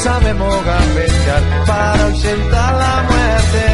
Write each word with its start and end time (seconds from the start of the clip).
Sabemos 0.00 0.64
gambetear 0.64 1.42
para 1.66 2.06
ausentar 2.06 2.74
la 2.74 3.02
muerte. 3.02 3.66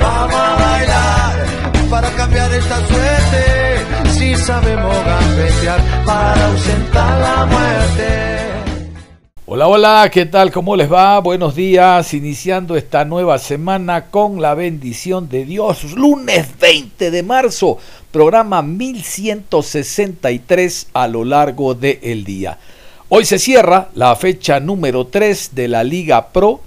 Vamos 0.00 0.34
a 0.34 0.54
bailar 0.54 1.46
para 1.90 2.08
cambiar 2.10 2.54
esta 2.54 2.76
suerte. 2.86 3.80
Si 4.10 4.36
sabemos 4.36 4.94
gambetear 5.04 5.80
para 6.06 6.46
ausentar 6.46 7.20
la 7.20 7.46
muerte. 7.46 8.38
Hola, 9.46 9.66
hola, 9.66 10.08
¿qué 10.12 10.26
tal? 10.26 10.52
¿Cómo 10.52 10.76
les 10.76 10.92
va? 10.92 11.18
Buenos 11.20 11.56
días, 11.56 12.14
iniciando 12.14 12.76
esta 12.76 13.04
nueva 13.04 13.38
semana 13.38 14.10
con 14.10 14.40
la 14.40 14.54
bendición 14.54 15.28
de 15.28 15.44
Dios. 15.46 15.94
Lunes 15.94 16.56
20 16.60 17.10
de 17.10 17.22
marzo, 17.24 17.78
programa 18.12 18.62
1163 18.62 20.90
a 20.92 21.08
lo 21.08 21.24
largo 21.24 21.74
del 21.74 22.22
día. 22.24 22.58
Hoy 23.10 23.24
se 23.24 23.38
cierra 23.38 23.88
la 23.94 24.14
fecha 24.16 24.60
número 24.60 25.06
3 25.06 25.54
de 25.54 25.66
la 25.66 25.82
Liga 25.82 26.28
Pro 26.28 26.60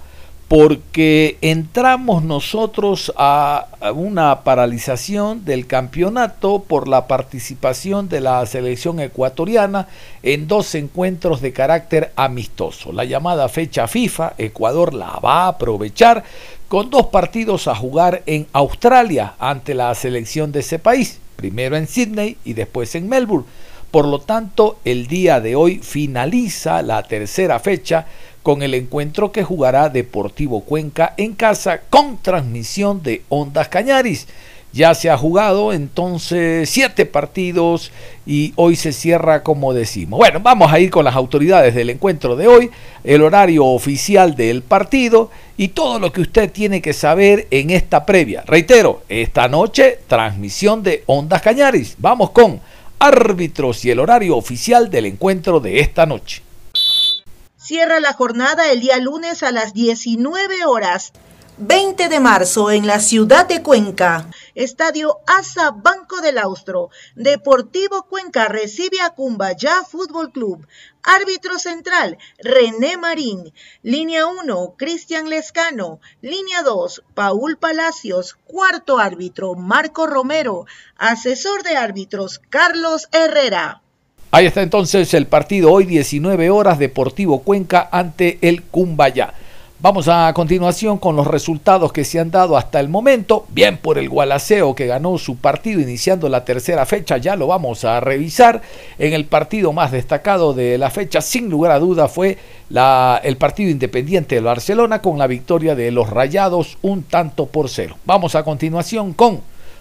porque 0.48 1.38
entramos 1.40 2.24
nosotros 2.24 3.12
a 3.16 3.68
una 3.94 4.42
paralización 4.42 5.44
del 5.44 5.68
campeonato 5.68 6.64
por 6.66 6.88
la 6.88 7.06
participación 7.06 8.08
de 8.08 8.22
la 8.22 8.44
selección 8.46 8.98
ecuatoriana 8.98 9.86
en 10.24 10.48
dos 10.48 10.74
encuentros 10.74 11.40
de 11.42 11.52
carácter 11.52 12.10
amistoso. 12.16 12.92
La 12.92 13.04
llamada 13.04 13.48
fecha 13.48 13.86
FIFA, 13.86 14.34
Ecuador 14.36 14.94
la 14.94 15.20
va 15.20 15.44
a 15.44 15.48
aprovechar 15.48 16.24
con 16.66 16.90
dos 16.90 17.06
partidos 17.06 17.68
a 17.68 17.76
jugar 17.76 18.24
en 18.26 18.48
Australia 18.52 19.34
ante 19.38 19.74
la 19.74 19.94
selección 19.94 20.50
de 20.50 20.58
ese 20.58 20.80
país, 20.80 21.20
primero 21.36 21.76
en 21.76 21.86
Sydney 21.86 22.36
y 22.44 22.54
después 22.54 22.96
en 22.96 23.08
Melbourne. 23.08 23.46
Por 23.92 24.08
lo 24.08 24.20
tanto, 24.20 24.78
el 24.86 25.06
día 25.06 25.42
de 25.42 25.54
hoy 25.54 25.78
finaliza 25.78 26.80
la 26.80 27.02
tercera 27.02 27.58
fecha 27.60 28.06
con 28.42 28.62
el 28.62 28.72
encuentro 28.72 29.32
que 29.32 29.44
jugará 29.44 29.90
Deportivo 29.90 30.62
Cuenca 30.62 31.12
en 31.18 31.34
casa 31.34 31.82
con 31.90 32.16
transmisión 32.16 33.02
de 33.02 33.20
Ondas 33.28 33.68
Cañaris. 33.68 34.28
Ya 34.72 34.94
se 34.94 35.10
ha 35.10 35.18
jugado 35.18 35.74
entonces 35.74 36.70
siete 36.70 37.04
partidos 37.04 37.92
y 38.24 38.54
hoy 38.56 38.76
se 38.76 38.94
cierra 38.94 39.42
como 39.42 39.74
decimos. 39.74 40.16
Bueno, 40.16 40.40
vamos 40.40 40.72
a 40.72 40.80
ir 40.80 40.90
con 40.90 41.04
las 41.04 41.14
autoridades 41.14 41.74
del 41.74 41.90
encuentro 41.90 42.34
de 42.34 42.48
hoy, 42.48 42.70
el 43.04 43.20
horario 43.20 43.66
oficial 43.66 44.34
del 44.34 44.62
partido 44.62 45.30
y 45.58 45.68
todo 45.68 45.98
lo 45.98 46.10
que 46.10 46.22
usted 46.22 46.50
tiene 46.50 46.80
que 46.80 46.94
saber 46.94 47.46
en 47.50 47.68
esta 47.68 48.06
previa. 48.06 48.42
Reitero, 48.46 49.02
esta 49.10 49.48
noche 49.48 49.98
transmisión 50.06 50.82
de 50.82 51.02
Ondas 51.04 51.42
Cañaris. 51.42 51.96
Vamos 51.98 52.30
con 52.30 52.58
árbitros 53.02 53.84
y 53.84 53.90
el 53.90 53.98
horario 53.98 54.36
oficial 54.36 54.88
del 54.88 55.06
encuentro 55.06 55.58
de 55.58 55.80
esta 55.80 56.06
noche. 56.06 56.42
Cierra 57.56 57.98
la 57.98 58.12
jornada 58.12 58.70
el 58.70 58.80
día 58.80 58.96
lunes 58.98 59.42
a 59.42 59.50
las 59.50 59.74
19 59.74 60.64
horas. 60.66 61.12
20 61.58 62.08
de 62.08 62.18
marzo 62.18 62.70
en 62.70 62.86
la 62.86 62.98
ciudad 62.98 63.46
de 63.46 63.62
Cuenca. 63.62 64.26
Estadio 64.54 65.18
Asa 65.26 65.70
Banco 65.70 66.22
del 66.22 66.38
Austro. 66.38 66.88
Deportivo 67.14 68.04
Cuenca 68.04 68.48
recibe 68.48 69.02
a 69.02 69.10
Cumbayá 69.10 69.84
Fútbol 69.84 70.32
Club. 70.32 70.66
Árbitro 71.02 71.58
central, 71.58 72.16
René 72.38 72.96
Marín. 72.96 73.52
Línea 73.82 74.26
1, 74.26 74.74
Cristian 74.78 75.28
Lescano. 75.28 76.00
Línea 76.22 76.62
2, 76.62 77.02
Paul 77.14 77.58
Palacios. 77.58 78.34
Cuarto 78.46 78.98
árbitro, 78.98 79.54
Marco 79.54 80.06
Romero. 80.06 80.64
Asesor 80.96 81.62
de 81.64 81.76
árbitros, 81.76 82.40
Carlos 82.48 83.08
Herrera. 83.12 83.82
Ahí 84.30 84.46
está 84.46 84.62
entonces 84.62 85.12
el 85.12 85.26
partido 85.26 85.70
hoy, 85.70 85.84
19 85.84 86.48
horas, 86.48 86.78
Deportivo 86.78 87.42
Cuenca 87.42 87.86
ante 87.92 88.38
el 88.40 88.62
Cumbayá. 88.62 89.34
Vamos 89.82 90.06
a 90.06 90.32
continuación 90.32 90.96
con 90.98 91.16
los 91.16 91.26
resultados 91.26 91.92
que 91.92 92.04
se 92.04 92.20
han 92.20 92.30
dado 92.30 92.56
hasta 92.56 92.78
el 92.78 92.88
momento. 92.88 93.46
Bien 93.48 93.76
por 93.78 93.98
el 93.98 94.08
Gualaceo 94.08 94.76
que 94.76 94.86
ganó 94.86 95.18
su 95.18 95.38
partido 95.38 95.80
iniciando 95.80 96.28
la 96.28 96.44
tercera 96.44 96.86
fecha, 96.86 97.16
ya 97.16 97.34
lo 97.34 97.48
vamos 97.48 97.84
a 97.84 97.98
revisar. 97.98 98.62
En 98.96 99.12
el 99.12 99.24
partido 99.24 99.72
más 99.72 99.90
destacado 99.90 100.54
de 100.54 100.78
la 100.78 100.88
fecha, 100.90 101.20
sin 101.20 101.50
lugar 101.50 101.72
a 101.72 101.80
duda, 101.80 102.06
fue 102.06 102.38
el 103.24 103.36
partido 103.38 103.72
independiente 103.72 104.36
de 104.36 104.40
Barcelona 104.40 105.02
con 105.02 105.18
la 105.18 105.26
victoria 105.26 105.74
de 105.74 105.90
los 105.90 106.08
Rayados 106.08 106.78
un 106.82 107.02
tanto 107.02 107.46
por 107.46 107.68
cero. 107.68 107.96
Vamos 108.04 108.36
a 108.36 108.44
continuación 108.44 109.14
con 109.14 109.40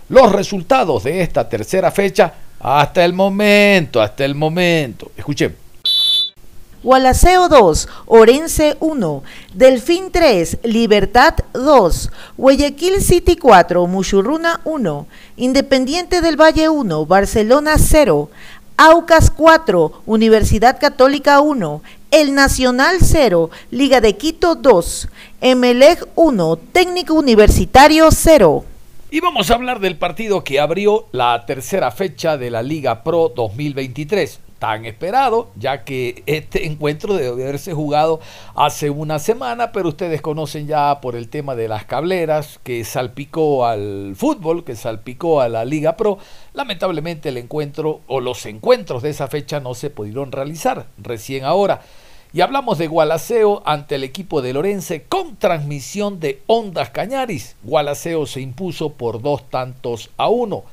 los 0.10 0.32
resultados 0.32 1.04
de 1.04 1.22
esta 1.22 1.48
tercera 1.48 1.92
fecha 1.92 2.34
hasta 2.60 3.06
el 3.06 3.14
momento, 3.14 4.02
hasta 4.02 4.26
el 4.26 4.34
momento. 4.34 5.12
Escuchen. 5.16 5.61
Gualaceo 6.84 7.48
2, 7.48 7.88
Orense 8.08 8.76
1, 8.80 9.24
Delfín 9.54 10.12
3, 10.12 10.58
Libertad 10.64 11.36
2, 11.54 12.10
Guayaquil 12.38 13.02
City 13.02 13.36
4, 13.36 13.86
Muchurruna 13.86 14.62
1, 14.64 15.06
Independiente 15.38 16.22
del 16.22 16.42
Valle 16.42 16.70
1, 16.70 17.06
Barcelona 17.06 17.76
0, 17.78 18.32
Aucas 18.78 19.30
4, 19.30 20.02
Universidad 20.08 20.80
Católica 20.80 21.40
1, 21.40 21.84
El 22.10 22.34
Nacional 22.34 22.98
0, 23.00 23.52
Liga 23.70 24.02
de 24.02 24.18
Quito 24.18 24.56
2, 24.56 25.08
Emelec 25.40 26.08
1, 26.16 26.56
Técnico 26.74 27.14
Universitario 27.14 28.10
0. 28.10 28.66
Y 29.12 29.20
vamos 29.20 29.52
a 29.52 29.54
hablar 29.54 29.82
del 29.82 29.98
partido 29.98 30.44
que 30.44 30.60
abrió 30.60 31.06
la 31.12 31.46
tercera 31.46 31.92
fecha 31.92 32.38
de 32.38 32.50
la 32.50 32.64
Liga 32.64 33.04
Pro 33.04 33.32
2023 33.36 34.40
tan 34.62 34.86
esperado, 34.86 35.50
ya 35.56 35.84
que 35.84 36.22
este 36.28 36.66
encuentro 36.68 37.16
debe 37.16 37.42
haberse 37.42 37.74
jugado 37.74 38.20
hace 38.54 38.92
una 38.92 39.18
semana, 39.18 39.72
pero 39.72 39.90
ustedes 39.90 40.22
conocen 40.22 40.68
ya 40.68 41.02
por 41.02 41.16
el 41.16 41.30
tema 41.30 41.56
de 41.56 41.68
las 41.68 41.86
cableras 41.86 42.60
que 42.62 42.84
salpicó 42.84 43.66
al 43.66 44.14
fútbol, 44.16 44.64
que 44.64 44.76
salpicó 44.76 45.42
a 45.42 45.50
la 45.50 45.66
Liga 45.66 45.98
Pro. 45.98 46.20
Lamentablemente 46.54 47.30
el 47.30 47.38
encuentro 47.38 48.02
o 48.06 48.20
los 48.20 48.46
encuentros 48.46 49.02
de 49.02 49.10
esa 49.10 49.28
fecha 49.28 49.60
no 49.60 49.74
se 49.74 49.90
pudieron 49.90 50.32
realizar 50.32 50.86
recién 51.00 51.44
ahora. 51.44 51.82
Y 52.32 52.42
hablamos 52.42 52.78
de 52.78 52.86
Gualaceo 52.86 53.64
ante 53.66 53.96
el 53.96 54.04
equipo 54.04 54.44
de 54.44 54.54
Lorense 54.54 55.06
con 55.10 55.38
transmisión 55.38 56.20
de 56.20 56.44
Ondas 56.46 56.92
Cañaris. 56.92 57.56
Gualaceo 57.64 58.28
se 58.28 58.42
impuso 58.42 58.94
por 58.94 59.24
dos 59.24 59.50
tantos 59.50 60.12
a 60.18 60.30
uno. 60.30 60.66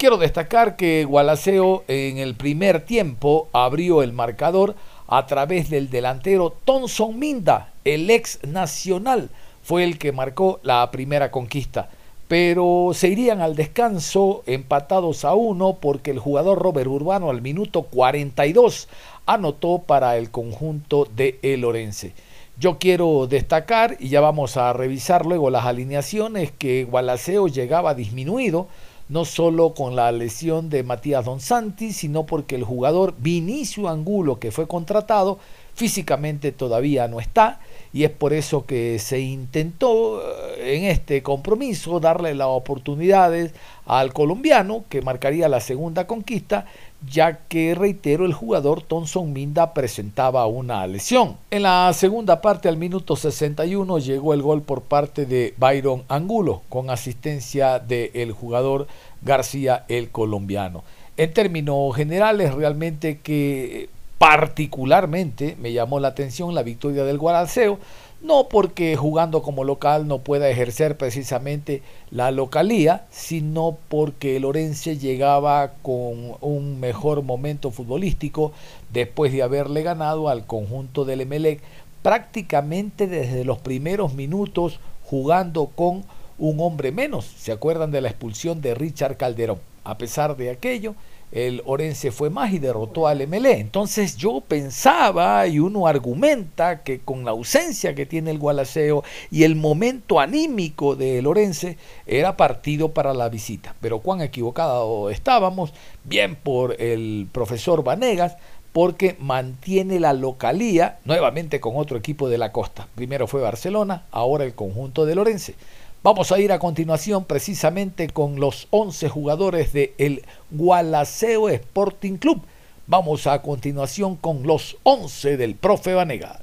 Quiero 0.00 0.16
destacar 0.16 0.76
que 0.76 1.04
Gualaceo 1.04 1.84
en 1.86 2.16
el 2.16 2.34
primer 2.34 2.80
tiempo 2.86 3.50
abrió 3.52 4.02
el 4.02 4.14
marcador 4.14 4.74
a 5.06 5.26
través 5.26 5.68
del 5.68 5.90
delantero 5.90 6.54
Thomson 6.64 7.18
Minda, 7.18 7.74
el 7.84 8.08
ex 8.08 8.38
nacional, 8.42 9.28
fue 9.62 9.84
el 9.84 9.98
que 9.98 10.12
marcó 10.12 10.58
la 10.62 10.90
primera 10.90 11.30
conquista. 11.30 11.90
Pero 12.28 12.92
se 12.94 13.08
irían 13.08 13.42
al 13.42 13.56
descanso 13.56 14.42
empatados 14.46 15.26
a 15.26 15.34
uno 15.34 15.76
porque 15.78 16.12
el 16.12 16.18
jugador 16.18 16.62
Robert 16.62 16.88
Urbano 16.88 17.28
al 17.28 17.42
minuto 17.42 17.82
42 17.82 18.88
anotó 19.26 19.80
para 19.80 20.16
el 20.16 20.30
conjunto 20.30 21.06
de 21.14 21.38
El 21.42 21.62
Orense. 21.62 22.14
Yo 22.58 22.78
quiero 22.78 23.26
destacar, 23.26 23.98
y 24.00 24.08
ya 24.08 24.22
vamos 24.22 24.56
a 24.56 24.72
revisar 24.72 25.26
luego 25.26 25.50
las 25.50 25.66
alineaciones, 25.66 26.52
que 26.52 26.84
Gualaceo 26.84 27.48
llegaba 27.48 27.92
disminuido 27.92 28.66
no 29.10 29.24
solo 29.24 29.74
con 29.74 29.96
la 29.96 30.12
lesión 30.12 30.70
de 30.70 30.84
Matías 30.84 31.24
Don 31.24 31.40
Santi, 31.40 31.92
sino 31.92 32.26
porque 32.26 32.54
el 32.54 32.62
jugador 32.62 33.14
Vinicio 33.18 33.88
Angulo, 33.88 34.38
que 34.38 34.52
fue 34.52 34.68
contratado, 34.68 35.38
físicamente 35.74 36.52
todavía 36.52 37.08
no 37.08 37.20
está 37.20 37.58
y 37.92 38.04
es 38.04 38.10
por 38.10 38.32
eso 38.32 38.66
que 38.66 38.98
se 38.98 39.20
intentó 39.20 40.20
eh, 40.22 40.76
en 40.76 40.84
este 40.84 41.22
compromiso 41.22 41.98
darle 41.98 42.34
las 42.34 42.48
oportunidades 42.48 43.52
al 43.84 44.12
colombiano 44.12 44.84
que 44.88 45.02
marcaría 45.02 45.48
la 45.48 45.60
segunda 45.60 46.06
conquista 46.06 46.66
ya 47.08 47.38
que, 47.48 47.74
reitero, 47.74 48.26
el 48.26 48.34
jugador 48.34 48.82
Thomson 48.82 49.32
Minda 49.32 49.72
presentaba 49.72 50.46
una 50.46 50.86
lesión. 50.86 51.36
En 51.50 51.62
la 51.62 51.92
segunda 51.92 52.40
parte, 52.40 52.68
al 52.68 52.76
minuto 52.76 53.16
61, 53.16 53.98
llegó 53.98 54.34
el 54.34 54.42
gol 54.42 54.62
por 54.62 54.82
parte 54.82 55.26
de 55.26 55.54
Byron 55.56 56.04
Angulo, 56.08 56.62
con 56.68 56.90
asistencia 56.90 57.78
del 57.78 58.32
jugador 58.32 58.86
García, 59.22 59.84
el 59.88 60.10
colombiano. 60.10 60.84
En 61.16 61.32
términos 61.32 61.94
generales, 61.94 62.54
realmente 62.54 63.18
que 63.18 63.88
particularmente 64.18 65.56
me 65.58 65.72
llamó 65.72 65.98
la 65.98 66.08
atención 66.08 66.54
la 66.54 66.62
victoria 66.62 67.04
del 67.04 67.16
Guaraceo, 67.16 67.78
no 68.20 68.48
porque 68.48 68.96
jugando 68.96 69.42
como 69.42 69.64
local 69.64 70.06
no 70.06 70.18
pueda 70.18 70.48
ejercer 70.48 70.96
precisamente 70.96 71.82
la 72.10 72.30
localía, 72.30 73.06
sino 73.10 73.78
porque 73.88 74.36
el 74.36 74.44
Orense 74.44 74.98
llegaba 74.98 75.72
con 75.82 76.36
un 76.40 76.80
mejor 76.80 77.22
momento 77.22 77.70
futbolístico 77.70 78.52
después 78.92 79.32
de 79.32 79.42
haberle 79.42 79.82
ganado 79.82 80.28
al 80.28 80.46
conjunto 80.46 81.04
del 81.04 81.22
Emelec 81.22 81.62
prácticamente 82.02 83.06
desde 83.06 83.44
los 83.44 83.58
primeros 83.58 84.14
minutos 84.14 84.80
jugando 85.04 85.66
con 85.66 86.04
un 86.38 86.60
hombre 86.60 86.92
menos. 86.92 87.24
¿Se 87.24 87.52
acuerdan 87.52 87.90
de 87.90 88.00
la 88.00 88.08
expulsión 88.08 88.60
de 88.60 88.74
Richard 88.74 89.16
Calderón? 89.16 89.58
A 89.84 89.98
pesar 89.98 90.36
de 90.36 90.50
aquello, 90.50 90.94
el 91.32 91.62
Orense 91.64 92.10
fue 92.10 92.30
más 92.30 92.52
y 92.52 92.58
derrotó 92.58 93.06
al 93.06 93.26
MLE. 93.26 93.60
Entonces 93.60 94.16
yo 94.16 94.40
pensaba 94.40 95.46
y 95.46 95.58
uno 95.58 95.86
argumenta 95.86 96.82
que 96.82 97.00
con 97.00 97.24
la 97.24 97.30
ausencia 97.30 97.94
que 97.94 98.06
tiene 98.06 98.30
el 98.30 98.38
Gualaceo 98.38 99.04
y 99.30 99.44
el 99.44 99.56
momento 99.56 100.20
anímico 100.20 100.96
del 100.96 101.26
Orense 101.26 101.78
era 102.06 102.36
partido 102.36 102.92
para 102.92 103.14
la 103.14 103.28
visita. 103.28 103.74
Pero 103.80 104.00
cuán 104.00 104.20
equivocado 104.20 105.10
estábamos, 105.10 105.72
bien 106.04 106.36
por 106.36 106.80
el 106.80 107.28
profesor 107.32 107.84
Vanegas, 107.84 108.36
porque 108.72 109.16
mantiene 109.18 109.98
la 109.98 110.12
localía 110.12 110.98
nuevamente 111.04 111.60
con 111.60 111.76
otro 111.76 111.96
equipo 111.96 112.28
de 112.28 112.38
la 112.38 112.52
costa. 112.52 112.86
Primero 112.94 113.26
fue 113.26 113.40
Barcelona, 113.40 114.04
ahora 114.10 114.44
el 114.44 114.54
conjunto 114.54 115.06
de 115.06 115.14
Lorense. 115.14 115.54
Vamos 116.02 116.32
a 116.32 116.38
ir 116.38 116.50
a 116.50 116.58
continuación 116.58 117.26
precisamente 117.26 118.08
con 118.08 118.40
los 118.40 118.68
11 118.70 119.10
jugadores 119.10 119.74
del 119.74 119.92
el 119.98 120.24
Gualaceo 120.50 121.50
Sporting 121.50 122.16
Club. 122.16 122.40
Vamos 122.86 123.26
a 123.26 123.42
continuación 123.42 124.16
con 124.16 124.44
los 124.44 124.78
11 124.84 125.36
del 125.36 125.56
profe 125.56 125.92
Vanega. 125.92 126.40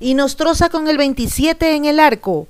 Y 0.00 0.14
Nostroza 0.14 0.68
con 0.68 0.88
el 0.88 0.98
27 0.98 1.76
en 1.76 1.84
el 1.84 2.00
arco. 2.00 2.48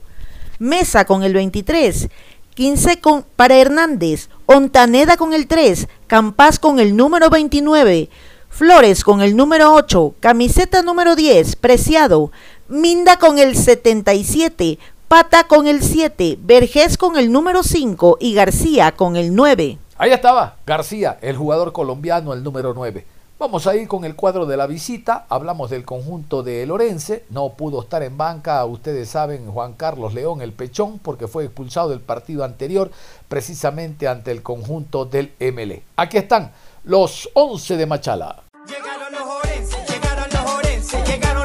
Mesa 0.58 1.05
con 1.05 1.23
el 1.23 1.35
23. 1.35 2.08
15 2.55 3.00
con, 3.02 3.26
para 3.37 3.58
Hernández. 3.58 4.31
Ontaneda 4.46 5.19
con 5.19 5.35
el 5.35 5.49
3. 5.49 5.87
Campas 6.06 6.58
con 6.58 6.81
el 6.81 6.96
número 6.96 7.29
29. 7.29 8.08
Flores 8.49 9.02
con 9.02 9.20
el 9.20 9.37
número 9.37 9.75
8. 9.75 10.14
Camiseta 10.20 10.82
número 10.82 11.17
10. 11.17 11.56
Preciado. 11.56 12.31
Minda 12.69 13.19
con 13.19 13.38
el 13.38 13.56
77, 13.56 14.78
Pata 15.06 15.46
con 15.46 15.66
el 15.66 15.82
7, 15.82 16.38
Vergés 16.40 16.96
con 16.96 17.19
el 17.19 17.31
número 17.31 17.62
5 17.62 18.16
y 18.20 18.32
García 18.32 18.93
con 18.93 19.16
el 19.16 19.34
9. 19.34 19.76
Ahí 19.99 20.12
estaba, 20.12 20.56
García, 20.64 21.19
el 21.20 21.37
jugador 21.37 21.72
colombiano, 21.72 22.32
el 22.32 22.43
número 22.43 22.72
9. 22.72 23.05
Vamos 23.38 23.66
a 23.66 23.76
ir 23.76 23.87
con 23.87 24.06
el 24.06 24.16
cuadro 24.16 24.46
de 24.46 24.56
la 24.56 24.66
visita. 24.66 25.26
Hablamos 25.28 25.69
del 25.69 25.84
conjunto 25.84 26.43
de 26.43 26.64
Lorense. 26.64 27.26
No 27.28 27.50
pudo 27.50 27.82
estar 27.82 28.02
en 28.02 28.16
banca, 28.16 28.64
ustedes 28.64 29.10
saben, 29.10 29.50
Juan 29.50 29.75
Carlos 29.75 30.14
León, 30.14 30.40
el 30.40 30.55
pechón, 30.55 30.99
porque 30.99 31.28
fue 31.28 31.44
expulsado 31.44 31.90
del 31.90 32.00
partido 32.00 32.43
anterior, 32.44 32.90
precisamente 33.28 34.08
ante 34.08 34.31
el 34.31 34.43
conjunto 34.43 35.05
del 35.05 35.34
MLE. 35.38 35.82
Aquí 35.96 36.17
están 36.17 36.52
los 36.84 37.28
11 37.34 37.76
de 37.76 37.84
Machala. 37.84 38.43
Llegaron 38.67 39.12
los 39.12 39.22
Orense, 39.22 39.76
llegaron 39.87 40.28
los 40.32 40.55
Orense, 40.55 41.05
llegaron 41.05 41.44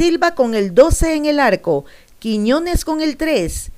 Silva 0.00 0.34
con 0.34 0.54
el 0.54 0.74
12 0.74 1.14
en 1.14 1.26
el 1.26 1.38
arco, 1.38 1.84
Quiñones 2.20 2.86
con 2.86 3.02
el 3.02 3.18
3, 3.18 3.70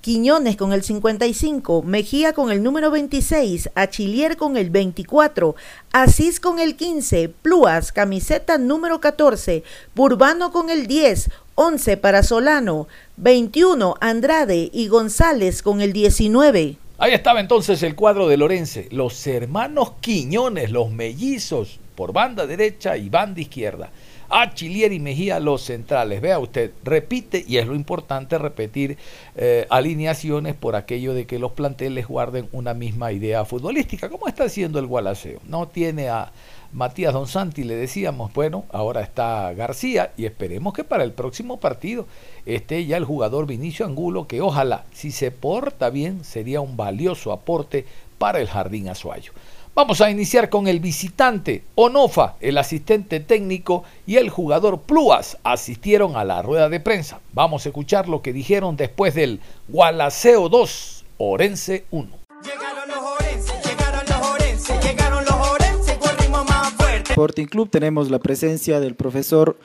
Quiñones 0.00 0.56
con 0.56 0.72
el 0.72 0.82
55, 0.82 1.84
Mejía 1.84 2.32
con 2.32 2.50
el 2.50 2.64
número 2.64 2.90
26, 2.90 3.70
Achilier 3.76 4.36
con 4.36 4.56
el 4.56 4.70
24, 4.70 5.54
Asís 5.92 6.40
con 6.40 6.58
el 6.58 6.74
15, 6.74 7.28
Pluas, 7.28 7.92
camiseta 7.92 8.58
número 8.58 9.00
14, 9.00 9.62
Burbano 9.94 10.50
con 10.50 10.68
el 10.68 10.88
10, 10.88 11.30
11 11.54 11.96
para 11.98 12.24
Solano, 12.24 12.88
21 13.16 13.94
Andrade 14.00 14.70
y 14.72 14.88
González 14.88 15.62
con 15.62 15.80
el 15.80 15.92
19. 15.92 16.76
Ahí 16.98 17.12
estaba 17.12 17.38
entonces 17.38 17.84
el 17.84 17.94
cuadro 17.94 18.26
de 18.26 18.36
Lorense, 18.36 18.88
los 18.90 19.24
hermanos 19.28 19.92
Quiñones, 20.00 20.72
los 20.72 20.90
mellizos, 20.90 21.78
por 21.98 22.12
banda 22.12 22.46
derecha 22.46 22.96
y 22.96 23.08
banda 23.08 23.40
izquierda 23.40 23.90
a 24.28 24.54
Chilier 24.54 24.92
y 24.92 25.00
Mejía 25.00 25.40
los 25.40 25.62
centrales. 25.62 26.20
Vea 26.20 26.38
usted, 26.38 26.70
repite, 26.84 27.44
y 27.44 27.56
es 27.56 27.66
lo 27.66 27.74
importante 27.74 28.38
repetir 28.38 28.96
eh, 29.34 29.66
alineaciones 29.68 30.54
por 30.54 30.76
aquello 30.76 31.12
de 31.12 31.26
que 31.26 31.40
los 31.40 31.50
planteles 31.50 32.06
guarden 32.06 32.48
una 32.52 32.72
misma 32.72 33.10
idea 33.10 33.44
futbolística, 33.44 34.08
como 34.08 34.28
está 34.28 34.44
haciendo 34.44 34.78
el 34.78 34.86
Gualaceo. 34.86 35.40
No 35.48 35.66
tiene 35.66 36.08
a 36.08 36.30
Matías 36.72 37.12
Don 37.12 37.26
Santi, 37.26 37.64
le 37.64 37.74
decíamos, 37.74 38.32
bueno, 38.32 38.64
ahora 38.70 39.00
está 39.00 39.52
García 39.54 40.12
y 40.16 40.24
esperemos 40.24 40.74
que 40.74 40.84
para 40.84 41.02
el 41.02 41.10
próximo 41.10 41.58
partido 41.58 42.06
esté 42.46 42.86
ya 42.86 42.96
el 42.96 43.06
jugador 43.06 43.44
Vinicio 43.48 43.84
Angulo, 43.84 44.28
que 44.28 44.40
ojalá, 44.40 44.84
si 44.92 45.10
se 45.10 45.32
porta 45.32 45.90
bien, 45.90 46.22
sería 46.22 46.60
un 46.60 46.76
valioso 46.76 47.32
aporte 47.32 47.86
para 48.18 48.40
el 48.40 48.46
Jardín 48.46 48.88
Azuayo. 48.88 49.32
Vamos 49.78 50.00
a 50.00 50.10
iniciar 50.10 50.50
con 50.50 50.66
el 50.66 50.80
visitante. 50.80 51.62
Onofa, 51.76 52.34
el 52.40 52.58
asistente 52.58 53.20
técnico 53.20 53.84
y 54.08 54.16
el 54.16 54.28
jugador 54.28 54.80
Pluas 54.80 55.38
asistieron 55.44 56.16
a 56.16 56.24
la 56.24 56.42
rueda 56.42 56.68
de 56.68 56.80
prensa. 56.80 57.20
Vamos 57.32 57.64
a 57.64 57.68
escuchar 57.68 58.08
lo 58.08 58.20
que 58.20 58.32
dijeron 58.32 58.76
después 58.76 59.14
del 59.14 59.38
Gualaceo 59.68 60.48
2, 60.48 61.04
Orense 61.18 61.84
1. 61.92 62.08
Llegaron 62.42 62.88
los 62.88 62.98
Orense, 62.98 63.52
llegaron 63.64 64.04
los 64.04 64.28
Orense, 64.28 64.80
llegaron 64.82 65.24
los 65.24 65.48
Orense 65.48 65.96
con 65.98 66.18
ritmo 66.18 66.42
más 66.42 66.72
fuerte. 66.72 67.12
Sporting 67.12 67.46
Club 67.46 67.70
tenemos 67.70 68.10
la 68.10 68.18
presencia 68.18 68.80
del 68.80 68.96
profesor 68.96 69.56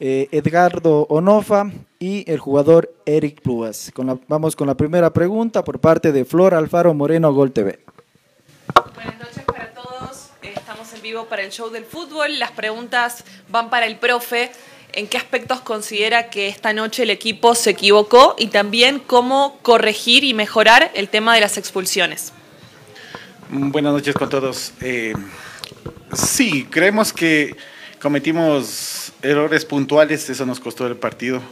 eh, 0.00 0.26
Edgardo 0.32 1.06
Onofa 1.08 1.70
y 2.00 2.28
el 2.28 2.40
jugador 2.40 2.92
Eric 3.06 3.40
Pluas. 3.42 3.92
vamos 4.26 4.56
con 4.56 4.66
la 4.66 4.74
primera 4.74 5.12
pregunta 5.12 5.62
por 5.62 5.78
parte 5.78 6.10
de 6.10 6.24
Flor 6.24 6.52
Alfaro 6.52 6.94
Moreno 6.94 7.32
Gol 7.32 7.52
TV. 7.52 7.78
Buenas 8.94 9.18
noches 9.18 9.44
para 9.44 9.70
todos. 9.72 10.30
Estamos 10.42 10.91
en 10.91 10.91
vivo 11.02 11.26
para 11.26 11.42
el 11.42 11.50
show 11.50 11.68
del 11.68 11.84
fútbol. 11.84 12.38
Las 12.38 12.52
preguntas 12.52 13.24
van 13.48 13.68
para 13.68 13.86
el 13.86 13.96
profe. 13.96 14.52
¿En 14.94 15.06
qué 15.08 15.16
aspectos 15.18 15.60
considera 15.60 16.30
que 16.30 16.48
esta 16.48 16.72
noche 16.72 17.02
el 17.02 17.10
equipo 17.10 17.54
se 17.54 17.70
equivocó? 17.70 18.36
Y 18.38 18.48
también 18.48 19.00
cómo 19.00 19.58
corregir 19.62 20.22
y 20.24 20.32
mejorar 20.32 20.90
el 20.94 21.08
tema 21.08 21.34
de 21.34 21.40
las 21.40 21.58
expulsiones. 21.58 22.32
Buenas 23.50 23.92
noches 23.92 24.14
con 24.14 24.30
todos. 24.30 24.72
Eh, 24.80 25.12
sí, 26.14 26.66
creemos 26.70 27.12
que 27.12 27.56
cometimos 28.00 29.12
errores 29.22 29.64
puntuales, 29.64 30.28
eso 30.30 30.46
nos 30.46 30.60
costó 30.60 30.86
el 30.86 30.96
partido. 30.96 31.42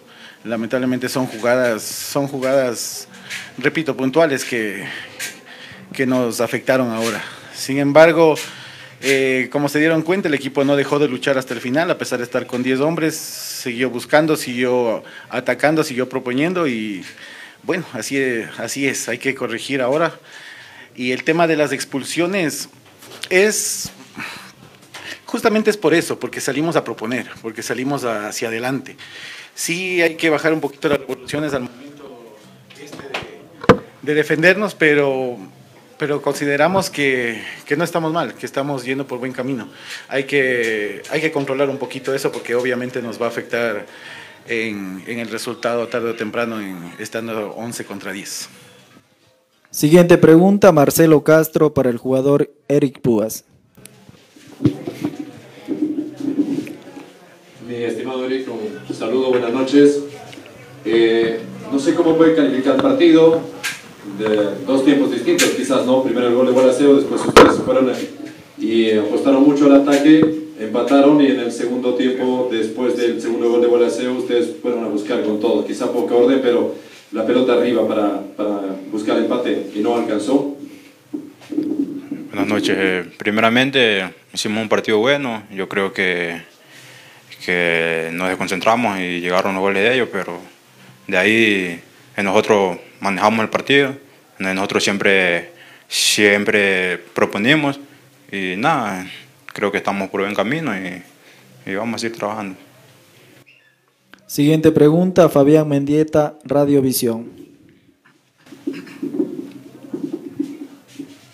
Lamentablemente 0.44 1.08
son 1.08 1.26
jugadas, 1.26 1.82
son 1.82 2.26
jugadas, 2.26 3.08
repito, 3.58 3.94
puntuales 3.94 4.44
que, 4.44 4.86
que 5.92 6.06
nos 6.06 6.40
afectaron 6.40 6.90
ahora. 6.90 7.22
Sin 7.54 7.78
embargo, 7.78 8.34
eh, 9.02 9.48
como 9.50 9.68
se 9.68 9.78
dieron 9.78 10.02
cuenta, 10.02 10.28
el 10.28 10.34
equipo 10.34 10.62
no 10.64 10.76
dejó 10.76 10.98
de 10.98 11.08
luchar 11.08 11.38
hasta 11.38 11.54
el 11.54 11.60
final, 11.60 11.90
a 11.90 11.96
pesar 11.96 12.18
de 12.18 12.24
estar 12.24 12.46
con 12.46 12.62
10 12.62 12.80
hombres, 12.80 13.16
siguió 13.16 13.88
buscando, 13.88 14.36
siguió 14.36 15.02
atacando, 15.30 15.84
siguió 15.84 16.08
proponiendo 16.08 16.66
y 16.68 17.02
bueno, 17.62 17.84
así, 17.94 18.22
así 18.58 18.86
es, 18.86 19.08
hay 19.08 19.18
que 19.18 19.34
corregir 19.34 19.80
ahora. 19.80 20.18
Y 20.94 21.12
el 21.12 21.24
tema 21.24 21.46
de 21.46 21.56
las 21.56 21.72
expulsiones 21.72 22.68
es, 23.30 23.90
justamente 25.24 25.70
es 25.70 25.78
por 25.78 25.94
eso, 25.94 26.18
porque 26.18 26.40
salimos 26.40 26.76
a 26.76 26.84
proponer, 26.84 27.30
porque 27.40 27.62
salimos 27.62 28.04
hacia 28.04 28.48
adelante. 28.48 28.96
Sí 29.54 30.02
hay 30.02 30.16
que 30.16 30.28
bajar 30.28 30.52
un 30.52 30.60
poquito 30.60 30.88
las 30.88 30.98
revoluciones 30.98 31.54
al 31.54 31.62
momento 31.62 32.36
este 32.78 33.04
de 34.02 34.14
defendernos, 34.14 34.74
pero 34.74 35.38
pero 36.00 36.22
consideramos 36.22 36.88
que, 36.88 37.42
no 37.76 37.84
estamos 37.84 38.10
mal, 38.10 38.32
que 38.32 38.46
estamos 38.46 38.86
yendo 38.86 39.06
por 39.06 39.18
buen 39.18 39.32
camino. 39.32 39.68
Hay 40.08 40.24
que, 40.24 41.02
hay 41.10 41.20
que 41.20 41.30
controlar 41.30 41.68
un 41.68 41.76
poquito 41.76 42.14
eso 42.14 42.32
porque 42.32 42.54
obviamente 42.54 43.02
nos 43.02 43.20
va 43.20 43.26
a 43.26 43.28
afectar 43.28 43.84
en, 44.48 45.04
el 45.06 45.28
resultado 45.28 45.88
tarde 45.88 46.08
o 46.08 46.14
temprano 46.14 46.58
en, 46.58 46.94
estando 46.98 47.50
11 47.50 47.84
contra 47.84 48.12
10. 48.12 48.48
Siguiente 49.70 50.16
pregunta, 50.16 50.72
Marcelo 50.72 51.22
Castro 51.22 51.74
para 51.74 51.90
el 51.90 51.98
jugador 51.98 52.50
Eric 52.66 53.02
Púas. 53.02 53.44
Mi 57.68 57.74
estimado 57.74 58.24
Eric, 58.24 58.48
un 58.48 58.96
saludo, 58.96 59.28
buenas 59.28 59.52
noches. 59.52 60.00
Eh, 60.86 61.40
no 61.70 61.78
sé 61.78 61.94
cómo 61.94 62.16
puede 62.16 62.34
calificar 62.34 62.76
el 62.76 62.80
partido, 62.80 63.42
de 64.20 64.64
dos 64.66 64.84
tiempos 64.84 65.10
distintos, 65.10 65.48
quizás, 65.50 65.86
¿no? 65.86 66.02
Primero 66.02 66.28
el 66.28 66.34
gol 66.34 66.46
de 66.46 66.52
Gualaceo, 66.52 66.96
después 66.96 67.24
ustedes 67.24 67.56
se 67.56 67.62
fueron 67.62 67.90
y 68.58 68.92
apostaron 68.92 69.42
mucho 69.42 69.66
al 69.66 69.80
ataque, 69.80 70.20
empataron 70.60 71.20
y 71.22 71.28
en 71.28 71.40
el 71.40 71.50
segundo 71.50 71.94
tiempo, 71.94 72.48
después 72.52 72.96
del 72.96 73.20
segundo 73.20 73.50
gol 73.50 73.62
de 73.62 73.68
Gualaceo, 73.68 74.12
ustedes 74.12 74.56
fueron 74.60 74.84
a 74.84 74.88
buscar 74.88 75.22
con 75.22 75.40
todo, 75.40 75.66
quizá 75.66 75.90
poca 75.90 76.14
orden, 76.14 76.40
pero 76.42 76.74
la 77.12 77.26
pelota 77.26 77.54
arriba 77.54 77.88
para, 77.88 78.20
para 78.36 78.60
buscar 78.92 79.16
empate 79.16 79.70
y 79.74 79.78
no 79.80 79.96
alcanzó. 79.96 80.56
Buenas 82.28 82.46
noches. 82.46 82.76
Eh, 82.78 83.04
primeramente 83.16 84.08
hicimos 84.32 84.62
un 84.62 84.68
partido 84.68 84.98
bueno. 84.98 85.42
Yo 85.52 85.68
creo 85.68 85.92
que, 85.92 86.42
que 87.44 88.10
nos 88.12 88.28
desconcentramos 88.28 89.00
y 89.00 89.20
llegaron 89.20 89.54
los 89.54 89.62
goles 89.62 89.82
de 89.82 89.94
ellos, 89.94 90.08
pero 90.12 90.38
de 91.08 91.18
ahí 91.18 91.80
nosotros 92.22 92.78
manejamos 93.00 93.40
el 93.40 93.48
partido. 93.48 93.96
Nosotros 94.40 94.82
siempre, 94.82 95.52
siempre 95.86 96.98
proponemos 97.14 97.78
y 98.32 98.54
nada, 98.56 99.06
creo 99.46 99.70
que 99.70 99.78
estamos 99.78 100.08
por 100.08 100.22
buen 100.22 100.34
camino 100.34 100.72
y, 100.74 101.02
y 101.70 101.74
vamos 101.74 102.02
a 102.02 102.06
ir 102.06 102.16
trabajando. 102.16 102.56
Siguiente 104.26 104.72
pregunta, 104.72 105.28
Fabián 105.28 105.68
Mendieta, 105.68 106.38
Radiovisión. 106.44 107.28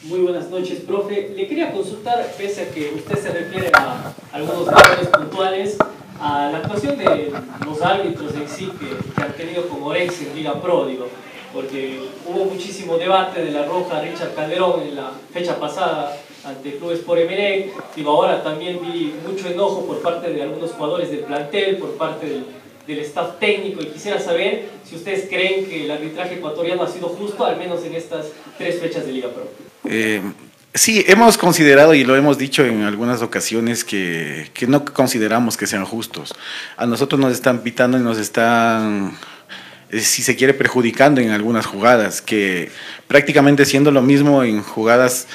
Muy 0.02 0.20
buenas 0.20 0.50
noches, 0.50 0.80
profe. 0.80 1.32
Le 1.36 1.46
quería 1.46 1.72
consultar, 1.72 2.26
pese 2.36 2.62
a 2.62 2.70
que 2.70 2.92
usted 2.96 3.18
se 3.18 3.30
refiere 3.30 3.70
a 3.74 4.12
algunos 4.32 4.66
detalles 4.66 5.08
puntuales, 5.08 5.76
a 6.18 6.50
la 6.50 6.58
actuación 6.58 6.98
de 6.98 7.32
los 7.64 7.82
árbitros 7.82 8.34
en 8.34 8.48
sí 8.48 8.70
que, 8.80 9.22
han 9.22 9.32
tenido 9.34 9.68
como 9.68 9.86
Orex 9.86 10.22
en 10.22 10.34
Liga 10.34 10.60
Pro, 10.60 10.86
digo, 10.86 11.08
porque 11.56 11.98
hubo 12.26 12.44
muchísimo 12.44 12.98
debate 12.98 13.42
de 13.42 13.50
la 13.50 13.64
roja 13.64 14.02
Richard 14.02 14.34
Calderón 14.34 14.82
en 14.82 14.94
la 14.94 15.10
fecha 15.32 15.58
pasada 15.58 16.14
ante 16.44 16.76
Clubes 16.76 16.98
por 16.98 17.18
Emelec, 17.18 17.72
digo, 17.96 18.10
ahora 18.10 18.42
también 18.42 18.78
vi 18.82 19.14
mucho 19.26 19.48
enojo 19.48 19.86
por 19.86 20.02
parte 20.02 20.30
de 20.30 20.42
algunos 20.42 20.72
jugadores 20.72 21.10
del 21.10 21.20
plantel, 21.20 21.78
por 21.78 21.96
parte 21.96 22.44
del 22.86 22.98
staff 22.98 23.38
técnico 23.40 23.80
y 23.82 23.86
quisiera 23.86 24.20
saber 24.20 24.68
si 24.84 24.96
ustedes 24.96 25.30
creen 25.30 25.64
que 25.64 25.86
el 25.86 25.90
arbitraje 25.90 26.34
ecuatoriano 26.34 26.82
ha 26.82 26.88
sido 26.88 27.08
justo, 27.08 27.46
al 27.46 27.56
menos 27.56 27.82
en 27.84 27.94
estas 27.94 28.26
tres 28.58 28.78
fechas 28.78 29.06
de 29.06 29.12
Liga 29.12 29.30
Pro. 29.30 29.48
Eh, 29.88 30.20
sí, 30.74 31.04
hemos 31.08 31.38
considerado 31.38 31.94
y 31.94 32.04
lo 32.04 32.16
hemos 32.16 32.36
dicho 32.36 32.64
en 32.66 32.82
algunas 32.82 33.22
ocasiones 33.22 33.82
que, 33.82 34.50
no 34.68 34.84
consideramos 34.84 35.56
que 35.56 35.66
sean 35.66 35.86
justos. 35.86 36.34
A 36.76 36.86
nosotros 36.86 37.18
nos 37.18 37.32
están 37.32 37.60
pitando 37.60 37.98
y 37.98 38.02
nos 38.02 38.18
están, 38.18 39.16
si 39.92 40.22
se 40.22 40.36
quiere, 40.36 40.54
perjudicando 40.54 41.20
en 41.20 41.30
algunas 41.30 41.66
jugadas, 41.66 42.22
que 42.22 42.70
prácticamente 43.06 43.64
siendo 43.64 43.90
lo 43.90 44.02
mismo 44.02 44.42
en 44.42 44.62
jugadas 44.62 45.26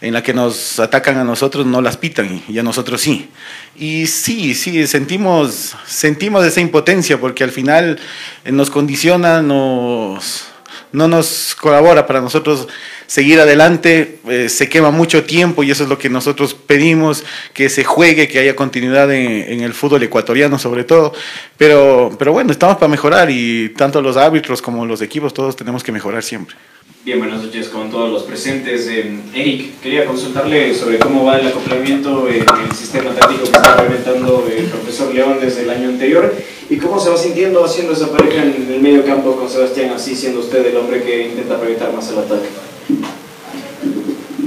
en 0.00 0.14
la 0.14 0.22
que 0.22 0.32
nos 0.32 0.80
atacan 0.80 1.18
a 1.18 1.24
nosotros 1.24 1.66
no 1.66 1.82
las 1.82 1.96
pitan 1.96 2.42
y 2.48 2.58
a 2.58 2.62
nosotros 2.62 3.00
sí. 3.00 3.28
Y 3.76 4.06
sí, 4.06 4.54
sí, 4.54 4.86
sentimos, 4.86 5.74
sentimos 5.86 6.44
esa 6.44 6.60
impotencia 6.60 7.20
porque 7.20 7.44
al 7.44 7.50
final 7.50 7.98
eh, 8.44 8.52
nos 8.52 8.70
condiciona, 8.70 9.42
nos, 9.42 10.49
no 10.92 11.08
nos 11.08 11.54
colabora 11.54 12.06
para 12.06 12.20
nosotros 12.20 12.68
seguir 13.06 13.40
adelante, 13.40 14.18
eh, 14.28 14.48
se 14.48 14.68
quema 14.68 14.90
mucho 14.90 15.24
tiempo 15.24 15.62
y 15.62 15.70
eso 15.70 15.84
es 15.84 15.88
lo 15.88 15.98
que 15.98 16.08
nosotros 16.08 16.54
pedimos, 16.54 17.24
que 17.52 17.68
se 17.68 17.84
juegue, 17.84 18.28
que 18.28 18.38
haya 18.38 18.54
continuidad 18.54 19.12
en, 19.12 19.60
el 19.60 19.74
fútbol 19.74 20.02
ecuatoriano 20.02 20.58
sobre 20.58 20.84
todo, 20.84 21.12
pero, 21.56 22.14
pero 22.18 22.32
bueno, 22.32 22.52
estamos 22.52 22.76
para 22.76 22.88
mejorar 22.88 23.30
y 23.30 23.70
tanto 23.70 24.00
los 24.00 24.16
árbitros 24.16 24.62
como 24.62 24.86
los 24.86 25.02
equipos, 25.02 25.34
todos 25.34 25.56
tenemos 25.56 25.82
que 25.82 25.92
mejorar 25.92 26.22
siempre. 26.22 26.56
Bien, 27.02 27.18
buenas 27.18 27.42
noches 27.42 27.68
con 27.68 27.90
todos 27.90 28.10
los 28.10 28.24
presentes. 28.24 28.86
Eh, 28.86 29.10
Eric, 29.34 29.80
quería 29.80 30.04
consultarle 30.04 30.74
sobre 30.74 30.98
cómo 30.98 31.24
va 31.24 31.38
el 31.38 31.46
acoplamiento 31.46 32.28
en 32.28 32.42
el 32.42 32.76
sistema 32.76 33.10
táctico 33.14 33.44
que 33.44 33.56
está 33.56 33.70
implementando 33.70 34.46
el 34.54 34.64
profesor 34.66 35.14
León 35.14 35.38
desde 35.40 35.62
el 35.62 35.70
año 35.70 35.88
anterior 35.88 36.34
y 36.70 36.78
cómo 36.78 37.00
se 37.00 37.10
va 37.10 37.16
sintiendo 37.16 37.64
haciendo 37.64 37.92
esa 37.92 38.10
pareja 38.10 38.44
en 38.44 38.72
el 38.72 38.80
medio 38.80 39.04
campo 39.04 39.36
con 39.36 39.50
Sebastián, 39.50 39.90
así 39.90 40.14
siendo 40.14 40.38
usted 40.38 40.64
el 40.64 40.76
hombre 40.76 41.02
que 41.02 41.26
intenta 41.26 41.58
proyectar 41.58 41.92
más 41.92 42.08
el 42.10 42.18
ataque. 42.20 42.48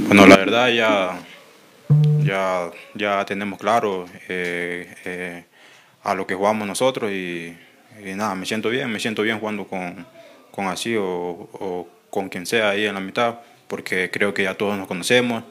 Bueno, 0.06 0.26
la 0.26 0.36
verdad 0.38 0.68
ya, 0.70 1.18
ya, 2.24 2.70
ya 2.94 3.24
tenemos 3.26 3.58
claro 3.58 4.06
eh, 4.28 4.94
eh, 5.04 5.44
a 6.02 6.14
lo 6.14 6.26
que 6.26 6.34
jugamos 6.34 6.66
nosotros 6.66 7.12
y, 7.12 7.54
y, 8.02 8.14
nada, 8.14 8.34
me 8.34 8.46
siento 8.46 8.70
bien, 8.70 8.90
me 8.90 9.00
siento 9.00 9.20
bien 9.20 9.38
jugando 9.38 9.66
con, 9.66 10.06
con 10.50 10.66
así 10.68 10.96
o, 10.96 11.04
o 11.04 11.88
con 12.08 12.30
quien 12.30 12.46
sea 12.46 12.70
ahí 12.70 12.86
en 12.86 12.94
la 12.94 13.00
mitad, 13.00 13.40
porque 13.68 14.10
creo 14.10 14.32
que 14.32 14.44
ya 14.44 14.54
todos 14.54 14.78
nos 14.78 14.88
conocemos 14.88 15.44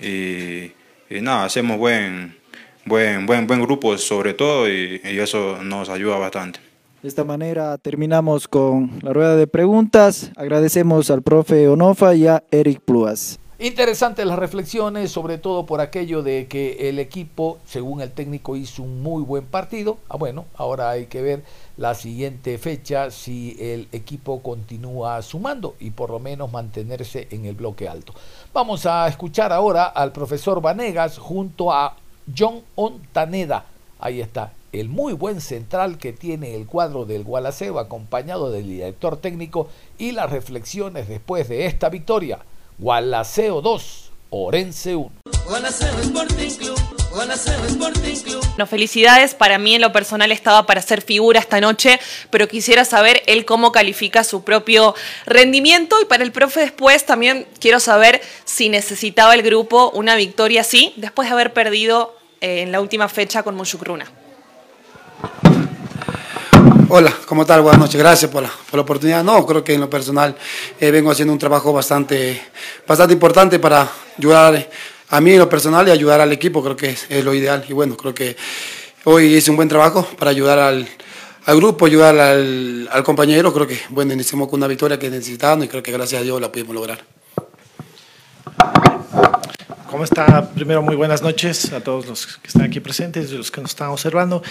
y, 0.00 0.70
nada, 1.10 1.44
hacemos 1.44 1.76
buen, 1.76 2.36
buen, 2.86 3.26
buen, 3.26 3.46
buen 3.46 3.60
grupo 3.62 3.96
sobre 3.98 4.34
todo 4.34 4.68
y, 4.68 5.00
y 5.04 5.18
eso 5.18 5.62
nos 5.62 5.88
ayuda 5.88 6.18
bastante. 6.18 6.60
De 7.02 7.08
esta 7.08 7.24
manera 7.24 7.76
terminamos 7.76 8.48
con 8.48 8.98
la 9.02 9.12
rueda 9.12 9.36
de 9.36 9.46
preguntas. 9.46 10.30
Agradecemos 10.36 11.10
al 11.10 11.22
profe 11.22 11.68
Onofa 11.68 12.14
y 12.14 12.26
a 12.26 12.42
Eric 12.50 12.80
Pluas. 12.80 13.38
Interesantes 13.58 14.26
las 14.26 14.38
reflexiones, 14.38 15.12
sobre 15.12 15.38
todo 15.38 15.64
por 15.64 15.80
aquello 15.80 16.22
de 16.22 16.48
que 16.48 16.88
el 16.88 16.98
equipo, 16.98 17.58
según 17.64 18.00
el 18.00 18.10
técnico, 18.10 18.56
hizo 18.56 18.82
un 18.82 19.00
muy 19.00 19.22
buen 19.22 19.44
partido. 19.44 19.98
Ah, 20.08 20.16
bueno, 20.16 20.46
ahora 20.56 20.90
hay 20.90 21.06
que 21.06 21.22
ver 21.22 21.44
la 21.76 21.94
siguiente 21.94 22.58
fecha 22.58 23.10
si 23.10 23.56
el 23.60 23.86
equipo 23.92 24.42
continúa 24.42 25.22
sumando 25.22 25.76
y 25.78 25.90
por 25.90 26.10
lo 26.10 26.18
menos 26.18 26.50
mantenerse 26.50 27.28
en 27.30 27.44
el 27.44 27.54
bloque 27.54 27.88
alto. 27.88 28.12
Vamos 28.52 28.86
a 28.86 29.06
escuchar 29.06 29.52
ahora 29.52 29.84
al 29.84 30.10
profesor 30.10 30.60
Vanegas 30.60 31.18
junto 31.18 31.72
a 31.72 31.96
John 32.36 32.62
Ontaneda. 32.74 33.66
Ahí 33.98 34.20
está, 34.20 34.52
el 34.72 34.88
muy 34.88 35.12
buen 35.12 35.40
central 35.40 35.98
que 35.98 36.12
tiene 36.12 36.54
el 36.54 36.66
cuadro 36.66 37.04
del 37.04 37.24
Gualaceo 37.24 37.78
acompañado 37.78 38.50
del 38.50 38.64
director 38.68 39.16
técnico 39.16 39.68
y 39.98 40.12
las 40.12 40.30
reflexiones 40.30 41.08
después 41.08 41.48
de 41.48 41.66
esta 41.66 41.88
victoria. 41.88 42.40
Gualaceo 42.78 43.62
2, 43.62 44.03
Orense 44.36 44.96
1. 44.96 45.10
No, 48.58 48.66
felicidades. 48.66 49.32
Para 49.32 49.58
mí, 49.58 49.76
en 49.76 49.80
lo 49.80 49.92
personal, 49.92 50.32
estaba 50.32 50.66
para 50.66 50.82
ser 50.82 51.02
figura 51.02 51.38
esta 51.38 51.60
noche, 51.60 52.00
pero 52.30 52.48
quisiera 52.48 52.84
saber 52.84 53.22
él 53.26 53.44
cómo 53.44 53.70
califica 53.70 54.24
su 54.24 54.42
propio 54.42 54.96
rendimiento. 55.24 56.00
Y 56.00 56.06
para 56.06 56.24
el 56.24 56.32
profe, 56.32 56.60
después 56.60 57.06
también 57.06 57.46
quiero 57.60 57.78
saber 57.78 58.20
si 58.44 58.68
necesitaba 58.68 59.34
el 59.34 59.42
grupo 59.42 59.90
una 59.90 60.16
victoria 60.16 60.62
así, 60.62 60.92
después 60.96 61.28
de 61.28 61.34
haber 61.34 61.52
perdido 61.52 62.16
eh, 62.40 62.62
en 62.62 62.72
la 62.72 62.80
última 62.80 63.08
fecha 63.08 63.44
con 63.44 63.54
Mushukruna. 63.54 64.10
Hola, 66.96 67.12
¿cómo 67.26 67.44
tal? 67.44 67.60
Buenas 67.60 67.80
noches, 67.80 68.00
gracias 68.00 68.30
por 68.30 68.40
la, 68.40 68.48
por 68.48 68.74
la 68.74 68.82
oportunidad. 68.82 69.24
No, 69.24 69.44
creo 69.44 69.64
que 69.64 69.74
en 69.74 69.80
lo 69.80 69.90
personal 69.90 70.36
eh, 70.78 70.92
vengo 70.92 71.10
haciendo 71.10 71.32
un 71.32 71.40
trabajo 71.40 71.72
bastante, 71.72 72.40
bastante 72.86 73.12
importante 73.12 73.58
para 73.58 73.90
ayudar 74.16 74.70
a 75.08 75.20
mí 75.20 75.32
en 75.32 75.40
lo 75.40 75.48
personal 75.48 75.88
y 75.88 75.90
ayudar 75.90 76.20
al 76.20 76.30
equipo, 76.30 76.62
creo 76.62 76.76
que 76.76 76.90
es, 76.90 77.24
lo 77.24 77.34
ideal. 77.34 77.64
Y 77.68 77.72
bueno, 77.72 77.96
creo 77.96 78.14
que 78.14 78.36
hoy 79.02 79.34
hice 79.34 79.50
un 79.50 79.56
buen 79.56 79.68
trabajo 79.68 80.06
para 80.16 80.30
ayudar 80.30 80.60
al, 80.60 80.86
al 81.46 81.56
grupo, 81.56 81.86
ayudar 81.86 82.16
al, 82.16 82.88
al, 82.88 83.02
compañero. 83.02 83.52
Creo 83.52 83.66
que, 83.66 83.80
bueno, 83.88 84.12
iniciamos 84.12 84.46
con 84.46 84.60
una 84.60 84.68
victoria 84.68 84.96
que 84.96 85.10
necesitábamos 85.10 85.64
y 85.64 85.68
creo 85.70 85.82
que 85.82 85.90
gracias 85.90 86.20
a 86.20 86.22
Dios 86.22 86.40
la 86.40 86.52
pudimos 86.52 86.76
lograr. 86.76 87.02
¿Cómo 89.94 90.02
está? 90.02 90.50
Primero, 90.50 90.82
muy 90.82 90.96
buenas 90.96 91.22
noches 91.22 91.72
a 91.72 91.80
todos 91.80 92.06
los 92.06 92.26
que 92.38 92.48
están 92.48 92.62
aquí 92.62 92.80
presentes 92.80 93.30
y 93.30 93.36
los 93.36 93.52
que 93.52 93.60
nos 93.60 93.70
están 93.70 93.90
observando. 93.90 94.42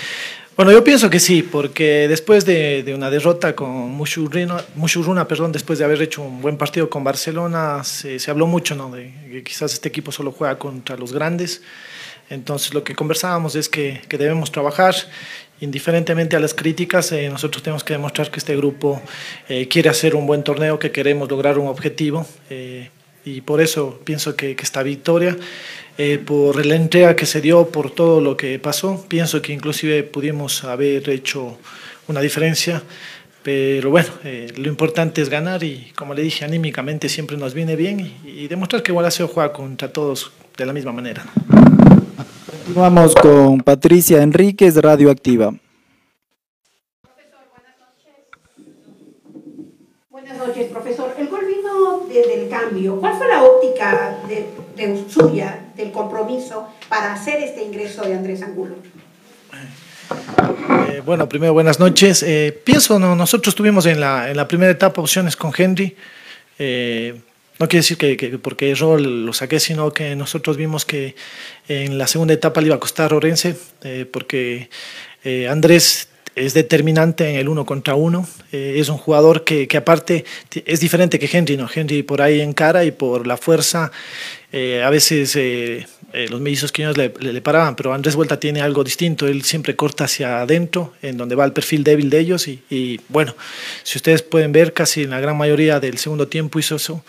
Bueno, 0.56 0.72
yo 0.72 0.84
pienso 0.84 1.10
que 1.10 1.20
sí, 1.20 1.42
porque 1.42 2.08
después 2.08 2.46
de, 2.46 2.94
una 2.96 3.10
derrota 3.10 3.56
con 3.56 3.90
Mushuruna, 3.90 4.64
Mushuruna, 4.76 5.28
perdón, 5.28 5.52
después 5.52 5.80
de 5.80 5.86
haber 5.86 6.00
hecho 6.04 6.22
un 6.22 6.44
buen 6.44 6.58
partido 6.58 6.92
con 6.92 7.04
Barcelona, 7.04 7.84
se, 7.84 8.20
se, 8.20 8.30
habló 8.30 8.46
mucho 8.46 8.76
¿no? 8.76 8.92
de 8.92 9.12
que 9.32 9.44
quizás 9.44 9.74
este 9.74 9.90
equipo 9.90 10.12
solo 10.12 10.32
juega 10.32 10.60
contra 10.60 10.96
los 10.96 11.12
grandes. 11.12 11.64
Entonces, 12.30 12.72
lo 12.76 12.84
que 12.84 12.94
conversábamos 12.94 13.56
es 13.56 13.68
que, 13.68 14.02
debemos 14.08 14.52
trabajar, 14.52 14.94
indiferentemente 15.60 16.36
a 16.36 16.40
las 16.40 16.54
críticas, 16.54 17.12
eh, 17.14 17.30
nosotros 17.30 17.64
tenemos 17.64 17.84
que 17.84 17.94
demostrar 17.94 18.30
que 18.30 18.38
este 18.38 18.56
grupo 18.56 19.02
eh, 19.50 19.68
quiere 19.68 19.90
hacer 19.90 20.16
un 20.16 20.28
buen 20.28 20.44
torneo, 20.44 20.78
que 20.78 20.92
queremos 20.92 21.32
lograr 21.32 21.58
un 21.58 21.68
objetivo. 21.68 22.28
Eh, 22.52 22.92
y 23.26 23.42
por 23.42 23.60
eso 23.60 24.02
pienso 24.04 24.36
que 24.36 24.56
esta 24.62 24.84
victoria 24.84 25.36
eh, 25.98 26.18
por 26.18 26.66
la 26.66 26.76
entrega 26.76 27.16
que 27.16 27.26
se 27.26 27.42
dio, 27.42 27.68
por 27.68 27.92
todo 27.92 28.22
lo 28.22 28.36
que 28.36 28.58
pasó. 28.60 29.06
Pienso 29.08 29.42
que 29.42 29.54
inclusive 29.54 30.04
pudimos 30.04 30.64
haber 30.64 31.10
hecho 31.10 31.58
una 32.08 32.20
diferencia, 32.22 32.82
pero 33.44 33.90
bueno, 33.90 34.10
eh, 34.24 34.52
lo 34.58 34.68
importante 34.70 35.22
es 35.22 35.30
ganar 35.30 35.64
y 35.64 35.92
como 35.96 36.14
le 36.14 36.22
dije, 36.22 36.46
anímicamente 36.46 37.10
siempre 37.10 37.38
nos 37.38 37.54
viene 37.54 37.76
bien 37.76 38.00
y, 38.00 38.30
y 38.30 38.48
demostrar 38.48 38.82
que 38.82 38.92
Gualaceo 38.92 39.28
juega 39.28 39.54
contra 39.54 39.92
todos 39.92 40.32
de 40.58 40.66
la 40.66 40.74
misma 40.74 40.92
manera. 40.92 41.26
Continuamos 42.50 43.14
con 43.16 43.60
Patricia 43.60 44.22
Enríquez, 44.22 44.76
Radioactiva. 44.78 45.54
Buenas 50.10 50.38
noches, 50.38 50.72
profesor. 50.72 51.14
El 51.20 51.28
gol 51.28 51.46
vino 51.46 51.64
cambio. 52.50 53.00
¿Cuál 53.00 53.18
fue 53.18 53.28
la 53.28 53.44
óptica 53.44 54.18
de, 54.28 54.46
de 54.76 55.04
suya 55.10 55.66
del 55.76 55.92
compromiso 55.92 56.68
para 56.90 57.14
hacer 57.14 57.42
este 57.42 57.64
ingreso 57.64 58.04
de 58.04 58.14
Andrés 58.14 58.42
Angulo? 58.42 58.76
Eh, 60.90 61.02
bueno, 61.06 61.28
primero 61.30 61.54
buenas 61.54 61.80
noches. 61.80 62.24
Eh, 62.24 62.58
pienso, 62.64 63.00
no, 63.00 63.16
nosotros 63.16 63.56
tuvimos 63.56 63.86
en 63.86 64.00
la, 64.00 64.30
en 64.30 64.38
la 64.38 64.48
primera 64.48 64.72
etapa 64.72 65.02
opciones 65.02 65.36
con 65.36 65.52
Henry. 65.56 65.96
Eh, 66.60 67.20
no 67.60 67.68
quiere 67.68 67.82
decir 67.82 67.98
que, 67.98 68.18
que 68.18 68.38
porque 68.38 68.72
erró 68.72 68.98
lo 68.98 69.32
saqué, 69.32 69.60
sino 69.60 69.92
que 69.92 70.16
nosotros 70.16 70.58
vimos 70.58 70.86
que 70.86 71.16
en 71.68 71.98
la 71.98 72.08
segunda 72.08 72.34
etapa 72.34 72.62
le 72.62 72.68
iba 72.68 72.76
a 72.76 72.80
costar 72.80 73.14
Orense, 73.14 73.56
porque 74.12 74.70
Andrés 75.50 76.10
es 76.36 76.54
determinante 76.54 77.30
en 77.30 77.36
el 77.36 77.48
uno 77.50 77.66
contra 77.66 77.96
uno. 77.96 78.28
es 78.52 78.90
un 78.90 78.98
jugador 78.98 79.44
que, 79.44 79.68
que, 79.68 79.78
aparte 79.78 80.26
es 80.66 80.80
diferente 80.80 81.20
que 81.20 81.30
Henry, 81.32 81.58
¿no? 81.58 81.70
Henry 81.74 82.04
por 82.04 82.22
ahí 82.22 82.42
en 82.42 82.54
cara 82.54 82.86
y 82.86 82.92
por 82.92 83.28
la 83.28 83.38
fuerza 83.38 83.92
a 84.52 84.90
veces 84.92 85.36
eh, 86.14 86.28
los 86.30 86.40
mellizos 86.40 86.72
que 86.72 86.86
le, 86.86 87.12
le, 87.20 87.42
paraban, 87.42 87.76
pero 87.76 87.92
Andrés 87.92 88.16
Vuelta 88.16 88.40
tiene 88.40 88.62
algo 88.62 88.84
distinto, 88.84 89.28
él 89.28 89.42
siempre 89.42 89.76
corta 89.76 90.04
hacia 90.04 90.42
adentro, 90.42 90.94
en 91.02 91.18
donde 91.18 91.34
va 91.34 91.44
el 91.44 91.54
perfil 91.54 91.84
débil 91.84 92.12
de 92.12 92.20
ellos, 92.20 92.48
y, 92.48 93.02
bueno, 93.10 93.36
si 93.82 93.98
ustedes 93.98 94.22
pueden 94.22 94.52
ver, 94.52 94.74
casi 94.74 95.02
en 95.02 95.10
la 95.10 95.20
gran 95.20 95.36
mayoría 95.36 95.80
del 95.80 95.98
segundo 95.98 96.28
tiempo 96.28 96.60
hizo 96.60 96.76
eso. 96.76 97.04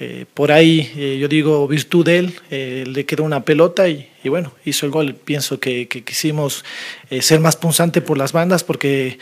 Eh, 0.00 0.26
por 0.34 0.50
ahí, 0.52 0.92
eh, 0.96 1.18
yo 1.20 1.28
digo, 1.28 1.66
virtud 1.68 2.04
de 2.04 2.18
él, 2.18 2.92
le 2.92 3.06
quedó 3.06 3.22
una 3.22 3.44
pelota 3.44 3.88
y, 3.88 4.08
bueno, 4.24 4.52
hizo 4.64 4.86
el 4.86 4.92
gol. 4.92 5.14
Pienso 5.14 5.60
que, 5.60 5.88
que 5.88 6.02
quisimos 6.02 6.64
ser 7.20 7.40
más 7.40 7.56
punzante 7.56 8.00
por 8.00 8.18
las 8.18 8.32
bandas 8.32 8.64
porque 8.64 9.18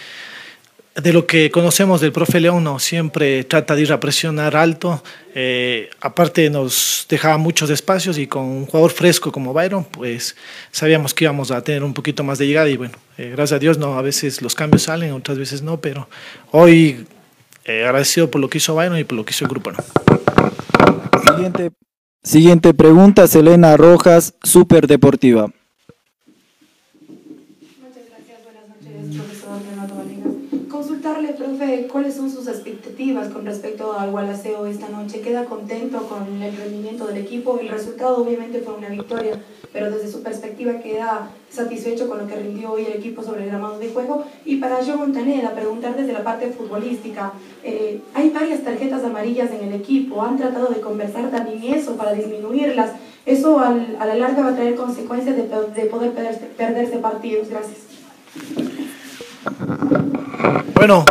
de 0.95 1.13
lo 1.13 1.27
que 1.27 1.51
conocemos 1.51 2.01
del 2.01 2.13
profe 2.13 2.39
León, 2.41 2.65
no, 2.65 2.79
siempre 2.79 3.45
trata 3.45 3.75
de 3.75 3.83
ir 3.83 3.93
a 3.93 4.01
presionar 4.01 4.57
alto. 4.57 5.03
Eh, 5.35 5.89
aparte 6.01 6.51
nos 6.51 7.07
dejaba 7.09 7.39
muchos 7.39 7.71
espacios 7.71 8.19
y 8.19 8.27
con 8.27 8.45
un 8.45 8.67
jugador 8.67 8.91
fresco 8.91 9.33
como 9.33 9.55
Byron, 9.55 9.85
pues 9.85 10.37
sabíamos 10.71 11.15
que 11.15 11.25
íbamos 11.25 11.51
a 11.51 11.63
tener 11.63 11.83
un 11.83 11.95
poquito 11.95 12.23
más 12.25 12.39
de 12.39 12.47
llegada 12.47 12.69
y 12.69 12.77
bueno, 12.77 12.99
eh, 13.17 13.31
gracias 13.31 13.57
a 13.57 13.59
Dios 13.59 13.79
no, 13.79 13.99
a 13.99 14.03
veces 14.03 14.43
los 14.43 14.55
cambios 14.55 14.83
salen, 14.83 15.13
otras 15.13 15.39
veces 15.39 15.63
no, 15.63 15.81
pero 15.81 16.09
hoy 16.51 17.07
eh, 17.65 17.85
agradecido 17.85 18.31
por 18.31 18.41
lo 18.41 18.49
que 18.49 18.59
hizo 18.59 18.75
Byron 18.75 18.99
y 18.99 19.05
por 19.05 19.17
lo 19.17 19.25
que 19.25 19.31
hizo 19.31 19.45
el 19.45 19.51
grupo. 19.51 19.73
¿no? 19.73 19.79
Siguiente, 21.35 21.71
siguiente 22.23 22.75
pregunta, 22.75 23.27
Selena 23.27 23.77
Rojas, 23.77 24.35
Super 24.43 24.87
Deportiva. 24.87 25.51
profe, 31.35 31.89
¿cuáles 31.91 32.15
son 32.15 32.31
sus 32.31 32.47
expectativas 32.49 33.29
con 33.29 33.45
respecto 33.45 33.93
al 33.99 34.11
Gualaceo 34.11 34.67
esta 34.67 34.89
noche? 34.89 35.21
¿Queda 35.21 35.45
contento 35.45 36.07
con 36.09 36.43
el 36.43 36.57
rendimiento 36.57 37.07
del 37.07 37.19
equipo? 37.19 37.59
El 37.59 37.69
resultado 37.69 38.19
obviamente 38.19 38.61
fue 38.61 38.75
una 38.75 38.89
victoria, 38.89 39.41
pero 39.73 39.91
desde 39.91 40.11
su 40.11 40.23
perspectiva 40.23 40.75
queda 40.81 41.31
satisfecho 41.51 42.09
con 42.09 42.19
lo 42.19 42.27
que 42.27 42.37
rindió 42.37 42.73
hoy 42.73 42.85
el 42.87 42.95
equipo 42.95 43.23
sobre 43.23 43.45
el 43.45 43.49
gramado 43.49 43.79
de 43.79 43.89
juego. 43.89 44.27
Y 44.45 44.57
para 44.57 44.85
Joe 44.85 44.97
Montaneda, 44.97 45.55
preguntar 45.55 45.97
desde 45.97 46.13
la 46.13 46.23
parte 46.23 46.49
futbolística, 46.51 47.33
eh, 47.65 48.01
hay 48.15 48.31
varias 48.31 48.63
tarjetas 48.63 49.03
amarillas 49.05 49.51
en 49.51 49.69
el 49.69 49.75
equipo, 49.75 50.23
han 50.23 50.37
tratado 50.37 50.69
de 50.69 50.81
conversar 50.81 51.31
también 51.31 51.75
eso 51.75 51.97
para 51.97 52.13
disminuirlas. 52.13 52.91
Eso 53.25 53.61
al, 53.61 53.97
a 54.01 54.07
la 54.07 54.17
larga 54.17 54.43
va 54.43 54.49
a 54.51 54.57
traer 54.57 54.75
consecuencias 54.75 55.37
de, 55.37 55.43
de 55.43 55.89
poder 55.89 56.13
perderse, 56.13 56.47
perderse 56.57 56.97
partidos. 56.99 57.49
Gracias. 57.49 57.79
Bueno, 60.75 61.05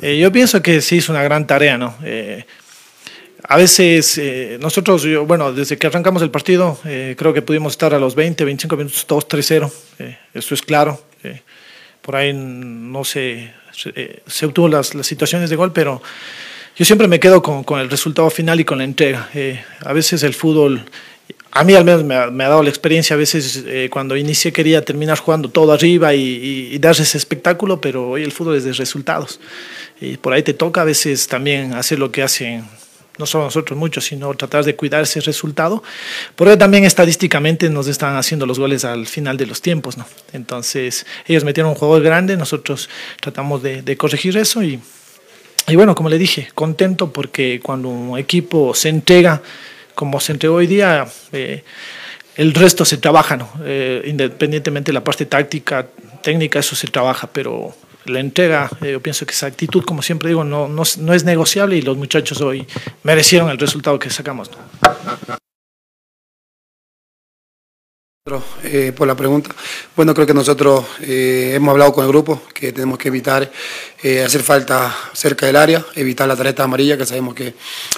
eh, 0.00 0.18
yo 0.18 0.32
pienso 0.32 0.62
que 0.62 0.80
sí 0.80 0.98
es 0.98 1.08
una 1.10 1.22
gran 1.22 1.46
tarea, 1.46 1.76
¿no? 1.76 1.94
Eh, 2.02 2.46
a 3.48 3.56
veces 3.56 4.18
eh, 4.18 4.58
nosotros, 4.60 5.02
yo, 5.02 5.26
bueno, 5.26 5.52
desde 5.52 5.76
que 5.76 5.86
arrancamos 5.86 6.22
el 6.22 6.30
partido, 6.30 6.78
creo 6.82 7.32
que 7.32 7.42
pudimos 7.42 7.72
estar 7.72 7.94
a 7.94 7.98
los 7.98 8.14
20, 8.14 8.44
25 8.44 8.76
minutos 8.76 9.06
2-3-0, 9.08 9.72
eso 10.34 10.54
es 10.54 10.62
claro. 10.62 11.02
por 12.02 12.16
ahí 12.16 12.32
no 12.32 13.04
se, 13.04 13.52
se 14.26 14.46
obtuvo 14.46 14.68
las, 14.68 14.94
las, 14.94 15.06
situaciones 15.06 15.50
de 15.50 15.56
gol, 15.56 15.72
pero 15.72 16.02
yo 16.76 16.84
siempre 16.84 17.08
me 17.08 17.18
quedo 17.18 17.42
con, 17.42 17.80
el 17.80 17.90
resultado 17.90 18.30
final 18.30 18.60
y 18.60 18.64
con 18.64 18.78
la 18.78 18.84
entrega. 18.84 19.30
a 19.80 19.92
veces 19.92 20.22
el 20.22 20.34
fútbol 20.34 20.84
a 21.50 21.64
mí 21.64 21.74
al 21.74 21.84
menos 21.84 22.04
me 22.04 22.14
ha, 22.14 22.48
dado 22.48 22.62
la 22.62 22.68
experiencia, 22.68 23.14
a 23.14 23.18
veces 23.18 23.64
eh, 23.66 23.88
cuando 23.90 24.16
inicié 24.16 24.52
quería 24.52 24.84
terminar 24.84 25.18
jugando 25.18 25.48
todo 25.48 25.72
arriba 25.72 26.14
y, 26.14 26.70
y, 26.72 26.78
darse 26.78 27.02
ese 27.02 27.18
espectáculo, 27.18 27.80
pero 27.80 28.10
hoy 28.10 28.22
el 28.22 28.32
fútbol 28.32 28.56
es 28.56 28.64
de 28.64 28.72
resultados. 28.72 29.40
Y 30.00 30.18
por 30.18 30.32
ahí 30.32 30.42
te 30.42 30.54
toca 30.54 30.82
a 30.82 30.84
veces 30.84 31.26
también 31.26 31.72
hacer 31.72 31.98
lo 31.98 32.12
que 32.12 32.22
hacen, 32.22 32.64
no 33.18 33.26
solo 33.26 33.44
nosotros 33.44 33.78
muchos, 33.78 34.04
sino 34.04 34.32
tratar 34.34 34.64
de 34.64 34.76
cuidar 34.76 35.02
ese 35.02 35.20
resultado. 35.20 35.82
Por 36.36 36.48
eso 36.48 36.58
también 36.58 36.84
estadísticamente 36.84 37.68
nos 37.68 37.88
están 37.88 38.16
haciendo 38.16 38.46
los 38.46 38.58
goles 38.58 38.84
al 38.84 39.06
final 39.06 39.36
de 39.36 39.46
los 39.46 39.60
tiempos. 39.60 39.96
¿no? 39.96 40.06
Entonces 40.32 41.06
ellos 41.26 41.44
metieron 41.44 41.70
un 41.70 41.76
jugador 41.76 42.02
grande, 42.02 42.36
nosotros 42.36 42.88
tratamos 43.20 43.62
de, 43.62 43.82
de 43.82 43.96
corregir 43.96 44.36
eso 44.36 44.62
y, 44.62 44.80
y 45.68 45.76
bueno, 45.76 45.94
como 45.94 46.08
le 46.08 46.18
dije, 46.18 46.48
contento 46.54 47.12
porque 47.12 47.60
cuando 47.62 47.88
un 47.88 48.18
equipo 48.18 48.74
se 48.74 48.88
entrega, 48.88 49.42
como 49.94 50.20
se 50.20 50.32
entregó 50.32 50.56
hoy 50.56 50.66
día, 50.66 51.06
eh, 51.32 51.64
el 52.36 52.54
resto 52.54 52.84
se 52.84 52.98
trabaja, 52.98 53.36
¿no? 53.36 53.50
Eh, 53.64 54.02
independientemente 54.06 54.90
de 54.90 54.94
la 54.94 55.02
parte 55.02 55.26
táctica, 55.26 55.88
técnica, 56.22 56.60
eso 56.60 56.76
se 56.76 56.86
trabaja, 56.86 57.26
pero 57.26 57.74
la 58.08 58.20
entrega, 58.20 58.70
eh, 58.82 58.92
yo 58.92 59.02
pienso 59.02 59.26
que 59.26 59.32
esa 59.32 59.46
actitud, 59.46 59.84
como 59.84 60.02
siempre 60.02 60.28
digo, 60.28 60.44
no, 60.44 60.68
no, 60.68 60.82
no, 60.98 61.14
es 61.14 61.24
negociable 61.24 61.76
y 61.76 61.82
los 61.82 61.96
muchachos 61.96 62.40
hoy 62.40 62.66
merecieron 63.02 63.50
el 63.50 63.58
resultado 63.58 63.98
que 63.98 64.10
sacamos. 64.10 64.50
¿no? 64.50 65.38
Eh, 68.62 68.92
por 68.94 69.06
la 69.06 69.14
pregunta. 69.14 69.50
Bueno, 69.96 70.12
creo 70.12 70.26
que 70.26 70.34
nosotros 70.34 70.84
eh, 71.00 71.52
hemos 71.54 71.72
hablado 71.72 71.94
con 71.94 72.04
el 72.04 72.10
grupo 72.10 72.42
que 72.52 72.72
tenemos 72.72 72.98
que 72.98 73.08
evitar 73.08 73.50
eh, 74.02 74.22
hacer 74.22 74.42
falta 74.42 74.94
cerca 75.14 75.46
del 75.46 75.56
área, 75.56 75.84
evitar 75.94 76.28
la 76.28 76.36
tarjeta 76.36 76.64
amarilla, 76.64 76.98
que 76.98 77.06
sabemos 77.06 77.34
que 77.34 77.54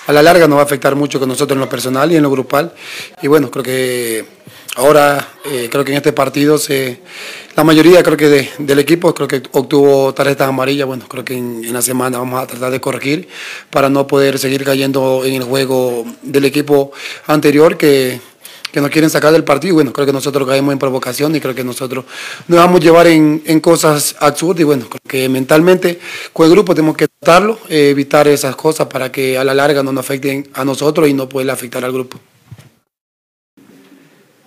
a 0.07 0.13
la 0.13 0.23
larga 0.23 0.47
nos 0.47 0.59
va 0.59 0.63
a 0.63 0.65
afectar 0.65 0.95
mucho 0.95 1.19
con 1.19 1.29
nosotros 1.29 1.57
en 1.57 1.61
lo 1.61 1.69
personal 1.69 2.13
y 2.13 2.17
en 2.17 2.23
lo 2.23 2.31
grupal. 2.31 2.73
Y 3.23 3.27
bueno, 3.27 3.51
creo 3.51 3.65
que 3.65 4.25
ahora, 4.77 5.27
creo 5.43 5.85
que 5.85 5.91
en 5.91 5.97
este 5.97 6.13
partido, 6.13 6.59
se, 6.59 7.01
la 7.57 7.65
mayoría 7.65 8.01
creo 8.05 8.17
que 8.17 8.51
del 8.59 8.79
equipo 8.79 9.13
creo 9.13 9.27
que 9.27 9.43
obtuvo 9.51 10.15
tarjetas 10.15 10.49
amarillas. 10.49 10.87
Bueno, 10.87 11.07
creo 11.09 11.25
que 11.25 11.35
en, 11.35 11.65
en 11.65 11.73
la 11.73 11.83
semana 11.83 12.19
vamos 12.19 12.41
a 12.41 12.47
tratar 12.47 12.71
de 12.71 12.81
corregir 12.81 13.29
para 13.71 13.89
no 13.89 14.07
poder 14.07 14.39
seguir 14.39 14.65
cayendo 14.65 15.23
en 15.25 15.35
el 15.35 15.43
juego 15.43 16.05
del 16.23 16.45
equipo 16.45 16.93
anterior 17.27 17.77
que 17.77 18.30
que 18.73 18.81
nos 18.81 18.91
quieren 18.91 19.11
sacar 19.11 19.33
del 19.33 19.45
partido. 19.45 19.75
Bueno, 19.75 19.93
creo 19.93 20.07
que 20.07 20.13
nosotros 20.13 20.49
caemos 20.49 20.73
en 20.73 20.79
provocación 20.79 21.35
y 21.37 21.41
creo 21.41 21.55
que 21.55 21.65
nosotros 21.65 22.05
nos 22.49 22.59
vamos 22.59 22.81
a 22.81 22.85
llevar 22.85 23.07
en, 23.07 23.43
en 23.45 23.61
cosas 23.61 24.17
absurdas. 24.21 24.61
Y 24.61 24.65
bueno, 24.65 24.87
creo 24.89 25.01
que 25.07 25.29
mentalmente 25.29 25.99
con 26.33 26.47
el 26.47 26.53
grupo 26.53 26.75
tenemos 26.75 26.97
que 26.97 27.09
tratarlo, 27.09 27.59
eh, 27.69 27.91
evitar 27.91 28.29
esas 28.29 28.57
cosas 28.57 28.87
para 28.87 29.11
que 29.11 29.39
a 29.39 29.45
la 29.45 29.55
larga 29.55 29.83
no 29.83 29.93
nos 29.93 30.05
afecten 30.05 30.49
a 30.55 30.65
nosotros 30.65 31.09
y 31.09 31.15
no 31.15 31.29
pueda 31.29 31.53
afectar 31.53 31.85
al 31.85 31.93
grupo. 31.93 32.19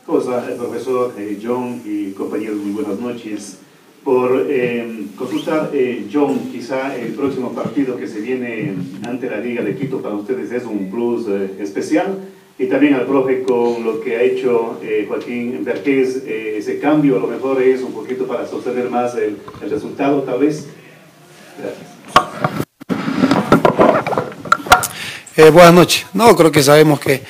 ¿Cómo 0.06 0.20
está 0.20 0.52
el 0.52 0.58
profesor 0.58 1.14
eh, 1.18 1.40
John 1.42 1.82
y 1.86 2.12
compañeros? 2.12 2.58
Muy 2.58 2.84
buenas 2.84 3.00
noches. 3.00 3.60
Por 4.04 4.48
eh, 4.50 5.06
consultar, 5.16 5.72
eh, 5.74 6.08
John, 6.12 6.52
quizá 6.52 6.94
el 6.98 7.14
próximo 7.14 7.54
partido 7.54 7.96
que 7.96 8.06
se 8.06 8.20
viene 8.20 8.76
ante 9.08 9.30
la 9.30 9.38
Liga 9.38 9.64
de 9.64 9.78
Quito 9.78 10.02
para 10.02 10.16
ustedes 10.16 10.52
es 10.52 10.66
un 10.66 10.92
plus 10.92 11.28
especial 11.58 12.18
y 12.58 12.68
también 12.68 12.94
al 12.94 13.06
profe 13.06 13.44
con 13.44 13.84
lo 13.84 14.00
que 14.00 14.16
ha 14.16 14.22
hecho 14.22 14.80
eh, 14.84 15.06
Joaquín 15.08 15.64
Verqués, 15.64 16.24
eh, 16.26 16.56
ese 16.58 16.80
cambio 16.80 17.18
a 17.18 17.20
lo 17.20 17.28
mejor 17.28 17.62
es 17.62 17.82
un 17.82 17.94
poquito 17.94 18.26
para 18.28 18.48
sostener 18.48 18.90
más 18.90 19.16
el, 19.16 19.38
el 19.62 19.70
resultado 19.70 20.22
tal 20.22 20.40
vez. 20.40 20.68
Gracias. 21.58 21.94
Eh, 25.36 25.50
buenas 25.50 25.74
noches. 25.74 26.06
No, 26.14 26.36
creo 26.36 26.52
que 26.52 26.62
sabemos 26.62 27.00
que 27.00 27.24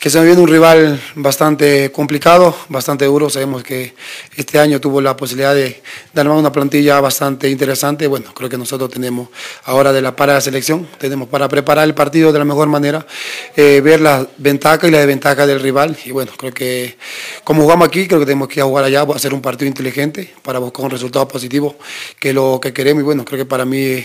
que 0.00 0.08
se 0.08 0.18
me 0.18 0.24
viene 0.24 0.40
un 0.40 0.48
rival 0.48 0.98
bastante 1.14 1.92
complicado, 1.92 2.56
bastante 2.70 3.04
duro. 3.04 3.28
Sabemos 3.28 3.62
que 3.62 3.94
este 4.34 4.58
año 4.58 4.80
tuvo 4.80 5.02
la 5.02 5.14
posibilidad 5.14 5.54
de, 5.54 5.82
dar 6.14 6.26
una 6.26 6.50
plantilla 6.50 6.98
bastante 7.02 7.50
interesante. 7.50 8.06
Bueno, 8.06 8.32
creo 8.32 8.48
que 8.48 8.56
nosotros 8.56 8.88
tenemos 8.88 9.28
ahora 9.64 9.92
de 9.92 10.00
la 10.00 10.16
para 10.16 10.32
la 10.32 10.40
selección, 10.40 10.88
tenemos 10.96 11.28
para 11.28 11.48
preparar 11.48 11.84
el 11.84 11.94
partido 11.94 12.32
de 12.32 12.38
la 12.38 12.46
mejor 12.46 12.68
manera, 12.68 13.06
eh, 13.54 13.82
ver 13.84 14.00
la 14.00 14.26
ventaja 14.38 14.88
y 14.88 14.90
la 14.90 15.00
desventaja 15.00 15.46
del 15.46 15.60
rival. 15.60 15.94
Y 16.06 16.12
bueno, 16.12 16.32
creo 16.34 16.54
que 16.54 16.96
como 17.44 17.64
jugamos 17.64 17.86
aquí, 17.86 18.08
creo 18.08 18.20
que 18.20 18.26
tenemos 18.26 18.48
que 18.48 18.60
ir 18.60 18.62
a 18.62 18.66
jugar 18.66 18.86
allá, 18.86 19.02
hacer 19.14 19.34
un 19.34 19.42
partido 19.42 19.68
inteligente 19.68 20.32
para 20.40 20.58
buscar 20.60 20.86
un 20.86 20.92
resultado 20.92 21.28
positivo, 21.28 21.76
que 22.18 22.30
es 22.30 22.34
lo 22.34 22.58
que 22.58 22.72
queremos. 22.72 23.02
Y 23.02 23.04
bueno, 23.04 23.26
creo 23.26 23.40
que 23.40 23.44
para 23.44 23.66
mí 23.66 24.02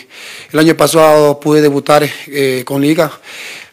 el 0.52 0.60
año 0.60 0.76
pasado 0.76 1.40
pude 1.40 1.62
debutar 1.62 2.06
eh, 2.28 2.64
con 2.66 2.82
Liga 2.82 3.14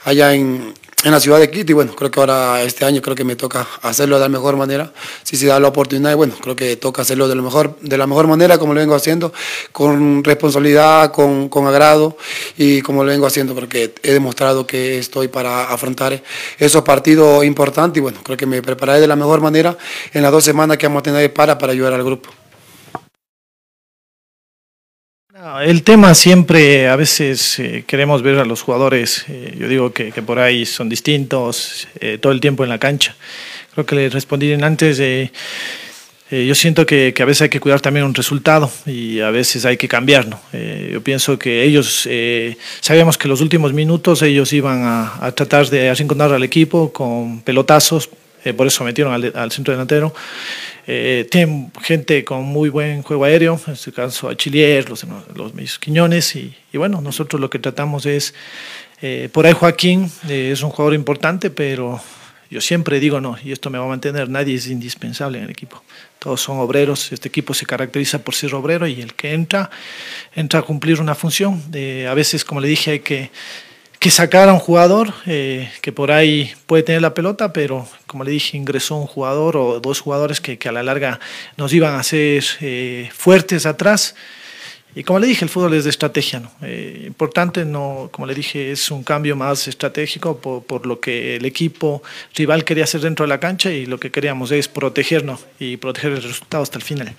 allá 0.05 0.35
en 0.35 0.73
en 1.05 1.11
la 1.11 1.21
ciudad 1.21 1.41
de 1.41 1.51
Quito 1.51 1.73
y 1.73 1.75
bueno, 1.75 1.95
creo 1.97 2.11
que 2.11 2.21
ahora 2.21 2.63
este 2.63 2.85
año 2.85 3.03
creo 3.03 3.17
que 3.17 3.25
me 3.25 3.35
toca 3.35 3.67
hacerlo 3.83 4.17
de 4.17 4.23
la 4.23 4.29
mejor 4.29 4.57
manera. 4.57 4.93
Si 5.23 5.37
se 5.37 5.47
da 5.47 5.59
la 5.59 5.69
oportunidad, 5.69 6.15
bueno, 6.17 6.35
creo 6.41 6.55
que 6.55 6.77
toca 6.77 7.03
hacerlo 7.03 7.29
de, 7.29 7.35
mejor, 7.35 7.77
de 7.81 7.99
la 7.99 8.07
mejor 8.07 8.29
manera 8.29 8.59
como 8.59 8.73
lo 8.75 8.81
vengo 8.81 8.95
haciendo, 8.95 9.33
con 9.73 10.23
responsabilidad, 10.23 11.11
con, 11.11 11.49
con 11.49 11.67
agrado 11.67 12.17
y 12.57 12.83
como 12.83 13.03
lo 13.03 13.11
vengo 13.11 13.27
haciendo, 13.27 13.55
porque 13.55 13.95
he 14.03 14.13
demostrado 14.13 14.67
que 14.67 14.99
estoy 14.99 15.29
para 15.29 15.65
afrontar 15.65 16.23
esos 16.59 16.83
partidos 16.83 17.45
importantes 17.45 17.99
y 17.99 18.01
bueno, 18.01 18.21
creo 18.23 18.37
que 18.37 18.47
me 18.47 18.63
prepararé 18.63 19.01
de 19.01 19.09
la 19.09 19.17
mejor 19.17 19.41
manera 19.41 19.77
en 20.13 20.23
las 20.23 20.31
dos 20.31 20.45
semanas 20.45 20.77
que 20.77 20.87
vamos 20.87 21.01
a 21.01 21.03
tener 21.03 21.33
para, 21.33 21.59
para 21.59 21.73
ayudar 21.73 21.93
al 21.95 22.05
grupo. 22.05 22.42
El 25.65 25.83
tema 25.83 26.15
siempre, 26.15 26.87
a 26.89 26.95
veces 26.95 27.59
eh, 27.59 27.83
queremos 27.85 28.23
ver 28.23 28.39
a 28.39 28.45
los 28.45 28.63
jugadores, 28.63 29.25
eh, 29.29 29.57
yo 29.59 29.67
digo 29.67 29.93
que, 29.93 30.13
por 30.23 30.39
ahí 30.39 30.65
son 30.65 30.89
distintos 30.89 31.89
eh, 31.99 32.17
todo 32.21 32.33
el 32.33 32.41
tiempo 32.41 32.63
en 32.63 32.71
la 32.71 32.79
cancha. 32.79 33.17
Creo 33.75 33.85
que 33.85 33.97
le 33.97 34.09
respondí 34.09 34.53
antes, 34.53 34.99
yo 36.31 36.55
siento 36.55 36.87
que, 36.87 37.13
a 37.19 37.25
veces 37.25 37.43
hay 37.43 37.49
que 37.49 37.59
cuidar 37.59 37.81
también 37.81 38.07
un 38.07 38.15
resultado 38.15 38.71
y 38.87 39.19
a 39.19 39.31
veces 39.31 39.65
hay 39.65 39.77
que 39.77 39.89
cambiarlo. 39.89 40.39
yo 40.93 41.03
pienso 41.03 41.37
que 41.39 41.65
ellos, 41.65 42.09
sabíamos 42.81 43.19
que 43.19 43.27
los 43.27 43.41
últimos 43.41 43.73
minutos 43.73 44.23
ellos 44.23 44.53
iban 44.53 44.83
a, 44.85 45.33
tratar 45.35 45.69
de 45.71 45.89
encontrar 45.89 46.33
al 46.33 46.45
equipo 46.45 46.93
con 46.93 47.41
pelotazos, 47.41 48.09
por 48.57 48.67
eso 48.67 48.83
metieron 48.83 49.13
al, 49.35 49.53
centro 49.53 49.73
delantero. 49.73 50.13
Eh, 50.87 51.29
tienen 51.31 51.71
gente 51.81 52.25
con 52.25 52.43
muy 52.43 52.69
buen 52.69 53.03
juego 53.03 53.25
aéreo, 53.25 53.61
en 53.67 53.75
este 53.75 53.93
caso 53.93 54.29
a 54.29 54.37
Chilier, 54.37 54.89
los, 54.91 55.07
los 55.35 55.79
Quiñones, 55.79 56.35
y, 56.35 56.55
bueno, 56.75 57.01
nosotros 57.01 57.41
lo 57.41 57.49
que 57.49 57.61
tratamos 57.61 58.05
es, 58.05 58.35
eh, 59.01 59.29
por 59.33 59.47
ahí 59.47 59.53
Joaquín 59.53 60.11
eh, 60.29 60.51
es 60.53 60.63
un 60.63 60.71
jugador 60.71 60.95
importante, 60.95 61.51
pero 61.51 62.01
yo 62.51 62.61
siempre 62.61 62.99
digo 62.99 63.21
no, 63.21 63.37
y 63.45 63.53
esto 63.53 63.71
me 63.71 63.79
va 63.79 63.85
a 63.85 63.89
mantener, 63.89 64.29
nadie 64.29 64.57
es 64.57 64.67
indispensable 64.67 65.39
en 65.39 65.45
el 65.45 65.51
equipo. 65.51 65.83
Todos 66.19 66.41
son 66.41 66.59
obreros, 66.59 67.13
este 67.13 67.29
equipo 67.29 67.55
se 67.55 67.65
caracteriza 67.65 68.19
por 68.23 68.35
ser 68.35 68.55
obrero 68.55 68.87
y 68.87 69.01
el 69.01 69.15
que 69.15 69.35
entra, 69.35 69.71
entra 70.35 70.61
a 70.61 70.63
cumplir 70.63 71.01
una 71.01 71.15
función. 71.15 71.63
a 72.09 72.15
veces, 72.15 72.45
como 72.45 72.61
le 72.61 72.69
dije, 72.69 72.93
hay 72.93 73.01
que 73.01 73.31
que 74.03 74.11
sacar 74.11 74.49
a 74.49 74.53
un 74.53 74.59
jugador 74.59 75.15
eh, 75.27 75.71
que 75.81 75.93
por 75.93 76.11
ahí 76.11 76.53
puede 76.67 76.83
tener 76.83 77.01
la 77.01 77.15
pelota, 77.15 77.53
pero 77.53 77.87
como 78.09 78.25
le 78.25 78.33
dije, 78.33 78.57
ingresó 78.57 78.97
un 78.97 79.07
jugador 79.07 79.57
o 79.57 79.79
dos 79.79 80.01
jugadores 80.01 80.41
que, 80.41 80.59
a 80.69 80.73
la 80.73 80.83
larga 80.83 81.21
nos 81.57 81.73
iban 81.73 81.95
a 81.95 82.01
hacer 82.01 82.43
eh, 82.63 83.09
fuertes 83.15 83.65
atrás. 83.65 84.17
Y 84.97 85.05
como 85.05 85.21
le 85.21 85.29
dije, 85.29 85.45
el 85.45 85.49
fútbol 85.49 85.75
es 85.75 85.85
de 85.85 85.91
estrategia. 85.91 86.41
¿no? 86.41 86.51
Eh, 86.63 87.05
importante, 87.07 87.65
no, 87.65 88.09
como 88.11 88.27
le 88.27 88.35
dije, 88.35 88.73
es 88.73 88.91
un 88.91 89.05
cambio 89.05 89.37
más 89.37 89.69
estratégico 89.69 90.37
por, 90.37 90.85
lo 90.85 90.99
que 90.99 91.37
el 91.37 91.45
equipo 91.45 92.03
rival 92.35 92.65
quería 92.65 92.83
hacer 92.83 93.03
dentro 93.03 93.25
de 93.25 93.29
la 93.29 93.39
cancha 93.39 93.71
y 93.71 93.87
lo 93.87 94.01
que 94.01 94.11
queríamos 94.11 94.51
es 94.51 94.67
protegernos 94.67 95.47
y 95.61 95.77
proteger 95.77 96.11
el 96.11 96.23
resultado 96.25 96.65
hasta 96.65 96.77
el 96.77 96.83
final. 96.83 97.15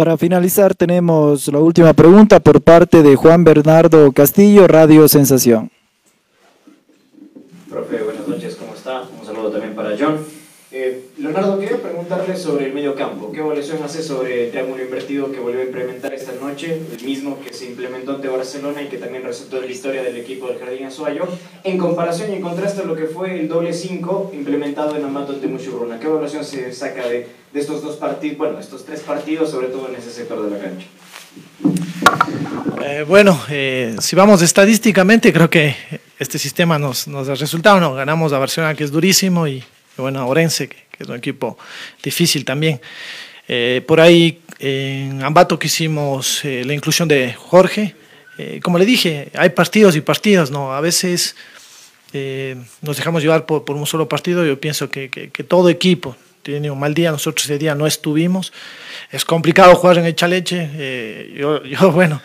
Para 0.00 0.16
finalizar, 0.16 0.74
tenemos 0.74 1.46
la 1.48 1.58
última 1.58 1.92
pregunta 1.92 2.40
por 2.40 2.62
parte 2.62 3.02
de 3.02 3.16
Juan 3.16 3.44
Bernardo 3.44 4.10
Castillo, 4.12 4.66
Radio 4.66 5.06
Sensación. 5.08 5.70
Profe, 7.68 8.02
buenas 8.02 8.26
noches, 8.26 8.56
¿cómo 8.56 8.74
está? 8.74 9.02
Un 9.20 9.26
saludo 9.26 9.50
también 9.50 9.74
para 9.74 9.94
John. 9.98 10.16
Eh, 10.72 11.09
Leonardo, 11.20 11.58
quería 11.58 11.76
preguntarle 11.76 12.34
sobre 12.34 12.66
el 12.66 12.72
medio 12.72 12.94
campo. 12.94 13.30
¿Qué 13.30 13.40
evaluación 13.40 13.82
hace 13.84 14.02
sobre 14.02 14.46
el 14.46 14.50
triángulo 14.52 14.82
invertido 14.82 15.30
que 15.30 15.38
volvió 15.38 15.60
a 15.60 15.64
implementar 15.64 16.14
esta 16.14 16.32
noche? 16.32 16.80
El 16.96 17.04
mismo 17.04 17.38
que 17.44 17.52
se 17.52 17.66
implementó 17.66 18.12
ante 18.12 18.28
Barcelona 18.28 18.80
y 18.80 18.86
que 18.86 18.96
también 18.96 19.22
resultó 19.22 19.58
en 19.58 19.66
la 19.66 19.70
historia 19.70 20.02
del 20.02 20.16
equipo 20.16 20.48
del 20.48 20.58
Jardín 20.58 20.86
Azuayo, 20.86 21.28
en 21.62 21.76
comparación 21.76 22.32
y 22.32 22.36
en 22.36 22.40
contraste 22.40 22.80
a 22.80 22.84
lo 22.86 22.96
que 22.96 23.04
fue 23.04 23.38
el 23.38 23.48
doble 23.48 23.74
5 23.74 24.30
implementado 24.32 24.96
en 24.96 25.04
Amato 25.04 25.34
ante 25.34 25.46
Muchurruna. 25.46 26.00
¿Qué 26.00 26.06
evaluación 26.06 26.42
se 26.42 26.72
saca 26.72 27.06
de, 27.06 27.28
de 27.52 27.60
estos 27.60 27.82
dos 27.82 27.96
partidos, 27.96 28.38
bueno, 28.38 28.58
estos 28.58 28.86
tres 28.86 29.00
partidos, 29.00 29.50
sobre 29.50 29.66
todo 29.66 29.90
en 29.90 29.96
ese 29.96 30.10
sector 30.10 30.42
de 30.42 30.56
la 30.56 30.64
cancha? 30.64 30.86
Eh, 32.82 33.04
bueno, 33.06 33.38
eh, 33.50 33.94
si 34.00 34.16
vamos 34.16 34.40
estadísticamente, 34.40 35.34
creo 35.34 35.50
que 35.50 35.76
este 36.18 36.38
sistema 36.38 36.78
nos, 36.78 37.06
nos 37.08 37.28
ha 37.28 37.34
resultado, 37.34 37.78
¿no? 37.78 37.92
Ganamos 37.92 38.32
a 38.32 38.38
Barcelona, 38.38 38.74
que 38.74 38.84
es 38.84 38.90
durísimo, 38.90 39.46
y 39.46 39.62
bueno, 39.98 40.26
Orense, 40.26 40.66
que, 40.66 40.89
es 41.00 41.08
un 41.08 41.16
equipo 41.16 41.58
difícil 42.02 42.44
también. 42.44 42.80
Eh, 43.48 43.82
por 43.86 44.00
ahí 44.00 44.40
en 44.60 45.22
Ambato 45.22 45.58
que 45.58 45.66
hicimos 45.66 46.44
eh, 46.44 46.62
la 46.64 46.74
inclusión 46.74 47.08
de 47.08 47.32
Jorge. 47.32 47.94
Eh, 48.38 48.60
como 48.62 48.78
le 48.78 48.84
dije, 48.84 49.30
hay 49.34 49.50
partidos 49.50 49.96
y 49.96 50.02
partidos, 50.02 50.50
¿no? 50.50 50.72
A 50.72 50.80
veces 50.80 51.34
eh, 52.12 52.56
nos 52.82 52.96
dejamos 52.96 53.22
llevar 53.22 53.46
por, 53.46 53.68
un 53.70 53.86
solo 53.86 54.08
partido. 54.08 54.46
Yo 54.46 54.60
pienso 54.60 54.90
que, 54.90 55.08
todo 55.48 55.70
equipo 55.70 56.14
tiene 56.42 56.70
un 56.70 56.78
mal 56.78 56.94
día. 56.94 57.10
Nosotros 57.10 57.44
ese 57.46 57.58
día 57.58 57.74
no 57.74 57.86
estuvimos. 57.86 58.52
Es 59.10 59.24
complicado 59.24 59.74
jugar 59.74 59.98
en 59.98 60.04
el 60.04 60.14
Chaleche. 60.14 61.34
yo, 61.36 61.90
bueno, 61.92 62.20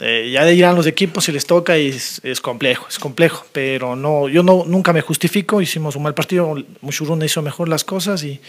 eh, 0.00 0.30
ya 0.32 0.44
dirán 0.44 0.76
los 0.76 0.86
equipos 0.86 1.24
si 1.24 1.32
les 1.32 1.46
toca 1.46 1.78
y 1.78 1.88
es, 1.88 2.20
es, 2.24 2.40
complejo, 2.40 2.86
es 2.88 2.98
complejo, 2.98 3.44
pero 3.52 3.96
no, 3.96 4.28
yo 4.28 4.42
no, 4.42 4.64
nunca 4.66 4.92
me 4.92 5.02
justifico, 5.02 5.60
hicimos 5.60 5.96
un 5.96 6.02
mal 6.02 6.14
partido, 6.14 6.56
Muchuruna 6.80 7.24
hizo 7.24 7.42
mejor 7.42 7.68
las 7.68 7.84
cosas 7.84 8.24
y, 8.24 8.40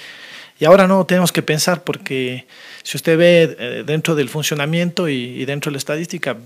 y 0.60 0.66
ahora 0.66 0.88
no 0.88 1.06
tenemos 1.06 1.32
que 1.32 1.42
pensar 1.42 1.84
porque 1.84 2.46
si 2.84 2.98
usted 2.98 3.18
ve 3.18 3.56
eh, 3.60 3.84
dentro 3.86 4.16
del 4.16 4.30
funcionamiento 4.30 5.10
y, 5.10 5.16
y, 5.16 5.46
dentro 5.46 5.70
de 5.70 5.74
la 5.74 5.80
estadística, 5.80 6.38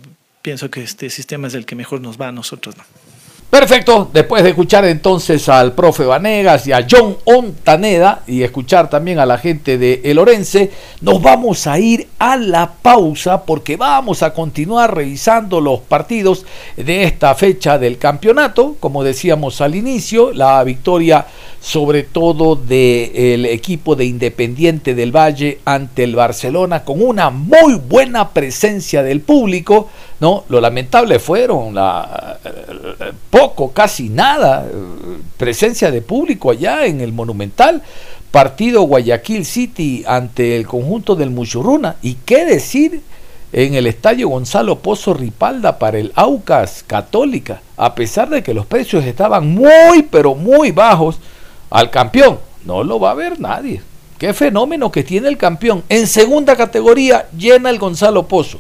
pienso 0.41 0.71
que 0.71 0.81
este 0.81 1.09
sistema 1.09 1.47
es 1.47 1.53
el 1.53 1.65
que 1.65 1.75
mejor 1.75 2.01
nos 2.01 2.19
va 2.19 2.29
a 2.29 2.31
nosotros. 2.31 2.75
¿no? 2.75 2.83
Perfecto, 3.49 4.09
después 4.11 4.43
de 4.43 4.49
escuchar 4.49 4.83
entonces 4.83 5.47
al 5.47 5.73
profe 5.73 6.03
Vanegas 6.03 6.67
y 6.67 6.73
a 6.73 6.85
John 6.89 7.15
Ontaneda 7.23 8.21
y 8.27 8.43
escuchar 8.43 8.89
también 8.89 9.17
a 9.17 9.25
la 9.25 9.37
gente 9.37 9.77
de 9.77 10.01
El 10.03 10.19
Orense, 10.19 10.71
nos 10.99 11.21
vamos 11.21 11.65
a 11.65 11.79
ir 11.79 12.09
a 12.19 12.35
la 12.35 12.73
pausa 12.81 13.43
porque 13.43 13.77
vamos 13.77 14.23
a 14.23 14.33
continuar 14.33 14.93
revisando 14.93 15.61
los 15.61 15.79
partidos 15.79 16.45
de 16.75 17.05
esta 17.05 17.33
fecha 17.33 17.77
del 17.77 17.97
campeonato. 17.97 18.75
Como 18.81 19.05
decíamos 19.05 19.61
al 19.61 19.75
inicio, 19.75 20.33
la 20.33 20.61
victoria 20.65 21.25
sobre 21.65 22.03
todo 22.03 22.55
del 22.55 23.47
equipo 23.47 23.95
de 23.95 24.05
Independiente 24.05 24.93
del 24.93 25.11
Valle 25.11 25.61
ante 25.65 26.03
el 26.03 26.15
Barcelona 26.15 26.83
con 26.83 27.01
una 27.01 27.31
muy 27.31 27.73
buena 27.73 28.29
presencia 28.29 29.01
del 29.01 29.21
público. 29.21 29.89
¿no? 30.19 30.43
Lo 30.49 30.61
lamentable 30.61 31.17
fueron 31.17 31.73
la, 31.73 32.37
poco, 33.31 33.71
casi 33.71 34.09
nada, 34.09 34.63
presencia 35.37 35.89
de 35.89 36.03
público 36.03 36.51
allá 36.51 36.85
en 36.85 37.01
el 37.01 37.11
Monumental. 37.13 37.81
Partido 38.29 38.83
Guayaquil 38.83 39.43
City 39.43 40.03
ante 40.05 40.57
el 40.57 40.67
conjunto 40.67 41.15
del 41.15 41.31
Muchurruna. 41.31 41.95
¿Y 42.03 42.13
qué 42.25 42.45
decir 42.45 43.01
en 43.51 43.73
el 43.73 43.87
estadio 43.87 44.29
Gonzalo 44.29 44.77
Pozo 44.79 45.15
Ripalda 45.15 45.79
para 45.79 45.97
el 45.97 46.11
Aucas 46.13 46.83
Católica? 46.85 47.61
A 47.75 47.95
pesar 47.95 48.29
de 48.29 48.43
que 48.43 48.53
los 48.53 48.67
precios 48.67 49.03
estaban 49.03 49.47
muy, 49.47 50.03
pero 50.11 50.35
muy 50.35 50.69
bajos 50.69 51.17
al 51.69 51.89
campeón. 51.89 52.39
No 52.65 52.83
lo 52.83 52.99
va 52.99 53.11
a 53.11 53.15
ver 53.15 53.39
nadie. 53.39 53.81
Qué 54.17 54.33
fenómeno 54.33 54.91
que 54.91 55.03
tiene 55.03 55.27
el 55.27 55.37
campeón. 55.37 55.83
En 55.89 56.07
segunda 56.07 56.55
categoría 56.55 57.27
llena 57.37 57.69
el 57.69 57.79
Gonzalo 57.79 58.27
Pozo 58.27 58.59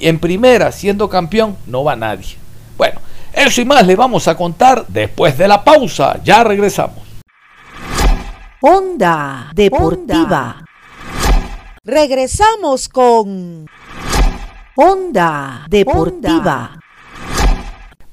en 0.00 0.18
primera, 0.18 0.72
siendo 0.72 1.08
campeón, 1.08 1.56
no 1.66 1.84
va 1.84 1.96
nadie. 1.96 2.36
Bueno, 2.76 3.00
eso 3.32 3.60
y 3.60 3.64
más 3.64 3.86
le 3.86 3.96
vamos 3.96 4.26
a 4.28 4.36
contar 4.36 4.86
después 4.88 5.36
de 5.36 5.48
la 5.48 5.62
pausa. 5.62 6.20
Ya 6.24 6.42
regresamos. 6.42 6.98
Onda 8.62 9.50
Deportiva. 9.54 10.64
Regresamos 11.84 12.88
con 12.88 13.66
Onda 14.76 15.66
Deportiva. 15.68 16.79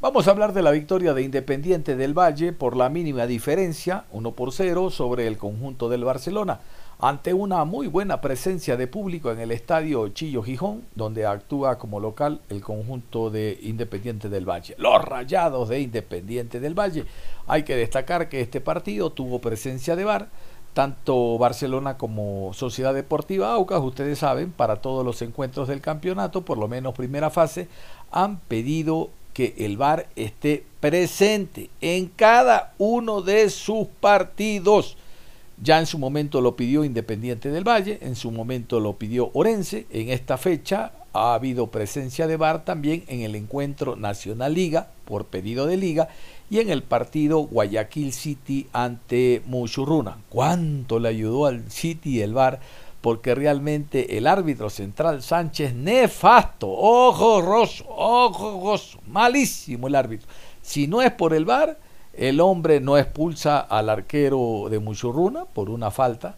Vamos 0.07 0.29
a 0.29 0.31
hablar 0.31 0.53
de 0.53 0.61
la 0.61 0.71
victoria 0.71 1.13
de 1.13 1.21
Independiente 1.21 1.97
del 1.97 2.17
Valle 2.17 2.53
por 2.53 2.77
la 2.77 2.87
mínima 2.87 3.27
diferencia, 3.27 4.05
1 4.13 4.31
por 4.31 4.53
0, 4.53 4.89
sobre 4.89 5.27
el 5.27 5.37
conjunto 5.37 5.89
del 5.89 6.05
Barcelona 6.05 6.61
ante 6.99 7.33
una 7.33 7.65
muy 7.65 7.87
buena 7.87 8.21
presencia 8.21 8.77
de 8.77 8.87
público 8.87 9.31
en 9.31 9.39
el 9.39 9.51
estadio 9.51 10.07
Chillo 10.07 10.43
Gijón, 10.43 10.83
donde 10.95 11.25
actúa 11.25 11.77
como 11.77 11.99
local 11.99 12.39
el 12.47 12.61
conjunto 12.61 13.29
de 13.29 13.59
Independiente 13.61 14.29
del 14.29 14.49
Valle. 14.49 14.75
Los 14.77 15.03
rayados 15.03 15.67
de 15.67 15.81
Independiente 15.81 16.61
del 16.61 16.73
Valle. 16.73 17.03
Hay 17.45 17.63
que 17.63 17.75
destacar 17.75 18.29
que 18.29 18.39
este 18.39 18.61
partido 18.61 19.09
tuvo 19.09 19.41
presencia 19.41 19.97
de 19.97 20.05
VAR, 20.05 20.29
tanto 20.73 21.37
Barcelona 21.37 21.97
como 21.97 22.53
Sociedad 22.53 22.93
Deportiva 22.93 23.51
Aucas, 23.51 23.81
ustedes 23.81 24.19
saben, 24.19 24.51
para 24.51 24.77
todos 24.77 25.05
los 25.05 25.21
encuentros 25.21 25.67
del 25.67 25.81
campeonato, 25.81 26.45
por 26.45 26.57
lo 26.57 26.69
menos 26.69 26.93
primera 26.93 27.29
fase, 27.29 27.67
han 28.09 28.39
pedido 28.39 29.09
que 29.37 29.53
el 29.59 29.77
VAR 29.77 30.07
esté 30.15 30.63
presente 30.79 31.69
en 31.79 32.07
cada 32.07 32.73
uno 32.79 33.21
de 33.21 33.51
sus 33.51 33.85
partidos 33.99 34.97
ya 35.61 35.77
en 35.77 35.85
su 35.85 35.99
momento 35.99 36.41
lo 36.41 36.55
pidió 36.55 36.83
Independiente 36.83 37.51
del 37.51 37.67
Valle, 37.67 37.99
en 38.01 38.15
su 38.15 38.31
momento 38.31 38.79
lo 38.79 38.97
pidió 38.97 39.29
Orense. 39.33 39.85
En 39.91 40.09
esta 40.09 40.37
fecha 40.37 40.91
ha 41.13 41.35
habido 41.35 41.67
presencia 41.67 42.25
de 42.25 42.37
VAR 42.37 42.65
también 42.65 43.03
en 43.07 43.21
el 43.21 43.35
encuentro 43.35 43.95
Nacional 43.95 44.55
Liga 44.55 44.89
por 45.05 45.25
pedido 45.25 45.67
de 45.67 45.77
Liga 45.77 46.09
y 46.49 46.59
en 46.59 46.69
el 46.69 46.81
partido 46.83 47.39
Guayaquil 47.39 48.13
City 48.13 48.67
ante 48.73 49.41
Muchurruna. 49.45 50.17
¿Cuánto 50.29 50.99
le 50.99 51.09
ayudó 51.09 51.45
al 51.45 51.71
City 51.71 52.21
el 52.21 52.33
VAR? 52.33 52.59
Porque 53.07 53.35
realmente 53.35 54.17
el 54.17 54.27
árbitro 54.27 54.69
central 54.69 55.23
Sánchez, 55.23 55.73
nefasto, 55.73 56.67
ojo 56.69 57.41
roso, 57.41 57.85
ojo 57.87 58.59
roso, 58.61 58.99
malísimo 59.07 59.87
el 59.87 59.95
árbitro. 59.95 60.27
Si 60.61 60.87
no 60.87 61.01
es 61.01 61.13
por 61.13 61.33
el 61.33 61.45
VAR, 61.45 61.77
el 62.11 62.41
hombre 62.41 62.81
no 62.81 62.97
expulsa 62.97 63.61
al 63.61 63.87
arquero 63.87 64.67
de 64.69 64.79
Muchurruna 64.79 65.45
por 65.45 65.69
una 65.69 65.89
falta. 65.89 66.35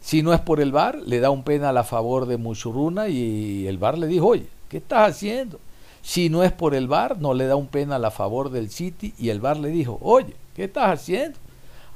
Si 0.00 0.22
no 0.22 0.32
es 0.32 0.38
por 0.38 0.60
el 0.60 0.70
VAR, 0.70 0.94
le 1.04 1.18
da 1.18 1.30
un 1.30 1.42
penal 1.42 1.76
a 1.76 1.82
favor 1.82 2.26
de 2.26 2.36
Muchurruna 2.36 3.08
y 3.08 3.66
el 3.66 3.78
VAR 3.78 3.98
le 3.98 4.06
dijo, 4.06 4.28
oye, 4.28 4.46
¿qué 4.68 4.76
estás 4.76 5.10
haciendo? 5.10 5.58
Si 6.02 6.28
no 6.28 6.44
es 6.44 6.52
por 6.52 6.76
el 6.76 6.86
VAR, 6.86 7.18
no 7.18 7.34
le 7.34 7.46
da 7.46 7.56
un 7.56 7.66
penal 7.66 8.04
a 8.04 8.12
favor 8.12 8.50
del 8.50 8.70
City 8.70 9.12
y 9.18 9.30
el 9.30 9.40
VAR 9.40 9.56
le 9.56 9.70
dijo, 9.70 9.98
oye, 10.00 10.36
¿qué 10.54 10.62
estás 10.66 11.00
haciendo? 11.00 11.40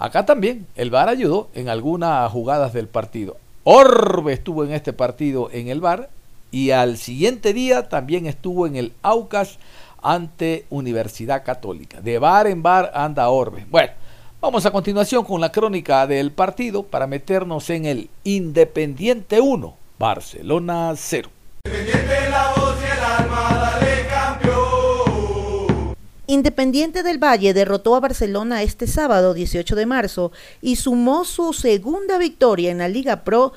Acá 0.01 0.27
también 0.27 0.67
el 0.75 0.91
VAR 0.91 1.11
ayudó 1.11 1.49
en 1.55 1.69
algunas 1.69 2.29
jugadas 2.33 2.73
del 2.73 2.89
partido. 2.89 3.37
Orbe 3.69 4.33
estuvo 4.33 4.63
en 4.63 4.71
este 4.71 4.93
partido 4.93 5.51
en 5.51 5.67
el 5.67 5.81
VAR 5.81 6.09
y 6.53 6.71
al 6.71 6.99
siguiente 6.99 7.53
día 7.53 7.89
también 7.89 8.27
estuvo 8.27 8.65
en 8.69 8.77
el 8.77 8.93
Aucas 9.03 9.59
ante 10.01 10.67
Universidad 10.71 11.45
Católica. 11.45 12.01
De 12.01 12.21
bar 12.21 12.47
en 12.47 12.63
bar 12.63 12.93
anda 12.95 13.29
Orbe. 13.29 13.67
Bueno, 13.69 13.93
vamos 14.41 14.65
a 14.67 14.71
continuación 14.71 15.25
con 15.25 15.41
la 15.41 15.51
crónica 15.51 16.07
del 16.07 16.31
partido 16.31 16.85
para 16.85 17.09
meternos 17.09 17.69
en 17.71 17.87
el 17.87 18.09
Independiente 18.23 19.41
1, 19.41 19.77
Barcelona 19.99 20.93
0. 20.95 21.29
Independiente 21.65 22.16
del 26.43 27.23
Valle 27.23 27.55
derrotó 27.55 27.95
a 27.97 28.01
Barcelona 28.01 28.63
este 28.63 28.87
sábado 28.87 29.33
18 29.33 29.75
de 29.75 29.87
marzo 29.87 30.33
y 30.61 30.77
sumó 30.77 31.25
su 31.25 31.53
segunda 31.53 32.19
victoria 32.19 32.71
en 32.71 32.79
la 32.79 32.89
Liga 32.89 33.25
Pro 33.25 33.53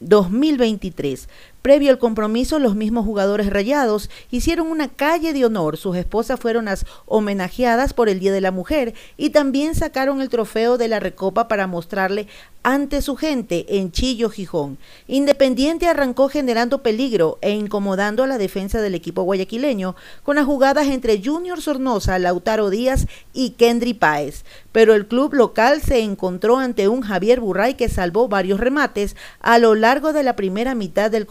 2023. 0.00 1.28
Previo 1.64 1.90
al 1.90 1.98
compromiso, 1.98 2.58
los 2.58 2.76
mismos 2.76 3.06
jugadores 3.06 3.48
rayados 3.48 4.10
hicieron 4.30 4.66
una 4.66 4.88
calle 4.88 5.32
de 5.32 5.46
honor. 5.46 5.78
Sus 5.78 5.96
esposas 5.96 6.38
fueron 6.38 6.66
las 6.66 6.84
homenajeadas 7.06 7.94
por 7.94 8.10
el 8.10 8.20
Día 8.20 8.34
de 8.34 8.42
la 8.42 8.50
Mujer 8.50 8.92
y 9.16 9.30
también 9.30 9.74
sacaron 9.74 10.20
el 10.20 10.28
trofeo 10.28 10.76
de 10.76 10.88
la 10.88 11.00
Recopa 11.00 11.48
para 11.48 11.66
mostrarle 11.66 12.26
ante 12.64 13.02
su 13.02 13.14
gente 13.14 13.78
en 13.78 13.92
Chillo, 13.92 14.30
Gijón. 14.30 14.78
Independiente 15.06 15.86
arrancó 15.86 16.30
generando 16.30 16.82
peligro 16.82 17.38
e 17.42 17.52
incomodando 17.52 18.24
a 18.24 18.26
la 18.26 18.38
defensa 18.38 18.80
del 18.80 18.94
equipo 18.94 19.22
guayaquileño 19.22 19.96
con 20.22 20.36
las 20.36 20.46
jugadas 20.46 20.88
entre 20.88 21.22
Junior 21.22 21.60
Sornosa, 21.60 22.18
Lautaro 22.18 22.70
Díaz 22.70 23.06
y 23.34 23.50
Kendry 23.50 23.92
Páez. 23.92 24.44
Pero 24.72 24.94
el 24.94 25.06
club 25.06 25.34
local 25.34 25.82
se 25.82 26.00
encontró 26.00 26.58
ante 26.58 26.88
un 26.88 27.02
Javier 27.02 27.40
Burray 27.40 27.74
que 27.74 27.90
salvó 27.90 28.28
varios 28.28 28.58
remates 28.58 29.14
a 29.40 29.58
lo 29.58 29.74
largo 29.74 30.14
de 30.14 30.22
la 30.22 30.34
primera 30.34 30.74
mitad 30.74 31.10
del 31.10 31.26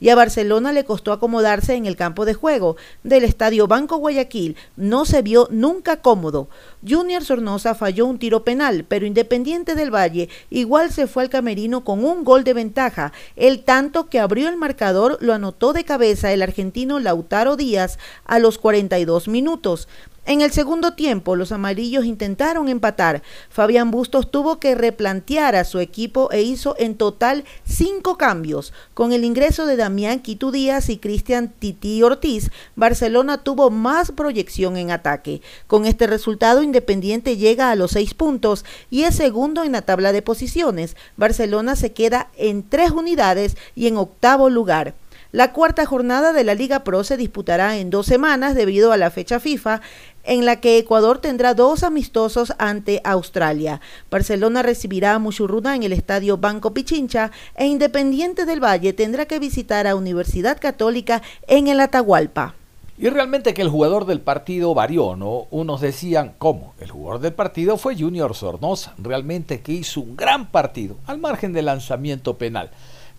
y 0.00 0.08
a 0.08 0.14
Barcelona 0.14 0.72
le 0.72 0.84
costó 0.84 1.12
acomodarse 1.12 1.74
en 1.74 1.86
el 1.86 1.96
campo 1.96 2.24
de 2.24 2.34
juego 2.34 2.76
del 3.02 3.24
Estadio 3.24 3.66
Banco 3.66 3.96
Guayaquil. 3.96 4.56
No 4.76 5.04
se 5.04 5.22
vio 5.22 5.48
nunca 5.50 5.96
cómodo. 5.98 6.48
Junior 6.86 7.24
Sornosa 7.24 7.74
falló 7.74 8.06
un 8.06 8.18
tiro 8.18 8.44
penal, 8.44 8.84
pero 8.86 9.06
Independiente 9.06 9.74
del 9.74 9.94
Valle 9.94 10.28
igual 10.50 10.92
se 10.92 11.06
fue 11.06 11.22
al 11.22 11.30
camerino 11.30 11.84
con 11.84 12.04
un 12.04 12.24
gol 12.24 12.44
de 12.44 12.54
ventaja. 12.54 13.12
El 13.36 13.64
tanto 13.64 14.08
que 14.08 14.20
abrió 14.20 14.48
el 14.48 14.56
marcador 14.56 15.18
lo 15.20 15.32
anotó 15.32 15.72
de 15.72 15.84
cabeza 15.84 16.32
el 16.32 16.42
argentino 16.42 17.00
Lautaro 17.00 17.56
Díaz 17.56 17.98
a 18.24 18.38
los 18.38 18.58
42 18.58 19.28
minutos. 19.28 19.88
En 20.26 20.40
el 20.40 20.52
segundo 20.52 20.94
tiempo, 20.94 21.36
los 21.36 21.52
amarillos 21.52 22.06
intentaron 22.06 22.70
empatar. 22.70 23.22
Fabián 23.50 23.90
Bustos 23.90 24.30
tuvo 24.30 24.58
que 24.58 24.74
replantear 24.74 25.54
a 25.54 25.64
su 25.64 25.80
equipo 25.80 26.30
e 26.32 26.40
hizo 26.40 26.74
en 26.78 26.94
total 26.94 27.44
cinco 27.64 28.16
cambios. 28.16 28.72
Con 28.94 29.12
el 29.12 29.22
ingreso 29.22 29.66
de 29.66 29.76
Damián 29.76 30.20
Quito 30.20 30.50
Díaz 30.50 30.88
y 30.88 30.96
Cristian 30.96 31.50
Titi 31.50 32.02
Ortiz, 32.02 32.50
Barcelona 32.74 33.44
tuvo 33.44 33.68
más 33.68 34.12
proyección 34.12 34.78
en 34.78 34.92
ataque. 34.92 35.42
Con 35.66 35.84
este 35.84 36.06
resultado, 36.06 36.62
Independiente 36.74 37.36
llega 37.36 37.70
a 37.70 37.76
los 37.76 37.92
seis 37.92 38.14
puntos 38.14 38.64
y 38.90 39.04
es 39.04 39.14
segundo 39.14 39.62
en 39.62 39.70
la 39.70 39.82
tabla 39.82 40.10
de 40.10 40.22
posiciones. 40.22 40.96
Barcelona 41.16 41.76
se 41.76 41.92
queda 41.92 42.30
en 42.36 42.68
tres 42.68 42.90
unidades 42.90 43.56
y 43.76 43.86
en 43.86 43.96
octavo 43.96 44.50
lugar. 44.50 44.94
La 45.30 45.52
cuarta 45.52 45.86
jornada 45.86 46.32
de 46.32 46.42
la 46.42 46.56
Liga 46.56 46.82
Pro 46.82 47.04
se 47.04 47.16
disputará 47.16 47.76
en 47.76 47.90
dos 47.90 48.06
semanas 48.06 48.56
debido 48.56 48.90
a 48.90 48.96
la 48.96 49.12
fecha 49.12 49.38
FIFA 49.38 49.82
en 50.24 50.44
la 50.44 50.60
que 50.60 50.76
Ecuador 50.78 51.20
tendrá 51.20 51.54
dos 51.54 51.84
amistosos 51.84 52.52
ante 52.58 53.00
Australia. 53.04 53.80
Barcelona 54.10 54.64
recibirá 54.64 55.14
a 55.14 55.20
Muchurruna 55.20 55.76
en 55.76 55.84
el 55.84 55.92
estadio 55.92 56.38
Banco 56.38 56.74
Pichincha 56.74 57.30
e 57.54 57.66
Independiente 57.66 58.46
del 58.46 58.58
Valle 58.58 58.92
tendrá 58.92 59.26
que 59.26 59.38
visitar 59.38 59.86
a 59.86 59.94
Universidad 59.94 60.58
Católica 60.60 61.22
en 61.46 61.68
el 61.68 61.78
Atahualpa. 61.78 62.56
Y 62.96 63.08
realmente 63.08 63.54
que 63.54 63.62
el 63.62 63.68
jugador 63.68 64.06
del 64.06 64.20
partido 64.20 64.72
varió, 64.72 65.16
¿no? 65.16 65.48
Unos 65.50 65.80
decían, 65.80 66.34
¿cómo? 66.38 66.74
El 66.78 66.92
jugador 66.92 67.20
del 67.20 67.32
partido 67.32 67.76
fue 67.76 67.96
Junior 67.96 68.36
Sornosa, 68.36 68.94
realmente 68.98 69.60
que 69.62 69.72
hizo 69.72 70.00
un 70.00 70.16
gran 70.16 70.46
partido, 70.52 70.96
al 71.06 71.18
margen 71.18 71.52
del 71.52 71.66
lanzamiento 71.66 72.38
penal, 72.38 72.70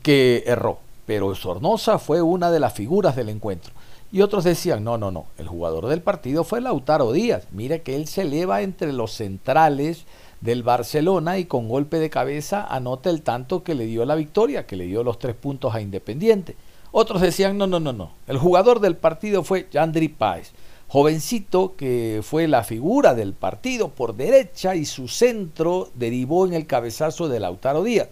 que 0.01 0.43
erró. 0.47 0.79
Pero 1.05 1.35
Sornosa 1.35 1.99
fue 1.99 2.21
una 2.21 2.51
de 2.51 2.61
las 2.61 2.73
figuras 2.73 3.17
del 3.17 3.27
encuentro. 3.27 3.73
Y 4.13 4.21
otros 4.21 4.45
decían, 4.45 4.85
no, 4.85 4.97
no, 4.97 5.11
no, 5.11 5.25
el 5.37 5.49
jugador 5.49 5.87
del 5.87 6.01
partido 6.01 6.45
fue 6.45 6.61
Lautaro 6.61 7.11
Díaz. 7.11 7.47
Mire 7.51 7.81
que 7.81 7.97
él 7.97 8.07
se 8.07 8.21
eleva 8.21 8.61
entre 8.61 8.93
los 8.93 9.11
centrales 9.11 10.05
del 10.39 10.63
Barcelona 10.63 11.37
y 11.37 11.45
con 11.45 11.67
golpe 11.67 11.99
de 11.99 12.09
cabeza 12.09 12.65
anota 12.65 13.09
el 13.09 13.23
tanto 13.23 13.63
que 13.63 13.75
le 13.75 13.85
dio 13.87 14.05
la 14.05 14.15
victoria, 14.15 14.65
que 14.65 14.77
le 14.77 14.85
dio 14.85 15.03
los 15.03 15.19
tres 15.19 15.35
puntos 15.35 15.75
a 15.75 15.81
Independiente. 15.81 16.55
Otros 16.97 17.21
decían, 17.21 17.57
no, 17.57 17.67
no, 17.67 17.81
no, 17.81 17.91
no, 17.91 18.13
el 18.25 18.37
jugador 18.37 18.79
del 18.79 18.95
partido 18.95 19.43
fue 19.43 19.67
Yandri 19.69 20.07
Páez, 20.07 20.53
jovencito 20.87 21.75
que 21.75 22.21
fue 22.23 22.47
la 22.47 22.63
figura 22.63 23.13
del 23.13 23.33
partido 23.33 23.89
por 23.89 24.15
derecha 24.15 24.75
y 24.75 24.85
su 24.85 25.09
centro 25.09 25.89
derivó 25.95 26.47
en 26.47 26.53
el 26.53 26.67
cabezazo 26.67 27.27
de 27.27 27.41
Lautaro 27.41 27.83
Díaz. 27.83 28.07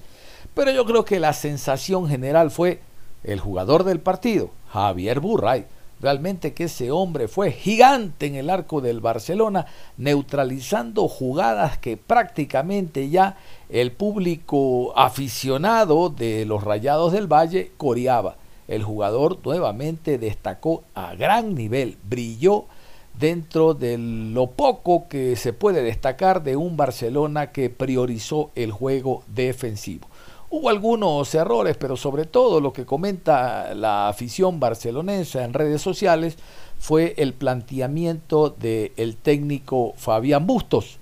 Pero 0.53 0.71
yo 0.71 0.83
creo 0.83 1.05
que 1.05 1.21
la 1.21 1.31
sensación 1.31 2.09
general 2.09 2.51
fue 2.51 2.81
el 3.23 3.39
jugador 3.39 3.85
del 3.85 4.01
partido, 4.01 4.49
Javier 4.73 5.21
Burray, 5.21 5.65
Realmente 6.01 6.53
que 6.53 6.65
ese 6.65 6.91
hombre 6.91 7.29
fue 7.29 7.53
gigante 7.53 8.25
en 8.25 8.35
el 8.35 8.49
arco 8.49 8.81
del 8.81 8.99
Barcelona, 8.99 9.67
neutralizando 9.95 11.07
jugadas 11.07 11.77
que 11.77 11.95
prácticamente 11.95 13.09
ya 13.09 13.37
el 13.69 13.93
público 13.93 14.91
aficionado 14.97 16.09
de 16.09 16.43
los 16.43 16.61
Rayados 16.61 17.13
del 17.13 17.31
Valle 17.31 17.71
coreaba. 17.77 18.35
El 18.67 18.83
jugador 18.83 19.39
nuevamente 19.43 20.17
destacó 20.17 20.83
a 20.95 21.15
gran 21.15 21.55
nivel, 21.55 21.97
brilló 22.07 22.65
dentro 23.19 23.73
de 23.73 23.97
lo 23.97 24.47
poco 24.47 25.07
que 25.07 25.35
se 25.35 25.53
puede 25.53 25.83
destacar 25.83 26.43
de 26.43 26.55
un 26.55 26.77
Barcelona 26.77 27.51
que 27.51 27.69
priorizó 27.69 28.51
el 28.55 28.71
juego 28.71 29.23
defensivo. 29.27 30.07
Hubo 30.49 30.69
algunos 30.69 31.33
errores, 31.33 31.75
pero 31.77 31.97
sobre 31.97 32.25
todo 32.25 32.61
lo 32.61 32.73
que 32.73 32.85
comenta 32.85 33.73
la 33.73 34.07
afición 34.07 34.59
barcelonesa 34.59 35.43
en 35.43 35.53
redes 35.53 35.81
sociales 35.81 36.37
fue 36.77 37.15
el 37.17 37.33
planteamiento 37.33 38.49
del 38.51 39.15
técnico 39.15 39.93
Fabián 39.97 40.45
Bustos. 40.45 40.99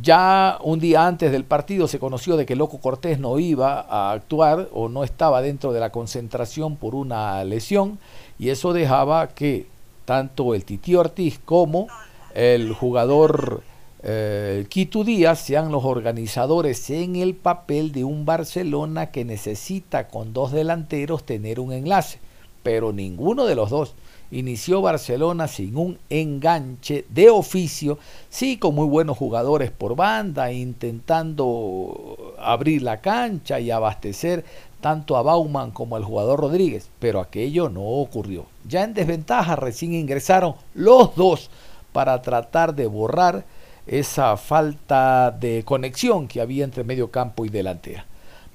Ya 0.00 0.58
un 0.62 0.80
día 0.80 1.06
antes 1.06 1.30
del 1.32 1.44
partido 1.44 1.86
se 1.86 1.98
conoció 1.98 2.38
de 2.38 2.46
que 2.46 2.56
Loco 2.56 2.78
Cortés 2.78 3.18
no 3.18 3.38
iba 3.38 3.80
a 3.80 4.12
actuar 4.12 4.68
o 4.72 4.88
no 4.88 5.04
estaba 5.04 5.42
dentro 5.42 5.72
de 5.72 5.80
la 5.80 5.90
concentración 5.90 6.76
por 6.76 6.94
una 6.94 7.44
lesión 7.44 7.98
y 8.38 8.48
eso 8.48 8.72
dejaba 8.72 9.28
que 9.28 9.66
tanto 10.06 10.54
el 10.54 10.64
Titi 10.64 10.94
Ortiz 10.94 11.38
como 11.44 11.88
el 12.34 12.72
jugador 12.72 13.62
eh, 14.02 14.66
Quito 14.70 15.04
Díaz 15.04 15.40
sean 15.40 15.70
los 15.70 15.84
organizadores 15.84 16.88
en 16.88 17.16
el 17.16 17.34
papel 17.34 17.92
de 17.92 18.04
un 18.04 18.24
Barcelona 18.24 19.10
que 19.10 19.26
necesita 19.26 20.08
con 20.08 20.32
dos 20.32 20.52
delanteros 20.52 21.24
tener 21.24 21.60
un 21.60 21.72
enlace, 21.72 22.18
pero 22.62 22.94
ninguno 22.94 23.44
de 23.44 23.54
los 23.54 23.68
dos. 23.68 23.94
Inició 24.32 24.80
Barcelona 24.80 25.46
sin 25.46 25.76
un 25.76 25.98
enganche 26.08 27.04
de 27.10 27.28
oficio, 27.28 27.98
sí 28.30 28.56
con 28.56 28.74
muy 28.74 28.86
buenos 28.86 29.18
jugadores 29.18 29.70
por 29.70 29.94
banda, 29.94 30.50
intentando 30.50 32.34
abrir 32.38 32.80
la 32.80 33.02
cancha 33.02 33.60
y 33.60 33.70
abastecer 33.70 34.42
tanto 34.80 35.18
a 35.18 35.22
Bauman 35.22 35.70
como 35.70 35.96
al 35.96 36.04
jugador 36.04 36.40
Rodríguez, 36.40 36.88
pero 36.98 37.20
aquello 37.20 37.68
no 37.68 37.82
ocurrió. 37.82 38.46
Ya 38.66 38.84
en 38.84 38.94
desventaja 38.94 39.54
recién 39.54 39.92
ingresaron 39.92 40.54
los 40.72 41.14
dos 41.14 41.50
para 41.92 42.22
tratar 42.22 42.74
de 42.74 42.86
borrar 42.86 43.44
esa 43.86 44.38
falta 44.38 45.30
de 45.30 45.62
conexión 45.62 46.26
que 46.26 46.40
había 46.40 46.64
entre 46.64 46.84
medio 46.84 47.10
campo 47.10 47.44
y 47.44 47.50
delantera. 47.50 48.06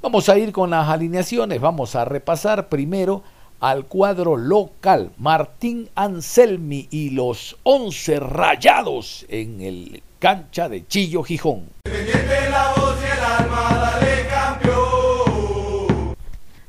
Vamos 0.01 0.27
a 0.27 0.39
ir 0.39 0.51
con 0.51 0.71
las 0.71 0.89
alineaciones, 0.89 1.61
vamos 1.61 1.95
a 1.95 2.03
repasar 2.03 2.67
primero 2.67 3.21
al 3.59 3.85
cuadro 3.85 4.37
local, 4.37 5.11
Martín 5.17 5.89
Anselmi 5.95 6.87
y 6.91 7.09
los 7.09 7.57
11 7.63 8.19
rayados 8.19 9.25
en 9.29 9.61
el 9.61 10.03
cancha 10.19 10.69
de 10.69 10.85
Chillo 10.87 11.23
Gijón. 11.23 11.69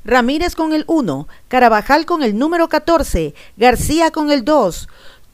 Ramírez 0.05 0.55
con 0.55 0.73
el 0.73 0.85
1, 0.87 1.29
Carabajal 1.49 2.07
con 2.07 2.23
el 2.23 2.39
número 2.39 2.69
14, 2.71 3.35
García 3.59 4.11
con 4.11 4.31
el 4.31 4.43
2, 4.43 4.89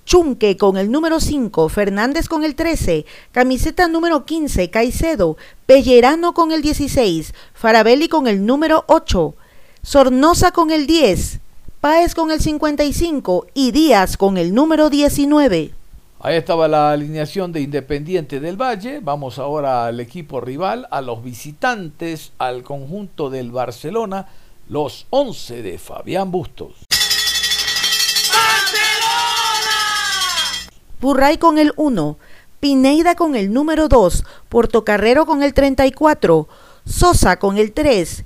Chunque 0.05 0.57
con 0.57 0.77
el 0.77 0.91
número 0.91 1.21
5, 1.21 1.69
Fernández 1.69 2.29
con 2.29 2.45
el 2.45 2.57
13, 2.57 3.07
camiseta 3.31 3.87
número 3.87 4.25
15, 4.25 4.71
Caicedo, 4.71 5.37
Pellerano 5.67 6.35
con 6.35 6.51
el 6.51 6.61
16, 6.61 7.35
Farabelli 7.55 8.09
con 8.09 8.27
el 8.27 8.45
número 8.45 8.85
8, 8.89 9.37
Sornosa 9.83 10.51
con 10.51 10.71
el 10.73 10.87
10, 10.89 11.41
Páez 11.85 12.15
con 12.15 12.31
el 12.31 12.41
55 12.41 13.49
y 13.53 13.71
Díaz 13.71 14.17
con 14.17 14.39
el 14.39 14.55
número 14.55 14.89
19. 14.89 15.75
Ahí 16.21 16.35
estaba 16.35 16.67
la 16.67 16.93
alineación 16.93 17.53
de 17.53 17.61
Independiente 17.61 18.41
del 18.41 18.57
Valle. 18.57 19.01
Vamos 19.03 19.39
ahora 19.39 19.85
al 19.85 20.01
equipo 20.01 20.41
rival, 20.41 20.89
a 20.91 21.03
los 21.03 21.23
visitantes, 21.23 22.33
al 22.39 22.63
conjunto 22.63 23.29
del 23.29 23.51
Barcelona, 23.51 24.29
los 24.67 25.07
11 25.11 25.61
de 25.61 25.77
Fabián 25.77 26.31
Bustos. 26.31 26.73
Burray 31.03 31.37
con 31.37 31.59
el 31.59 31.75
1, 31.77 32.17
Pineida 32.61 33.15
con 33.15 33.37
el 33.37 33.53
número 33.53 33.89
2, 33.89 34.25
Portocarrero 34.49 35.27
con 35.27 35.43
el 35.43 35.53
34, 35.53 36.49
Sosa 36.87 37.39
con 37.39 37.59
el 37.59 37.73
3, 37.73 38.25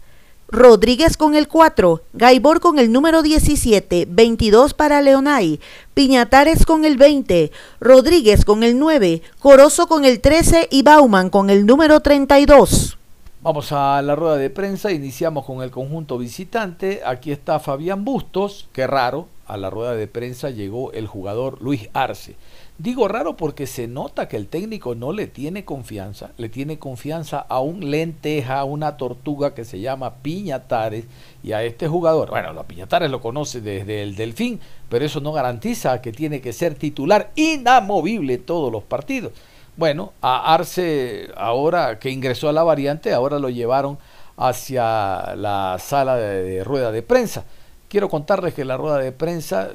Rodríguez 0.50 1.18
con 1.18 1.34
el 1.34 1.46
4, 1.46 2.00
Gaibor 2.14 2.60
con 2.60 2.78
el 2.78 2.90
número 2.90 3.20
17, 3.20 4.06
22 4.08 4.72
para 4.72 5.02
Leonay, 5.02 5.60
Piñatares 5.92 6.64
con 6.64 6.86
el 6.86 6.96
20, 6.96 7.52
Rodríguez 7.80 8.46
con 8.46 8.62
el 8.62 8.78
9, 8.78 9.20
Corozo 9.40 9.88
con 9.88 10.06
el 10.06 10.20
13 10.22 10.68
y 10.70 10.82
Bauman 10.82 11.28
con 11.28 11.50
el 11.50 11.66
número 11.66 12.00
32. 12.00 12.96
Vamos 13.42 13.72
a 13.72 14.00
la 14.00 14.16
rueda 14.16 14.38
de 14.38 14.48
prensa, 14.48 14.90
iniciamos 14.90 15.44
con 15.44 15.62
el 15.62 15.70
conjunto 15.70 16.16
visitante. 16.16 17.02
Aquí 17.04 17.30
está 17.30 17.60
Fabián 17.60 18.06
Bustos, 18.06 18.68
qué 18.72 18.86
raro, 18.86 19.28
a 19.46 19.58
la 19.58 19.68
rueda 19.68 19.94
de 19.96 20.06
prensa 20.06 20.48
llegó 20.48 20.92
el 20.92 21.06
jugador 21.06 21.60
Luis 21.60 21.90
Arce. 21.92 22.36
Digo 22.78 23.08
raro 23.08 23.36
porque 23.36 23.66
se 23.66 23.88
nota 23.88 24.28
que 24.28 24.36
el 24.36 24.46
técnico 24.46 24.94
no 24.94 25.12
le 25.12 25.26
tiene 25.26 25.64
confianza, 25.64 26.30
le 26.36 26.48
tiene 26.48 26.78
confianza 26.78 27.40
a 27.40 27.58
un 27.58 27.90
lenteja, 27.90 28.60
a 28.60 28.64
una 28.64 28.96
tortuga 28.96 29.52
que 29.52 29.64
se 29.64 29.80
llama 29.80 30.14
Piñatares 30.22 31.06
y 31.42 31.50
a 31.50 31.64
este 31.64 31.88
jugador. 31.88 32.30
Bueno, 32.30 32.52
la 32.52 32.62
Piñatares 32.62 33.10
lo 33.10 33.20
conoce 33.20 33.60
desde 33.60 34.04
el 34.04 34.14
Delfín, 34.14 34.60
pero 34.88 35.04
eso 35.04 35.20
no 35.20 35.32
garantiza 35.32 36.00
que 36.00 36.12
tiene 36.12 36.40
que 36.40 36.52
ser 36.52 36.76
titular 36.76 37.32
inamovible 37.34 38.38
todos 38.38 38.70
los 38.70 38.84
partidos. 38.84 39.32
Bueno, 39.76 40.12
a 40.22 40.54
Arce, 40.54 41.32
ahora 41.36 41.98
que 41.98 42.10
ingresó 42.10 42.48
a 42.48 42.52
la 42.52 42.62
variante, 42.62 43.12
ahora 43.12 43.40
lo 43.40 43.48
llevaron 43.48 43.98
hacia 44.36 45.34
la 45.34 45.78
sala 45.80 46.14
de 46.14 46.62
rueda 46.62 46.92
de 46.92 47.02
prensa. 47.02 47.44
Quiero 47.88 48.08
contarles 48.08 48.54
que 48.54 48.64
la 48.64 48.76
rueda 48.76 48.98
de 48.98 49.10
prensa 49.10 49.70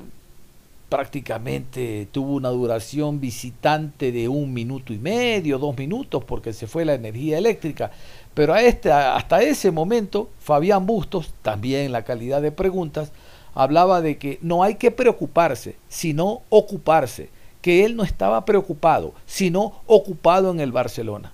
prácticamente 0.93 2.07
tuvo 2.11 2.35
una 2.35 2.49
duración 2.49 3.19
visitante 3.19 4.11
de 4.11 4.27
un 4.27 4.53
minuto 4.53 4.93
y 4.93 4.99
medio, 4.99 5.57
dos 5.57 5.75
minutos, 5.75 6.23
porque 6.23 6.53
se 6.53 6.67
fue 6.67 6.85
la 6.85 6.93
energía 6.93 7.39
eléctrica. 7.39 7.89
Pero 8.35 8.53
a 8.53 8.61
este, 8.61 8.91
hasta 8.91 9.41
ese 9.41 9.71
momento, 9.71 10.29
Fabián 10.37 10.85
Bustos, 10.85 11.33
también 11.41 11.85
en 11.85 11.93
la 11.93 12.03
calidad 12.03 12.43
de 12.43 12.51
preguntas, 12.51 13.11
hablaba 13.55 14.01
de 14.01 14.19
que 14.19 14.37
no 14.43 14.61
hay 14.61 14.75
que 14.75 14.91
preocuparse, 14.91 15.77
sino 15.89 16.43
ocuparse, 16.49 17.29
que 17.63 17.85
él 17.85 17.95
no 17.95 18.03
estaba 18.03 18.45
preocupado, 18.45 19.15
sino 19.25 19.81
ocupado 19.87 20.51
en 20.51 20.59
el 20.59 20.71
Barcelona. 20.71 21.33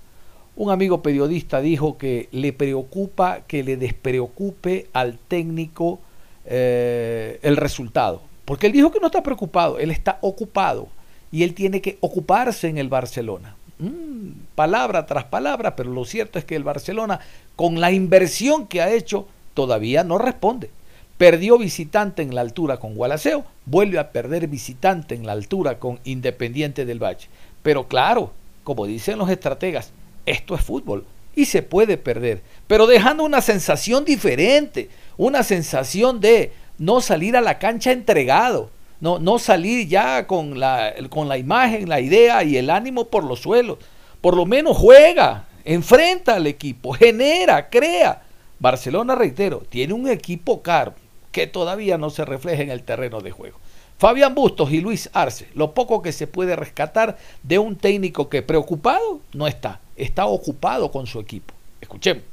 Un 0.56 0.72
amigo 0.72 1.02
periodista 1.02 1.60
dijo 1.60 1.98
que 1.98 2.30
le 2.32 2.54
preocupa 2.54 3.42
que 3.46 3.62
le 3.66 3.76
despreocupe 3.76 4.88
al 4.94 5.18
técnico 5.18 6.00
eh, 6.46 7.42
el 7.42 7.58
resultado 7.58 8.29
porque 8.50 8.66
él 8.66 8.74
dijo 8.74 8.92
que 8.92 9.00
no 9.00 9.06
está 9.06 9.22
preocupado, 9.22 9.78
él 9.78 9.92
está 9.92 10.18
ocupado 10.22 10.88
y 11.32 11.44
él 11.44 11.54
tiene 11.54 11.82
que 11.82 12.00
ocuparse 12.00 12.68
en 12.68 12.80
el 12.80 12.90
Barcelona. 12.90 13.56
Mm, 13.78 14.56
palabra 14.56 15.06
tras 15.06 15.26
palabra, 15.26 15.76
pero 15.76 15.92
lo 15.92 16.04
cierto 16.04 16.40
es 16.40 16.46
que 16.46 16.56
el 16.56 16.64
Barcelona, 16.64 17.20
con 17.56 17.80
la 17.80 17.92
inversión 17.92 18.66
que 18.66 18.82
ha 18.82 18.92
hecho, 18.92 19.28
todavía 19.54 20.04
no 20.04 20.18
responde. 20.18 20.72
Perdió 21.20 21.60
visitante 21.60 22.24
en 22.24 22.34
la 22.34 22.42
altura 22.42 22.78
con 22.78 22.96
Gualaceo, 22.96 23.46
vuelve 23.68 24.00
a 24.00 24.10
perder 24.12 24.48
visitante 24.48 25.14
en 25.14 25.28
la 25.28 25.34
altura 25.34 25.78
con 25.78 26.00
Independiente 26.04 26.86
del 26.86 27.04
Valle. 27.04 27.28
Pero 27.62 27.88
claro, 27.88 28.32
como 28.64 28.88
dicen 28.88 29.20
los 29.20 29.30
estrategas, 29.30 29.92
esto 30.26 30.56
es 30.56 30.62
fútbol 30.62 31.06
y 31.36 31.46
se 31.46 31.62
puede 31.62 31.98
perder, 31.98 32.42
pero 32.66 32.88
dejando 32.88 33.24
una 33.24 33.42
sensación 33.42 34.06
diferente, 34.06 34.90
una 35.18 35.44
sensación 35.44 36.20
de 36.20 36.52
no 36.80 37.02
salir 37.02 37.38
a 37.38 37.42
la 37.42 37.60
cancha 37.60 37.92
entregado, 37.92 38.72
no, 39.02 39.20
no 39.20 39.38
salir 39.38 39.88
ya 39.88 40.26
con 40.26 40.60
la, 40.60 40.94
con 41.10 41.30
la 41.30 41.38
imagen, 41.38 41.88
la 41.88 42.00
idea 42.00 42.44
y 42.44 42.58
el 42.58 42.70
ánimo 42.70 43.06
por 43.06 43.24
los 43.24 43.42
suelos. 43.42 43.78
Por 44.22 44.36
lo 44.36 44.46
menos 44.46 44.76
juega, 44.76 45.46
enfrenta 45.64 46.36
al 46.36 46.48
equipo, 46.48 46.94
genera, 46.94 47.70
crea. 47.70 48.24
Barcelona, 48.60 49.16
reitero, 49.16 49.64
tiene 49.70 49.94
un 49.94 50.10
equipo 50.10 50.62
caro 50.62 50.94
que 51.32 51.48
todavía 51.48 51.98
no 51.98 52.10
se 52.10 52.26
refleja 52.26 52.64
en 52.64 52.72
el 52.72 52.84
terreno 52.84 53.22
de 53.22 53.32
juego. 53.32 53.58
Fabián 53.98 54.34
Bustos 54.34 54.72
y 54.72 54.80
Luis 54.80 55.10
Arce, 55.14 55.48
lo 55.56 55.74
poco 55.74 56.02
que 56.02 56.14
se 56.14 56.26
puede 56.26 56.56
rescatar 56.56 57.18
de 57.44 57.60
un 57.60 57.76
técnico 57.76 58.30
que 58.30 58.42
preocupado 58.42 59.20
no 59.34 59.46
está, 59.46 59.82
está 59.98 60.26
ocupado 60.26 60.92
con 60.92 61.06
su 61.06 61.20
equipo. 61.20 61.54
Escuchemos. 61.82 62.24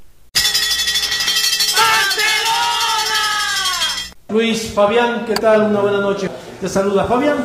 Luis, 4.29 4.73
Fabián, 4.73 5.23
¿qué 5.25 5.35
tal? 5.35 5.69
Una 5.69 5.79
buena 5.79 6.01
noche. 6.01 6.29
Te 6.59 6.67
saluda 6.67 7.05
Fabián. 7.05 7.37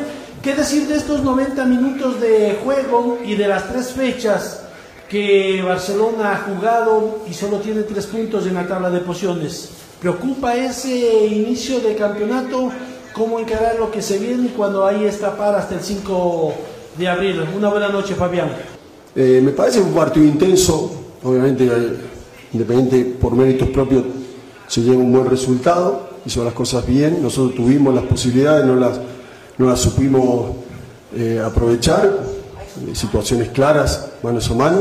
¿Qué 0.43 0.53
decir 0.53 0.89
de 0.89 0.97
estos 0.97 1.23
90 1.23 1.65
minutos 1.67 2.21
de 2.21 2.59
juego 2.65 3.21
y 3.25 3.37
de 3.37 3.47
las 3.47 3.69
tres 3.69 3.93
fechas 3.93 4.65
que 5.09 5.63
Barcelona 5.63 6.33
ha 6.33 6.37
jugado 6.39 7.21
y 7.31 7.35
solo 7.35 7.59
tiene 7.59 7.83
tres 7.83 8.07
puntos 8.07 8.49
en 8.49 8.55
la 8.55 8.67
tabla 8.67 8.91
de 8.91 8.99
posiciones? 8.99 9.71
¿Preocupa 10.01 10.57
ese 10.57 11.25
inicio 11.27 11.79
de 11.79 11.95
campeonato? 11.95 12.73
¿Cómo 13.15 13.39
encarar 13.39 13.77
lo 13.79 13.93
que 13.93 14.03
se 14.03 14.19
viene 14.19 14.49
cuando 14.49 14.85
hay 14.85 15.05
esta 15.05 15.37
para 15.37 15.59
hasta 15.59 15.77
el 15.77 15.83
5 15.83 16.55
de 16.99 17.09
abril? 17.09 17.45
Una 17.57 17.69
buena 17.69 17.91
noche, 17.91 18.17
Fabián. 18.17 18.51
Eh, 19.15 19.41
me 19.41 19.53
parece 19.53 19.81
un 19.81 19.95
partido 19.95 20.27
intenso. 20.27 20.93
Obviamente, 21.23 21.65
eh, 21.65 21.97
independiente 22.53 23.05
por 23.21 23.37
méritos 23.37 23.69
propios, 23.69 24.03
se 24.67 24.81
lleva 24.81 24.97
un 24.97 25.13
buen 25.13 25.31
resultado 25.31 26.12
hizo 26.25 26.45
las 26.45 26.55
cosas 26.55 26.87
bien, 26.87 27.23
nosotros 27.23 27.55
tuvimos 27.55 27.95
las 27.95 28.05
posibilidades, 28.05 28.65
no 28.65 28.77
las, 28.77 29.01
no 29.59 29.67
las 29.67 29.81
supimos 29.81 30.51
eh, 31.15 31.43
aprovechar, 31.45 32.07
eh, 32.87 32.95
situaciones 32.95 33.49
claras, 33.51 34.09
manos 34.23 34.51
a 34.51 34.55
mano. 34.55 34.81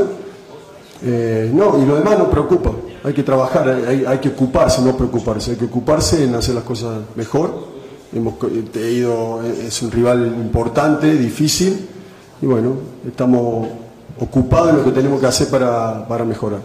Eh, 1.04 1.50
no, 1.52 1.82
y 1.82 1.86
lo 1.86 1.96
demás 1.96 2.16
no 2.16 2.30
preocupa, 2.30 2.70
hay 3.02 3.12
que 3.12 3.24
trabajar, 3.24 3.68
hay, 3.68 4.04
hay, 4.06 4.18
que 4.18 4.28
ocuparse, 4.28 4.80
no 4.82 4.96
preocuparse, 4.96 5.52
hay 5.52 5.56
que 5.56 5.64
ocuparse 5.64 6.24
en 6.24 6.34
hacer 6.34 6.54
las 6.54 6.64
cosas 6.64 7.00
mejor. 7.16 7.72
Hemos 8.14 8.34
ido, 8.74 9.42
es 9.42 9.82
un 9.82 9.90
rival 9.90 10.26
importante, 10.26 11.14
difícil, 11.16 11.88
y 12.40 12.46
bueno, 12.46 12.74
estamos 13.06 13.66
ocupados 14.20 14.70
en 14.70 14.76
lo 14.76 14.84
que 14.84 14.92
tenemos 14.92 15.18
que 15.18 15.26
hacer 15.26 15.48
para, 15.48 16.06
para 16.06 16.24
mejorar 16.24 16.60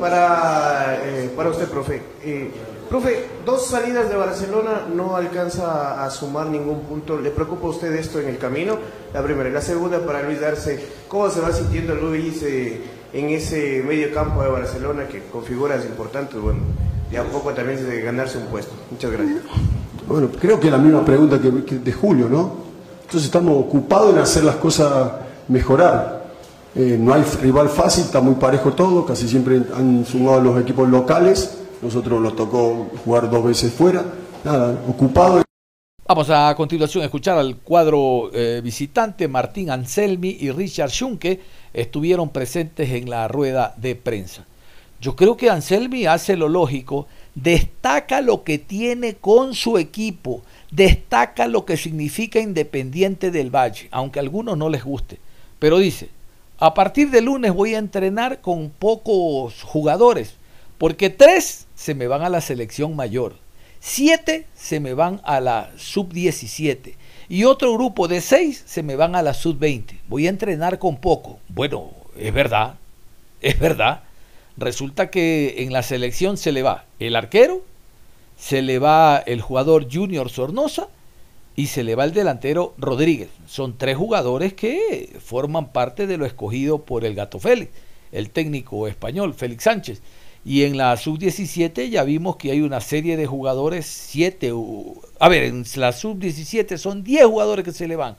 para, 0.00 0.98
eh, 1.02 1.30
para 1.36 1.50
usted, 1.50 1.68
profe. 1.68 2.02
Eh, 2.22 2.50
profe, 2.88 3.26
dos 3.44 3.66
salidas 3.66 4.08
de 4.08 4.16
Barcelona 4.16 4.86
no 4.92 5.16
alcanza 5.16 6.04
a 6.04 6.10
sumar 6.10 6.46
ningún 6.46 6.80
punto. 6.80 7.18
¿Le 7.18 7.30
preocupa 7.30 7.66
a 7.66 7.70
usted 7.70 7.92
esto 7.94 8.20
en 8.20 8.28
el 8.28 8.38
camino? 8.38 8.76
La 9.12 9.22
primera. 9.22 9.50
La 9.50 9.60
segunda, 9.60 10.00
para 10.00 10.22
Luis 10.22 10.40
Darce, 10.40 10.84
¿cómo 11.08 11.30
se 11.30 11.40
va 11.40 11.52
sintiendo 11.52 11.94
Luis 11.94 12.42
eh, 12.42 12.80
en 13.12 13.30
ese 13.30 13.82
medio 13.86 14.12
campo 14.12 14.42
de 14.42 14.50
Barcelona 14.50 15.06
que 15.06 15.22
con 15.24 15.44
figuras 15.44 15.84
importantes, 15.84 16.40
bueno, 16.40 16.60
y 17.10 17.16
a 17.16 17.24
poco 17.24 17.52
también 17.52 17.88
de 17.88 18.02
ganarse 18.02 18.38
un 18.38 18.46
puesto? 18.46 18.72
Muchas 18.90 19.10
gracias. 19.10 19.38
Bueno, 20.08 20.28
creo 20.40 20.60
que 20.60 20.66
es 20.66 20.72
la 20.72 20.78
misma 20.78 21.04
pregunta 21.04 21.40
que 21.40 21.50
de 21.50 21.92
Julio, 21.92 22.28
¿no? 22.28 22.66
Entonces 23.02 23.26
estamos 23.26 23.56
ocupados 23.56 24.12
en 24.14 24.20
hacer 24.20 24.44
las 24.44 24.56
cosas 24.56 25.12
mejorar. 25.48 26.15
Eh, 26.78 26.98
no 27.00 27.14
hay 27.14 27.22
rival 27.40 27.70
fácil, 27.70 28.04
está 28.04 28.20
muy 28.20 28.34
parejo 28.34 28.74
todo, 28.74 29.06
casi 29.06 29.26
siempre 29.26 29.62
han 29.74 30.04
sumado 30.04 30.42
los 30.42 30.60
equipos 30.60 30.86
locales, 30.86 31.56
nosotros 31.80 32.20
nos 32.20 32.36
tocó 32.36 32.90
jugar 33.02 33.30
dos 33.30 33.44
veces 33.44 33.72
fuera, 33.72 34.04
nada, 34.44 34.78
ocupado. 34.86 35.42
Vamos 36.06 36.28
a 36.28 36.54
continuación 36.54 37.00
a 37.00 37.06
escuchar 37.06 37.38
al 37.38 37.56
cuadro 37.56 38.30
eh, 38.34 38.60
visitante, 38.62 39.26
Martín 39.26 39.70
Anselmi 39.70 40.36
y 40.38 40.50
Richard 40.50 40.90
Schunke 40.90 41.40
estuvieron 41.72 42.28
presentes 42.28 42.90
en 42.90 43.08
la 43.08 43.26
rueda 43.26 43.74
de 43.78 43.94
prensa. 43.94 44.44
Yo 45.00 45.16
creo 45.16 45.38
que 45.38 45.48
Anselmi 45.48 46.04
hace 46.04 46.36
lo 46.36 46.50
lógico, 46.50 47.06
destaca 47.34 48.20
lo 48.20 48.44
que 48.44 48.58
tiene 48.58 49.14
con 49.14 49.54
su 49.54 49.78
equipo, 49.78 50.42
destaca 50.70 51.48
lo 51.48 51.64
que 51.64 51.78
significa 51.78 52.38
Independiente 52.38 53.30
del 53.30 53.48
Valle, 53.48 53.88
aunque 53.90 54.18
a 54.18 54.22
algunos 54.22 54.58
no 54.58 54.68
les 54.68 54.84
guste. 54.84 55.18
Pero 55.58 55.78
dice, 55.78 56.10
a 56.58 56.74
partir 56.74 57.10
de 57.10 57.20
lunes 57.20 57.52
voy 57.52 57.74
a 57.74 57.78
entrenar 57.78 58.40
con 58.40 58.70
pocos 58.70 59.62
jugadores, 59.62 60.36
porque 60.78 61.10
tres 61.10 61.66
se 61.74 61.94
me 61.94 62.06
van 62.06 62.22
a 62.22 62.30
la 62.30 62.40
selección 62.40 62.96
mayor, 62.96 63.36
siete 63.80 64.46
se 64.54 64.80
me 64.80 64.94
van 64.94 65.20
a 65.24 65.40
la 65.40 65.70
sub-17 65.76 66.94
y 67.28 67.44
otro 67.44 67.74
grupo 67.74 68.08
de 68.08 68.20
seis 68.20 68.62
se 68.66 68.82
me 68.82 68.96
van 68.96 69.14
a 69.16 69.22
la 69.22 69.34
sub-20. 69.34 69.98
Voy 70.08 70.26
a 70.26 70.30
entrenar 70.30 70.78
con 70.78 70.96
poco. 70.96 71.40
Bueno, 71.48 71.90
es 72.16 72.32
verdad, 72.32 72.76
es 73.40 73.58
verdad. 73.58 74.02
Resulta 74.56 75.10
que 75.10 75.56
en 75.58 75.72
la 75.72 75.82
selección 75.82 76.36
se 76.36 76.52
le 76.52 76.62
va 76.62 76.84
el 76.98 77.16
arquero, 77.16 77.62
se 78.38 78.62
le 78.62 78.78
va 78.78 79.18
el 79.18 79.42
jugador 79.42 79.92
Junior 79.92 80.30
Sornosa 80.30 80.88
y 81.56 81.68
se 81.68 81.82
le 81.82 81.94
va 81.94 82.04
el 82.04 82.12
delantero 82.12 82.74
Rodríguez. 82.78 83.28
Son 83.46 83.76
tres 83.78 83.96
jugadores 83.96 84.52
que 84.52 85.16
forman 85.20 85.72
parte 85.72 86.06
de 86.06 86.18
lo 86.18 86.26
escogido 86.26 86.82
por 86.84 87.04
el 87.04 87.14
Gato 87.14 87.40
Félix, 87.40 87.72
el 88.12 88.30
técnico 88.30 88.86
español 88.86 89.34
Félix 89.34 89.64
Sánchez. 89.64 90.02
Y 90.44 90.62
en 90.62 90.76
la 90.76 90.96
sub-17 90.96 91.88
ya 91.88 92.04
vimos 92.04 92.36
que 92.36 92.52
hay 92.52 92.60
una 92.60 92.80
serie 92.80 93.16
de 93.16 93.26
jugadores, 93.26 93.86
siete, 93.86 94.52
a 95.18 95.28
ver, 95.28 95.42
en 95.42 95.64
la 95.74 95.90
sub-17 95.90 96.76
son 96.76 97.02
10 97.02 97.24
jugadores 97.26 97.64
que 97.64 97.72
se 97.72 97.88
le 97.88 97.96
van 97.96 98.16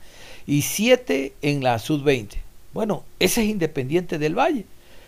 y 0.47 0.63
siete 0.63 1.33
en 1.41 1.63
la 1.63 1.77
sub-20. 1.77 2.35
Bueno, 2.73 3.03
ese 3.19 3.43
es 3.43 3.49
Independiente 3.49 4.17
del 4.17 4.37
Valle, 4.37 4.65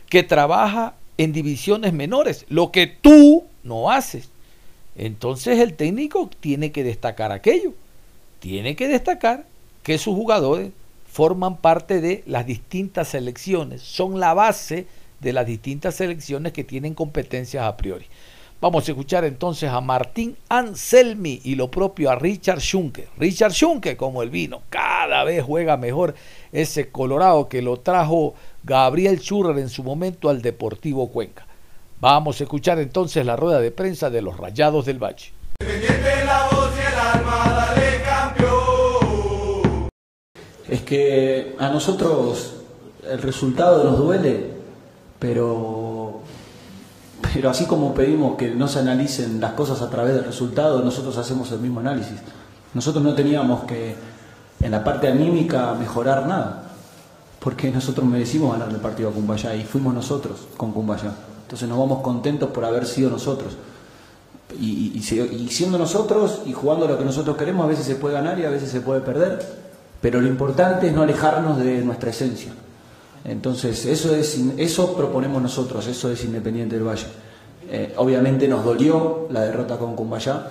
que 0.09 0.23
trabaja 0.23 0.93
en 1.17 1.33
divisiones 1.33 1.93
menores, 1.93 2.45
lo 2.49 2.71
que 2.71 2.87
tú 2.87 3.45
no 3.63 3.89
haces. 3.89 4.29
Entonces 4.95 5.59
el 5.59 5.73
técnico 5.73 6.29
tiene 6.39 6.71
que 6.71 6.83
destacar 6.83 7.31
aquello, 7.31 7.73
tiene 8.39 8.75
que 8.75 8.87
destacar 8.87 9.45
que 9.83 9.97
sus 9.97 10.15
jugadores 10.15 10.71
forman 11.11 11.57
parte 11.57 12.01
de 12.01 12.23
las 12.27 12.45
distintas 12.45 13.09
selecciones, 13.09 13.81
son 13.81 14.19
la 14.19 14.33
base 14.33 14.87
de 15.19 15.33
las 15.33 15.45
distintas 15.45 15.95
selecciones 15.95 16.53
que 16.53 16.63
tienen 16.63 16.93
competencias 16.93 17.65
a 17.65 17.75
priori. 17.75 18.05
Vamos 18.61 18.87
a 18.87 18.91
escuchar 18.91 19.23
entonces 19.23 19.69
a 19.69 19.79
Martín 19.79 20.35
Anselmi 20.49 21.39
y 21.45 21.55
lo 21.55 21.71
propio 21.71 22.11
a 22.11 22.15
Richard 22.15 22.59
Schunke. 22.59 23.07
Richard 23.17 23.53
Schunke, 23.53 23.95
como 23.95 24.21
el 24.21 24.29
vino, 24.29 24.63
cada 24.69 25.23
vez 25.23 25.43
juega 25.43 25.77
mejor 25.77 26.13
ese 26.51 26.89
Colorado 26.89 27.47
que 27.47 27.61
lo 27.61 27.77
trajo 27.77 28.35
Gabriel 28.63 29.19
Schurrer 29.19 29.57
en 29.59 29.69
su 29.69 29.81
momento 29.81 30.29
al 30.29 30.41
Deportivo 30.41 31.07
Cuenca. 31.07 31.47
Vamos 32.01 32.41
a 32.41 32.43
escuchar 32.43 32.79
entonces 32.79 33.25
la 33.25 33.37
rueda 33.37 33.61
de 33.61 33.71
prensa 33.71 34.09
de 34.09 34.21
los 34.21 34.37
Rayados 34.37 34.85
del 34.85 35.01
Valle. 35.01 35.31
Es 40.69 40.81
que 40.81 41.55
a 41.57 41.69
nosotros 41.69 42.53
el 43.09 43.21
resultado 43.21 43.83
nos 43.83 43.97
duele, 43.97 44.51
pero, 45.17 46.19
pero 47.33 47.49
así 47.49 47.65
como 47.65 47.93
pedimos 47.93 48.37
que 48.37 48.51
no 48.51 48.67
se 48.67 48.79
analicen 48.79 49.41
las 49.41 49.53
cosas 49.53 49.81
a 49.81 49.89
través 49.89 50.13
del 50.13 50.25
resultado, 50.25 50.81
nosotros 50.83 51.17
hacemos 51.17 51.51
el 51.51 51.59
mismo 51.59 51.79
análisis. 51.79 52.19
Nosotros 52.73 53.03
no 53.03 53.15
teníamos 53.15 53.63
que 53.63 53.95
en 54.61 54.71
la 54.71 54.83
parte 54.83 55.07
anímica 55.07 55.73
mejorar 55.73 56.27
nada, 56.27 56.65
porque 57.39 57.71
nosotros 57.71 58.05
merecimos 58.05 58.51
ganar 58.51 58.69
el 58.69 58.77
partido 58.77 59.09
a 59.09 59.11
Cumbayá 59.11 59.55
y 59.55 59.63
fuimos 59.63 59.93
nosotros 59.93 60.47
con 60.55 60.71
Cumbayá. 60.71 61.15
Entonces 61.43 61.67
nos 61.67 61.79
vamos 61.79 62.03
contentos 62.03 62.51
por 62.51 62.63
haber 62.63 62.85
sido 62.85 63.09
nosotros. 63.09 63.57
Y, 64.59 64.91
y, 64.95 65.49
siendo 65.49 65.77
nosotros 65.77 66.41
y 66.45 66.53
jugando 66.53 66.87
lo 66.87 66.97
que 66.97 67.05
nosotros 67.05 67.37
queremos, 67.37 67.65
a 67.65 67.67
veces 67.67 67.85
se 67.85 67.95
puede 67.95 68.15
ganar 68.15 68.39
y 68.39 68.45
a 68.45 68.49
veces 68.49 68.69
se 68.69 68.81
puede 68.81 69.01
perder, 69.01 69.39
pero 70.01 70.21
lo 70.21 70.27
importante 70.27 70.87
es 70.87 70.93
no 70.93 71.01
alejarnos 71.01 71.57
de 71.57 71.81
nuestra 71.81 72.09
esencia. 72.09 72.51
Entonces, 73.25 73.85
eso, 73.85 74.15
es, 74.15 74.39
eso 74.57 74.95
proponemos 74.95 75.41
nosotros, 75.41 75.85
eso 75.87 76.11
es 76.11 76.23
Independiente 76.23 76.75
del 76.75 76.87
Valle. 76.87 77.07
Eh, 77.71 77.93
obviamente 77.97 78.47
nos 78.47 78.63
dolió 78.63 79.27
la 79.29 79.41
derrota 79.41 79.77
con 79.77 79.95
Cumbayá, 79.95 80.47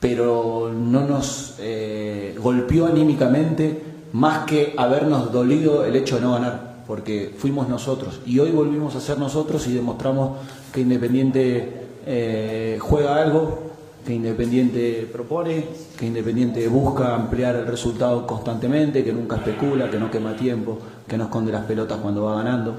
pero 0.00 0.70
no 0.74 1.06
nos 1.06 1.54
eh, 1.58 2.36
golpeó 2.38 2.86
anímicamente 2.86 3.82
más 4.12 4.44
que 4.44 4.74
habernos 4.76 5.32
dolido 5.32 5.84
el 5.84 5.96
hecho 5.96 6.16
de 6.16 6.20
no 6.20 6.32
ganar, 6.32 6.84
porque 6.86 7.34
fuimos 7.38 7.68
nosotros. 7.68 8.20
Y 8.26 8.38
hoy 8.38 8.50
volvimos 8.50 8.94
a 8.96 9.00
ser 9.00 9.18
nosotros 9.18 9.66
y 9.66 9.72
demostramos 9.72 10.38
que 10.72 10.82
Independiente 10.82 11.86
eh, 12.06 12.78
juega 12.80 13.22
algo, 13.22 13.63
que 14.04 14.14
Independiente 14.14 15.08
propone, 15.10 15.66
que 15.98 16.06
Independiente 16.06 16.66
busca 16.68 17.14
ampliar 17.14 17.56
el 17.56 17.66
resultado 17.66 18.26
constantemente, 18.26 19.02
que 19.02 19.12
nunca 19.12 19.36
especula, 19.36 19.90
que 19.90 19.98
no 19.98 20.10
quema 20.10 20.36
tiempo, 20.36 20.78
que 21.08 21.16
no 21.16 21.24
esconde 21.24 21.52
las 21.52 21.64
pelotas 21.64 21.98
cuando 21.98 22.24
va 22.24 22.36
ganando. 22.36 22.74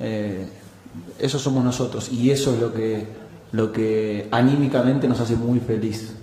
Eh, 0.00 0.46
eso 1.18 1.38
somos 1.38 1.64
nosotros 1.64 2.10
y 2.10 2.30
eso 2.30 2.54
es 2.54 2.60
lo 2.60 2.72
que, 2.72 3.06
lo 3.52 3.72
que 3.72 4.28
anímicamente 4.30 5.06
nos 5.08 5.20
hace 5.20 5.36
muy 5.36 5.60
feliz 5.60 6.14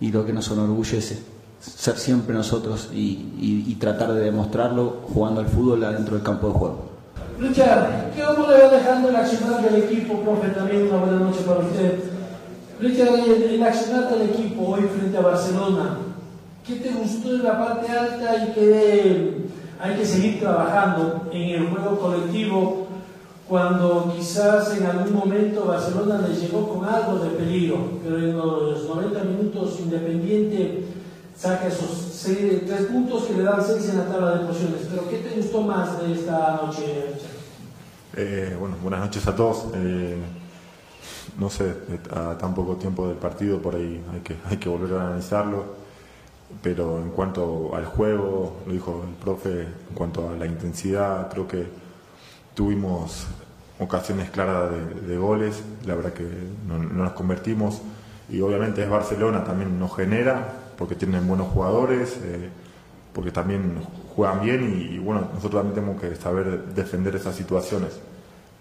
y 0.00 0.10
lo 0.10 0.24
que 0.24 0.32
nos 0.32 0.50
enorgullece, 0.50 1.18
ser 1.60 1.96
siempre 1.96 2.34
nosotros 2.34 2.88
y, 2.92 3.76
tratar 3.80 4.12
de 4.12 4.20
demostrarlo 4.20 5.00
jugando 5.14 5.40
al 5.40 5.46
fútbol 5.46 5.82
adentro 5.84 6.14
del 6.14 6.22
campo 6.22 6.48
de 6.48 6.52
juego. 6.52 6.90
Richard, 7.38 8.12
¿qué 8.14 8.22
vamos 8.22 8.46
le 8.50 8.62
va 8.62 8.68
dejando 8.68 9.08
el 9.08 9.16
accionar 9.16 9.62
del 9.62 9.84
equipo, 9.84 10.20
profe? 10.20 10.48
También 10.48 10.88
una 10.88 10.98
buena 10.98 11.18
noche 11.18 11.40
para 11.46 11.60
usted. 11.60 12.09
Richard, 12.80 13.28
el 13.28 13.62
accionar 13.62 14.10
del 14.10 14.30
equipo 14.30 14.68
hoy 14.68 14.82
frente 14.82 15.18
a 15.18 15.20
Barcelona, 15.20 15.98
¿qué 16.66 16.76
te 16.76 16.90
gustó 16.90 17.34
en 17.34 17.44
la 17.44 17.58
parte 17.58 17.92
alta 17.92 18.44
y 18.44 18.52
qué 18.52 19.44
hay 19.78 19.96
que 19.96 20.06
seguir 20.06 20.40
trabajando 20.40 21.28
en 21.32 21.50
el 21.50 21.68
juego 21.68 21.98
colectivo 21.98 22.86
cuando 23.48 24.14
quizás 24.16 24.78
en 24.78 24.86
algún 24.86 25.12
momento 25.12 25.66
Barcelona 25.66 26.26
le 26.26 26.34
llegó 26.34 26.68
con 26.68 26.84
algo 26.88 27.18
de 27.18 27.30
peligro, 27.30 27.98
pero 28.02 28.18
en 28.18 28.36
los 28.36 28.84
90 28.84 29.24
minutos 29.24 29.80
Independiente 29.80 30.84
saca 31.36 31.66
esos 31.66 32.22
tres 32.22 32.82
puntos 32.92 33.24
que 33.24 33.34
le 33.34 33.42
dan 33.42 33.62
seis 33.64 33.88
en 33.88 33.98
la 33.98 34.04
tabla 34.04 34.30
de 34.36 34.46
posiciones. 34.46 34.82
Pero 34.90 35.08
¿qué 35.08 35.18
te 35.18 35.36
gustó 35.36 35.62
más 35.62 36.00
de 36.00 36.12
esta 36.12 36.60
noche, 36.62 37.14
eh, 38.16 38.56
bueno, 38.58 38.76
buenas 38.82 39.00
noches 39.00 39.26
a 39.26 39.34
todos. 39.36 39.66
Eh, 39.74 40.16
no 41.38 41.50
sé, 41.50 41.74
a 42.10 42.36
tan 42.38 42.54
poco 42.54 42.76
tiempo 42.76 43.08
del 43.08 43.16
partido, 43.16 43.58
por 43.60 43.74
ahí 43.74 44.02
hay 44.48 44.56
que, 44.56 44.68
volver 44.68 44.98
a 44.98 45.06
analizarlo 45.06 45.80
pero 46.62 46.98
en 46.98 47.10
cuanto 47.10 47.76
al 47.76 47.86
juego, 47.86 48.56
lo 48.66 48.72
dijo 48.72 49.04
el 49.08 49.14
profe, 49.14 49.62
en 49.62 49.94
cuanto 49.94 50.28
a 50.28 50.34
la 50.34 50.46
intensidad, 50.46 51.30
creo 51.30 51.46
que 51.46 51.64
tuvimos 52.54 53.28
ocasiones 53.78 54.30
claras 54.30 54.70
de, 55.06 55.16
goles, 55.16 55.62
la 55.86 55.94
verdad 55.94 56.12
que 56.12 56.26
no, 56.66 56.78
nos 56.78 57.12
convertimos 57.12 57.80
y 58.28 58.40
obviamente 58.40 58.82
es 58.82 58.90
Barcelona, 58.90 59.44
también 59.44 59.78
nos 59.78 59.94
genera 59.96 60.52
porque 60.76 60.94
tienen 60.94 61.26
buenos 61.26 61.48
jugadores, 61.48 62.18
eh, 62.22 62.50
porque 63.12 63.30
también 63.30 63.82
juegan 64.14 64.42
bien 64.42 64.90
y, 64.92 64.98
bueno, 64.98 65.28
nosotros 65.34 65.62
también 65.62 65.74
tenemos 65.74 66.00
que 66.00 66.14
saber 66.16 66.66
defender 66.74 67.16
esas 67.16 67.34
situaciones. 67.34 67.98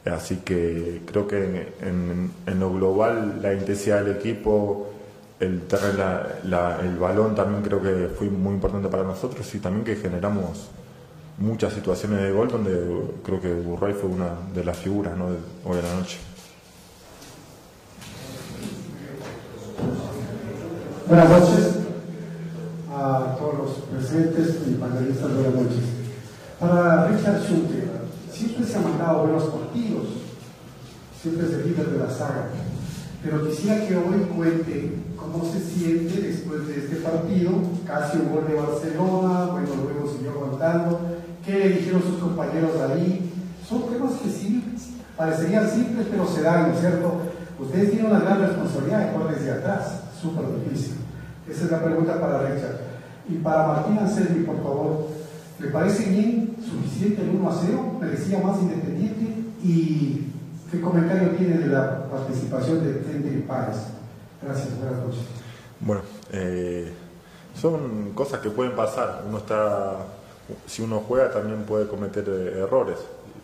Así 0.10 0.38
que 0.38 1.02
creo 1.06 1.28
que 1.28 1.74
en, 1.82 2.32
lo 2.60 2.74
global 2.74 3.40
la 3.42 3.54
intensidad 3.54 4.04
del 4.04 4.18
equipo, 4.18 4.90
el, 5.40 5.62
balón 7.00 7.36
también 7.36 7.64
creo 7.64 7.82
que 7.82 8.10
fue 8.18 8.30
muy 8.30 8.54
importante 8.54 8.88
para 8.90 9.04
nosotros 9.04 9.54
y 9.56 9.60
también 9.60 9.86
que 9.86 9.96
generamos 9.96 10.70
muchas 11.38 11.74
situaciones 11.74 12.22
de 12.22 12.32
gol 12.32 12.50
donde 12.50 12.72
creo 13.24 13.40
que 13.40 13.54
Burray 13.54 13.94
fue 13.94 14.10
una 14.10 14.30
de 14.54 14.64
las 14.64 14.78
figuras 14.78 15.14
hoy 15.66 15.78
en 15.78 15.86
la 15.86 15.96
noche. 15.96 16.18
Buenas 21.08 21.30
noches 21.30 21.80
a 22.94 23.36
todos 23.40 23.58
los 23.58 23.72
presentes 23.90 24.58
y 24.68 24.74
panelistas, 24.74 25.34
buenas 25.34 25.56
noches. 25.56 25.84
Para 26.60 27.08
Richard 27.08 27.42
Schulte, 27.42 27.88
siempre 28.40 28.66
se 28.66 28.78
han 28.78 28.86
mandado 28.86 29.24
buenos 29.24 29.44
partidos, 29.44 30.08
siempre 31.22 31.46
es 31.46 31.54
el 31.56 31.68
líder 31.68 31.90
de 31.90 32.00
la 32.00 32.10
saga, 32.10 32.48
pero 33.22 33.46
quisiera 33.46 33.86
que 33.86 33.98
hoy 33.98 34.28
cuente 34.34 34.96
cómo 35.18 35.44
se 35.44 35.60
siente 35.60 36.22
después 36.22 36.66
de 36.70 36.78
este 36.78 36.96
partido, 36.98 37.52
casi 37.86 38.18
un 38.18 38.32
gol 38.32 38.48
de 38.48 38.56
Barcelona, 38.56 39.52
bueno, 39.52 39.68
luego 39.84 40.10
siguió 40.10 40.32
aguantando, 40.32 41.02
qué 41.46 41.60
le 41.60 41.70
dijeron 41.70 42.02
sus 42.02 42.18
compañeros 42.18 42.72
ahí, 42.80 43.30
son 43.68 43.90
temas 43.90 44.14
que 44.14 44.30
sí 44.30 44.64
parecerían 45.18 45.70
simples, 45.70 46.08
pero 46.10 46.26
se 46.26 46.42
dan, 46.42 46.70
¿no 46.70 46.76
es 46.76 46.80
cierto? 46.80 47.22
Ustedes 47.60 47.92
tienen 47.92 48.10
una 48.10 48.22
gran 48.22 48.40
responsabilidad 48.40 49.12
de 49.12 49.36
desde 49.36 49.52
atrás, 49.52 50.04
súper 50.22 50.46
difícil. 50.64 50.94
Esa 51.46 51.66
es 51.66 51.72
la 51.72 51.84
pregunta 51.84 52.22
para 52.22 52.44
Richard. 52.44 52.80
Y 53.28 53.36
para 53.40 53.68
Martín 53.68 54.00
Anselmi, 54.00 54.46
por 54.46 54.64
favor, 54.64 55.08
¿le 55.60 55.68
parece 55.68 56.10
bien, 56.10 56.39
suficiente 56.70 57.22
el 57.22 57.30
1 57.30 57.50
a 57.50 57.60
0? 57.66 57.98
¿Merecía 58.00 58.40
más 58.40 58.60
independiente? 58.62 59.26
Y 59.64 60.30
¿Qué 60.72 60.80
comentario 60.82 61.32
tiene 61.32 61.58
de 61.58 61.68
la 61.68 62.06
participación 62.06 62.86
de 62.86 63.02
Kendrick 63.02 63.48
Páez? 63.48 63.78
Gracias, 64.40 64.78
buenas 64.78 65.00
noches. 65.00 65.22
Bueno, 65.80 66.02
eh, 66.32 66.94
son 67.60 68.12
cosas 68.14 68.40
que 68.40 68.52
pueden 68.52 68.76
pasar. 68.76 69.24
Uno 69.28 69.40
está, 69.40 69.98
si 70.68 70.84
uno 70.84 71.04
juega 71.08 71.32
también 71.32 71.64
puede 71.64 71.88
cometer 71.88 72.24
eh, 72.28 72.60
errores. 72.60 73.00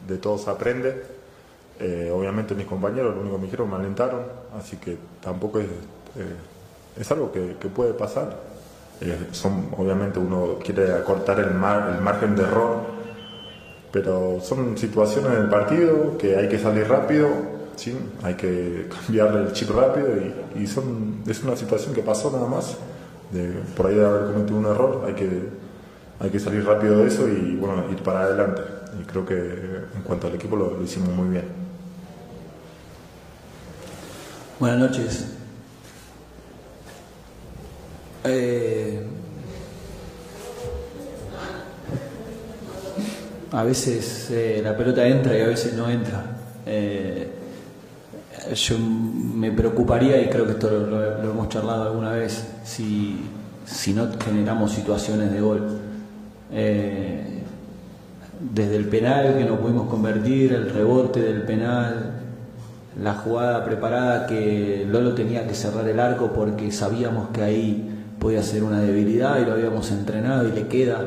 De 0.08 0.18
todos 0.18 0.48
aprende. 0.48 1.04
Eh, 1.80 2.12
obviamente 2.14 2.54
mis 2.54 2.68
compañeros 2.68 3.16
lo 3.16 3.22
único 3.22 3.38
que 3.38 3.42
me 3.42 3.46
dijeron 3.46 3.70
me 3.72 3.76
alentaron, 3.76 4.22
así 4.58 4.78
que 4.78 4.98
tampoco 5.20 5.60
es, 5.60 5.68
es 6.98 7.12
algo 7.12 7.32
que, 7.32 7.56
puede 7.70 7.94
pasar. 7.94 8.38
Son, 9.32 9.70
obviamente 9.76 10.20
uno 10.20 10.60
quiere 10.64 10.94
acortar 10.94 11.40
el 11.40 11.54
margen 11.56 12.36
de 12.36 12.44
error, 12.44 12.95
pero 13.96 14.42
son 14.42 14.78
situaciones 14.78 15.32
del 15.32 15.48
partido 15.48 16.18
que 16.18 16.36
hay 16.36 16.50
que 16.50 16.60
salir 16.60 16.86
rápido, 16.86 17.30
¿sí? 17.78 17.98
hay 18.24 18.34
que 18.34 18.90
cambiarle 19.06 19.44
el 19.44 19.54
chip 19.54 19.70
rápido 19.70 20.08
y, 20.54 20.68
son, 20.68 21.24
es 21.26 21.42
una 21.46 21.56
situación 21.56 21.94
que 21.94 22.02
pasó 22.02 22.30
nada 22.30 22.46
más. 22.46 22.76
Por 23.78 23.88
ahí 23.88 23.96
de 23.96 24.06
haber 24.06 24.34
cometido 24.34 24.58
un 24.58 24.66
error, 24.66 25.06
hay 25.08 25.14
que, 25.14 25.30
hay 26.20 26.30
que 26.30 26.40
salir 26.42 26.66
rápido 26.66 26.98
de 26.98 27.08
eso 27.08 27.26
y 27.30 27.56
bueno, 27.56 27.86
ir 27.90 28.04
para 28.04 28.24
adelante. 28.24 28.64
Y 29.00 29.04
creo 29.06 29.26
que 29.26 29.34
en 29.34 30.02
cuanto 30.04 30.28
al 30.28 30.36
equipo 30.36 30.58
lo, 30.58 30.72
lo 30.72 30.84
hicimos 30.84 31.16
muy 31.16 31.30
bien. 31.30 31.46
Buenas 34.60 34.80
noches. 34.80 35.26
Eh, 38.26 39.08
a 43.58 43.64
veces 43.64 44.30
eh, 44.32 44.62
la 44.64 44.76
pelota 44.76 45.06
entra 45.08 45.38
y 45.38 45.42
a 45.42 45.48
veces 45.48 45.74
no 45.74 45.90
entra. 45.90 46.24
Eh, 46.66 47.30
yo 48.54 48.78
me 48.78 49.52
preocuparía, 49.52 50.22
y 50.22 50.30
creo 50.30 50.46
que 50.46 50.52
esto 50.52 50.70
lo, 50.70 50.88
lo- 50.88 51.32
hemos 51.32 51.50
charlado 51.50 51.84
alguna 51.84 52.12
vez, 52.12 52.46
si, 52.64 53.20
si 53.66 53.94
no 53.94 54.08
generamos 54.24 54.72
situaciones 54.72 55.32
de 55.32 55.42
gol. 55.42 55.68
Eh, 56.52 57.42
desde 58.54 58.76
el 58.76 58.86
penal 58.88 59.36
que 59.38 59.46
no 59.46 59.58
pudimos 59.60 59.90
convertir, 59.90 60.54
el 60.54 60.70
rebote 60.70 61.22
del 61.22 61.44
penal, 61.44 62.12
la 63.02 63.14
jugada 63.16 63.66
preparada 63.66 64.28
que 64.28 64.86
Lolo 64.90 65.14
tenía 65.16 65.48
que 65.48 65.54
cerrar 65.54 65.88
el 65.88 66.00
arco 66.00 66.32
porque 66.34 66.72
sabíamos 66.72 67.30
que 67.30 67.42
ahí 67.42 67.92
podía 68.20 68.44
ser 68.44 68.64
una 68.64 68.80
debilidad 68.80 69.40
y 69.42 69.46
lo 69.46 69.54
habíamos 69.54 69.90
entrenado 69.92 70.48
y 70.48 70.52
le 70.52 70.68
queda 70.68 71.04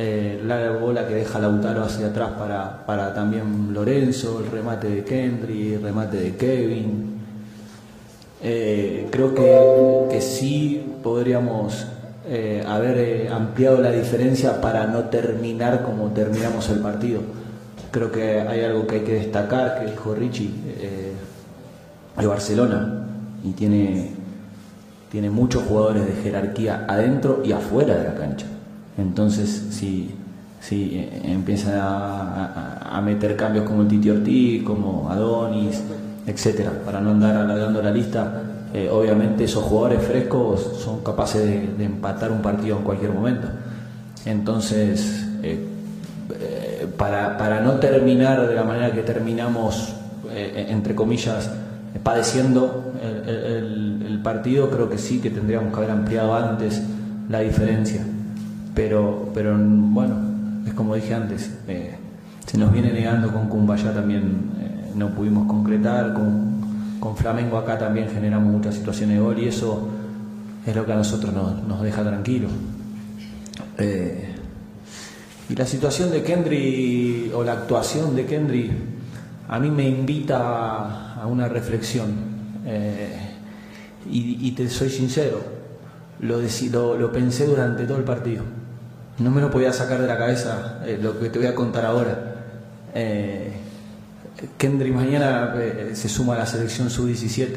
eh, 0.00 0.40
la 0.46 0.70
bola 0.70 1.08
que 1.08 1.14
deja 1.14 1.40
Lautaro 1.40 1.82
hacia 1.82 2.06
atrás 2.06 2.30
para, 2.38 2.86
para 2.86 3.12
también 3.12 3.74
Lorenzo, 3.74 4.38
el 4.38 4.48
remate 4.48 4.88
de 4.88 5.02
Kendry, 5.02 5.74
el 5.74 5.82
remate 5.82 6.18
de 6.18 6.36
Kevin. 6.36 7.18
Eh, 8.40 9.08
creo 9.10 9.34
que, 9.34 10.06
que 10.08 10.20
sí 10.20 10.94
podríamos 11.02 11.84
eh, 12.28 12.62
haber 12.64 12.96
eh, 12.98 13.28
ampliado 13.28 13.80
la 13.80 13.90
diferencia 13.90 14.60
para 14.60 14.86
no 14.86 15.06
terminar 15.06 15.82
como 15.82 16.12
terminamos 16.12 16.70
el 16.70 16.78
partido. 16.78 17.20
Creo 17.90 18.12
que 18.12 18.40
hay 18.40 18.62
algo 18.62 18.86
que 18.86 18.96
hay 18.96 19.02
que 19.02 19.14
destacar, 19.14 19.80
que 19.80 19.90
dijo 19.90 20.14
Richie, 20.14 20.52
de 22.16 22.26
Barcelona, 22.26 23.06
y 23.42 23.50
tiene, 23.52 24.12
tiene 25.10 25.30
muchos 25.30 25.64
jugadores 25.64 26.06
de 26.06 26.22
jerarquía 26.22 26.84
adentro 26.86 27.42
y 27.44 27.50
afuera 27.50 27.96
de 27.96 28.04
la 28.04 28.14
cancha. 28.14 28.46
Entonces, 28.98 29.68
si, 29.70 30.10
si 30.60 30.96
eh, 30.96 31.22
empiezan 31.24 31.78
a, 31.78 32.82
a- 32.96 33.00
meter 33.00 33.36
cambios 33.36 33.64
como 33.64 33.82
el 33.82 33.88
Titi 33.88 34.10
Ortiz, 34.10 34.64
como 34.64 35.08
Adonis, 35.08 35.80
etcétera, 36.26 36.72
para 36.84 37.00
no 37.00 37.10
andar 37.12 37.36
alargando 37.36 37.80
la 37.80 37.92
lista, 37.92 38.42
eh, 38.74 38.90
obviamente 38.92 39.44
esos 39.44 39.62
jugadores 39.62 40.02
frescos 40.02 40.80
son 40.84 41.02
capaces 41.04 41.78
de, 41.78 41.84
empatar 41.84 42.32
un 42.32 42.42
partido 42.42 42.76
en 42.76 42.82
cualquier 42.82 43.12
momento. 43.12 43.46
Entonces, 44.26 45.24
eh, 45.42 45.64
para, 46.98 47.38
para 47.38 47.60
no 47.60 47.74
terminar 47.74 48.46
de 48.48 48.54
la 48.54 48.64
manera 48.64 48.92
que 48.92 49.02
terminamos, 49.02 49.94
entre 50.34 50.94
comillas, 50.94 51.50
padeciendo 52.02 52.92
el 53.00 54.20
partido, 54.22 54.68
creo 54.68 54.90
que 54.90 54.98
sí 54.98 55.20
que 55.20 55.30
tendríamos 55.30 55.72
que 55.72 55.78
haber 55.78 55.90
ampliado 55.90 56.34
antes 56.34 56.82
la 57.28 57.40
diferencia. 57.40 58.04
Pero, 58.78 59.28
pero 59.34 59.56
bueno, 59.58 60.14
es 60.64 60.72
como 60.72 60.94
dije 60.94 61.12
antes, 61.12 61.50
eh, 61.66 61.96
se 62.46 62.56
nos 62.58 62.72
viene 62.72 62.92
negando 62.92 63.32
con 63.32 63.48
Cumbayá 63.48 63.92
también, 63.92 64.52
eh, 64.60 64.92
no 64.94 65.08
pudimos 65.16 65.48
concretar, 65.48 66.14
con, 66.14 66.60
con 67.00 67.16
Flamengo 67.16 67.58
acá 67.58 67.76
también 67.76 68.08
generamos 68.08 68.52
muchas 68.52 68.76
situaciones 68.76 69.16
de 69.16 69.20
gol 69.20 69.36
y 69.36 69.48
eso 69.48 69.88
es 70.64 70.76
lo 70.76 70.86
que 70.86 70.92
a 70.92 70.94
nosotros 70.94 71.34
nos, 71.34 71.60
nos 71.64 71.82
deja 71.82 72.04
tranquilos. 72.04 72.52
Eh, 73.78 74.36
y 75.48 75.56
la 75.56 75.66
situación 75.66 76.12
de 76.12 76.22
Kendry 76.22 77.32
o 77.34 77.42
la 77.42 77.54
actuación 77.54 78.14
de 78.14 78.26
Kendry 78.26 78.70
a 79.48 79.58
mí 79.58 79.72
me 79.72 79.88
invita 79.88 81.14
a 81.14 81.26
una 81.26 81.48
reflexión. 81.48 82.28
Y, 84.08 84.52
te 84.52 84.68
soy 84.68 84.88
sincero, 84.88 85.40
lo, 86.20 86.38
lo, 86.70 86.96
lo 86.96 87.12
pensé 87.12 87.44
durante 87.44 87.84
todo 87.84 87.98
el 87.98 88.04
partido. 88.04 88.44
No 89.18 89.30
me 89.30 89.40
lo 89.40 89.50
podía 89.50 89.72
sacar 89.72 90.00
de 90.00 90.06
la 90.06 90.16
cabeza 90.16 90.78
eh, 90.84 90.98
lo 91.00 91.18
que 91.18 91.28
te 91.30 91.38
voy 91.38 91.48
a 91.48 91.54
contar 91.54 91.84
ahora. 91.84 92.34
Eh, 92.94 93.52
Kendry 94.56 94.92
mañana 94.92 95.52
eh, 95.56 95.90
se 95.94 96.08
suma 96.08 96.34
a 96.34 96.38
la 96.38 96.46
selección 96.46 96.88
sub-17 96.90 97.48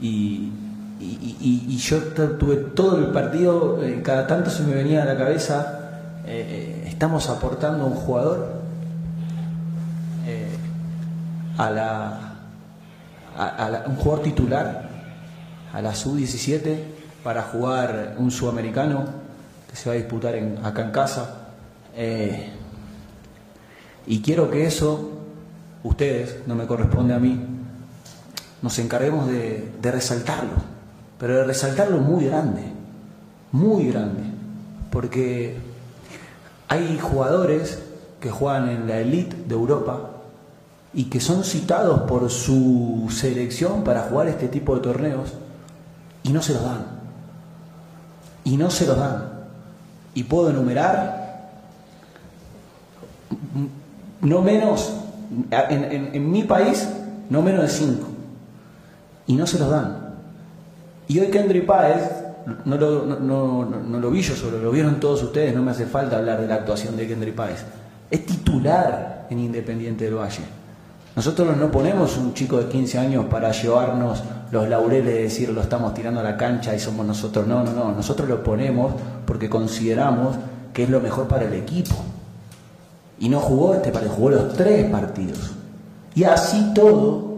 y, 0.00 0.52
y- 1.00 1.76
yo 1.78 1.98
tuve 2.38 2.56
todo 2.56 2.98
el 2.98 3.06
partido, 3.06 3.82
eh, 3.82 4.00
cada 4.02 4.26
tanto 4.26 4.50
se 4.50 4.62
me 4.62 4.74
venía 4.74 5.02
a 5.02 5.06
la 5.06 5.16
cabeza, 5.16 6.20
eh, 6.26 6.82
eh, 6.84 6.88
estamos 6.88 7.28
aportando 7.28 7.86
un 7.86 7.94
jugador 7.94 8.60
eh, 10.26 10.48
a 11.56 11.70
la, 11.70 12.18
a- 13.36 13.48
a 13.66 13.70
la- 13.70 13.84
un 13.86 13.96
jugador 13.96 14.22
titular 14.24 14.88
a 15.72 15.82
la 15.82 15.94
sub-17 15.94 16.78
para 17.24 17.42
jugar 17.42 18.14
un 18.18 18.30
sudamericano 18.30 19.04
se 19.78 19.88
va 19.88 19.94
a 19.94 19.98
disputar 19.98 20.34
acá 20.64 20.82
en 20.82 20.90
casa. 20.90 21.50
Eh, 21.94 22.48
y 24.08 24.20
quiero 24.22 24.50
que 24.50 24.66
eso, 24.66 25.20
ustedes, 25.84 26.38
no 26.48 26.56
me 26.56 26.66
corresponde 26.66 27.14
a 27.14 27.20
mí, 27.20 27.40
nos 28.60 28.76
encarguemos 28.80 29.28
de, 29.28 29.72
de 29.80 29.92
resaltarlo, 29.92 30.54
pero 31.20 31.36
de 31.36 31.44
resaltarlo 31.44 31.98
muy 31.98 32.24
grande, 32.24 32.62
muy 33.52 33.88
grande, 33.88 34.22
porque 34.90 35.56
hay 36.66 36.98
jugadores 36.98 37.78
que 38.20 38.30
juegan 38.30 38.68
en 38.68 38.88
la 38.88 38.98
elite 38.98 39.36
de 39.46 39.54
Europa 39.54 40.10
y 40.92 41.04
que 41.04 41.20
son 41.20 41.44
citados 41.44 42.00
por 42.00 42.28
su 42.30 43.06
selección 43.12 43.84
para 43.84 44.02
jugar 44.02 44.26
este 44.26 44.48
tipo 44.48 44.74
de 44.74 44.80
torneos 44.80 45.34
y 46.24 46.32
no 46.32 46.42
se 46.42 46.54
los 46.54 46.64
dan. 46.64 46.84
Y 48.42 48.56
no 48.56 48.70
se 48.70 48.84
los 48.84 48.96
dan. 48.96 49.37
Y 50.14 50.24
puedo 50.24 50.50
enumerar 50.50 51.28
no 54.20 54.42
menos, 54.42 54.92
en, 55.50 56.12
en- 56.14 56.30
mi 56.32 56.42
país, 56.44 56.88
no 57.30 57.42
menos 57.42 57.62
de 57.62 57.68
cinco. 57.68 58.08
Y 59.26 59.34
no 59.34 59.46
se 59.46 59.58
los 59.58 59.70
dan. 59.70 60.14
Y 61.06 61.18
hoy 61.20 61.28
Kendry 61.28 61.60
Páez, 61.62 62.02
no 62.64 62.76
lo, 62.76 63.04
no, 63.04 63.18
no- 63.20 63.64
no- 63.64 63.80
no 63.80 63.98
lo 64.00 64.10
vi 64.10 64.22
yo 64.22 64.34
solo, 64.34 64.58
lo 64.58 64.70
vieron 64.70 64.98
todos 65.00 65.22
ustedes, 65.22 65.54
no 65.54 65.62
me 65.62 65.70
hace 65.70 65.86
falta 65.86 66.16
hablar 66.18 66.40
de 66.40 66.46
la 66.48 66.56
actuación 66.56 66.96
de 66.96 67.06
Kendry 67.06 67.32
Páez. 67.32 67.64
Es 68.10 68.24
titular 68.26 69.26
en 69.30 69.38
Independiente 69.38 70.04
del 70.06 70.14
Valle. 70.14 70.42
Nosotros 71.14 71.56
no 71.56 71.70
ponemos 71.70 72.16
un 72.16 72.32
chico 72.32 72.58
de 72.58 72.68
15 72.68 72.98
años 72.98 73.26
para 73.26 73.50
llevarnos 73.52 74.22
los 74.50 74.68
laureles 74.68 75.06
de 75.14 75.22
decir 75.24 75.50
lo 75.50 75.60
estamos 75.60 75.92
tirando 75.92 76.20
a 76.20 76.22
la 76.22 76.36
cancha 76.36 76.74
y 76.74 76.78
somos 76.78 77.04
nosotros. 77.04 77.46
No, 77.46 77.62
no, 77.64 77.72
no. 77.72 77.92
Nosotros 77.92 78.28
lo 78.28 78.42
ponemos 78.42 78.92
porque 79.28 79.50
consideramos 79.50 80.36
que 80.72 80.84
es 80.84 80.88
lo 80.88 81.00
mejor 81.00 81.28
para 81.28 81.44
el 81.44 81.52
equipo. 81.52 81.94
Y 83.20 83.28
no 83.28 83.40
jugó 83.40 83.74
este 83.74 83.90
partido, 83.90 84.14
jugó 84.14 84.30
los 84.30 84.54
tres 84.54 84.90
partidos. 84.90 85.52
Y 86.14 86.24
así 86.24 86.72
todo 86.74 87.36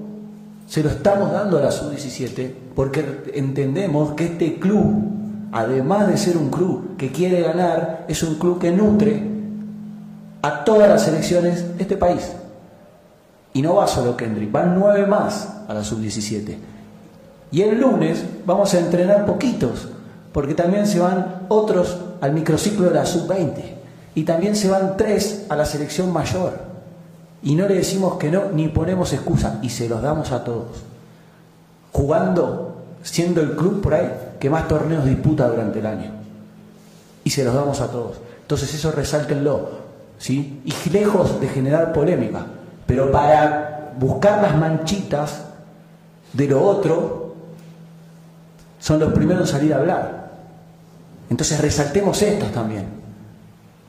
se 0.68 0.84
lo 0.84 0.88
estamos 0.88 1.32
dando 1.32 1.58
a 1.58 1.62
la 1.62 1.72
sub-17 1.72 2.52
porque 2.76 3.32
entendemos 3.34 4.12
que 4.12 4.26
este 4.26 4.60
club, 4.60 5.02
además 5.50 6.06
de 6.06 6.16
ser 6.16 6.36
un 6.36 6.48
club 6.48 6.96
que 6.96 7.10
quiere 7.10 7.42
ganar, 7.42 8.04
es 8.06 8.22
un 8.22 8.36
club 8.36 8.60
que 8.60 8.70
nutre 8.70 9.28
a 10.42 10.62
todas 10.62 10.88
las 10.88 11.02
selecciones 11.02 11.76
de 11.76 11.82
este 11.82 11.96
país. 11.96 12.30
Y 13.52 13.62
no 13.62 13.74
va 13.74 13.88
solo 13.88 14.16
Kendrick, 14.16 14.52
van 14.52 14.78
nueve 14.78 15.06
más 15.06 15.56
a 15.66 15.74
la 15.74 15.82
sub-17. 15.82 16.56
Y 17.50 17.62
el 17.62 17.80
lunes 17.80 18.24
vamos 18.46 18.72
a 18.74 18.78
entrenar 18.78 19.26
poquitos, 19.26 19.88
porque 20.32 20.54
también 20.54 20.86
se 20.86 21.00
van 21.00 21.46
otros 21.48 21.98
al 22.20 22.32
microciclo 22.32 22.88
de 22.88 22.94
la 22.94 23.06
sub-20. 23.06 23.62
Y 24.14 24.24
también 24.24 24.56
se 24.56 24.68
van 24.68 24.96
tres 24.96 25.46
a 25.48 25.56
la 25.56 25.64
selección 25.64 26.12
mayor. 26.12 26.52
Y 27.42 27.54
no 27.54 27.66
le 27.66 27.74
decimos 27.74 28.16
que 28.16 28.30
no, 28.30 28.50
ni 28.52 28.68
ponemos 28.68 29.12
excusa, 29.12 29.58
y 29.62 29.70
se 29.70 29.88
los 29.88 30.02
damos 30.02 30.30
a 30.32 30.44
todos. 30.44 30.82
Jugando, 31.92 32.76
siendo 33.02 33.40
el 33.40 33.56
club 33.56 33.80
por 33.80 33.94
ahí 33.94 34.10
que 34.38 34.50
más 34.50 34.68
torneos 34.68 35.04
disputa 35.04 35.48
durante 35.48 35.78
el 35.78 35.86
año. 35.86 36.10
Y 37.24 37.30
se 37.30 37.44
los 37.44 37.54
damos 37.54 37.80
a 37.80 37.88
todos. 37.88 38.16
Entonces 38.42 38.72
eso 38.74 38.90
resáltenlo, 38.92 39.70
¿sí? 40.18 40.62
Y 40.64 40.90
lejos 40.90 41.40
de 41.40 41.48
generar 41.48 41.92
polémica, 41.92 42.46
pero 42.86 43.12
para 43.12 43.92
buscar 43.98 44.42
las 44.42 44.56
manchitas 44.56 45.42
de 46.32 46.46
lo 46.48 46.62
otro, 46.62 47.34
son 48.80 48.98
los 48.98 49.12
primeros 49.12 49.42
en 49.42 49.58
salir 49.58 49.74
a 49.74 49.78
hablar. 49.78 50.19
Entonces 51.30 51.60
resaltemos 51.60 52.20
estos 52.22 52.50
también, 52.52 52.86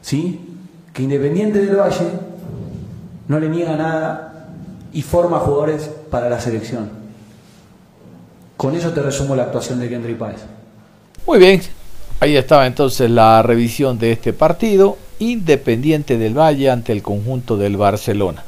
¿sí? 0.02 0.40
Que 0.94 1.04
Independiente 1.04 1.60
del 1.66 1.76
Valle 1.76 2.08
no 3.28 3.40
le 3.40 3.50
niega 3.50 3.76
nada 3.76 4.48
y 4.94 5.02
forma 5.02 5.40
jugadores 5.40 5.90
para 6.10 6.30
la 6.30 6.40
selección. 6.40 6.90
Con 8.58 8.76
eso 8.76 8.92
te 8.92 9.02
resumo 9.02 9.36
la 9.36 9.44
actuación 9.44 9.80
de 9.80 9.90
Kendry 9.90 10.14
Páez. 10.14 10.42
Muy 11.26 11.40
bien, 11.40 11.62
ahí 12.20 12.38
estaba 12.38 12.68
entonces 12.68 13.10
la 13.10 13.42
revisión 13.42 13.98
de 13.98 14.12
este 14.12 14.34
partido, 14.34 14.98
Independiente 15.18 16.18
del 16.18 16.38
Valle 16.38 16.70
ante 16.70 16.92
el 16.92 17.02
conjunto 17.02 17.58
del 17.58 17.78
Barcelona. 17.78 18.44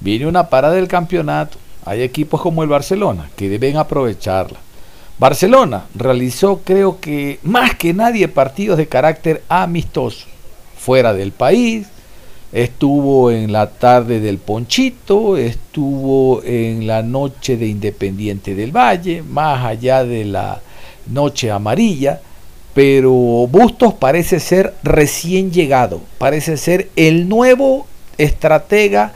Viene 0.00 0.26
una 0.26 0.48
parada 0.48 0.74
del 0.74 0.88
campeonato, 0.88 1.58
hay 1.84 2.02
equipos 2.02 2.40
como 2.40 2.62
el 2.62 2.68
Barcelona 2.68 3.30
que 3.36 3.48
deben 3.48 3.76
aprovecharla. 3.76 4.58
Barcelona 5.18 5.86
realizó 5.94 6.60
creo 6.62 7.00
que 7.00 7.38
más 7.42 7.74
que 7.74 7.94
nadie 7.94 8.28
partidos 8.28 8.76
de 8.76 8.86
carácter 8.86 9.42
amistoso, 9.48 10.26
fuera 10.76 11.14
del 11.14 11.32
país, 11.32 11.86
estuvo 12.52 13.30
en 13.30 13.50
la 13.50 13.70
tarde 13.70 14.20
del 14.20 14.36
Ponchito, 14.36 15.38
estuvo 15.38 16.42
en 16.44 16.86
la 16.86 17.02
noche 17.02 17.56
de 17.56 17.66
Independiente 17.66 18.54
del 18.54 18.76
Valle, 18.76 19.22
más 19.22 19.64
allá 19.64 20.04
de 20.04 20.26
la 20.26 20.60
noche 21.06 21.50
amarilla, 21.50 22.20
pero 22.74 23.12
Bustos 23.12 23.94
parece 23.94 24.38
ser 24.38 24.74
recién 24.82 25.50
llegado, 25.50 26.02
parece 26.18 26.58
ser 26.58 26.90
el 26.94 27.26
nuevo 27.26 27.86
estratega 28.18 29.14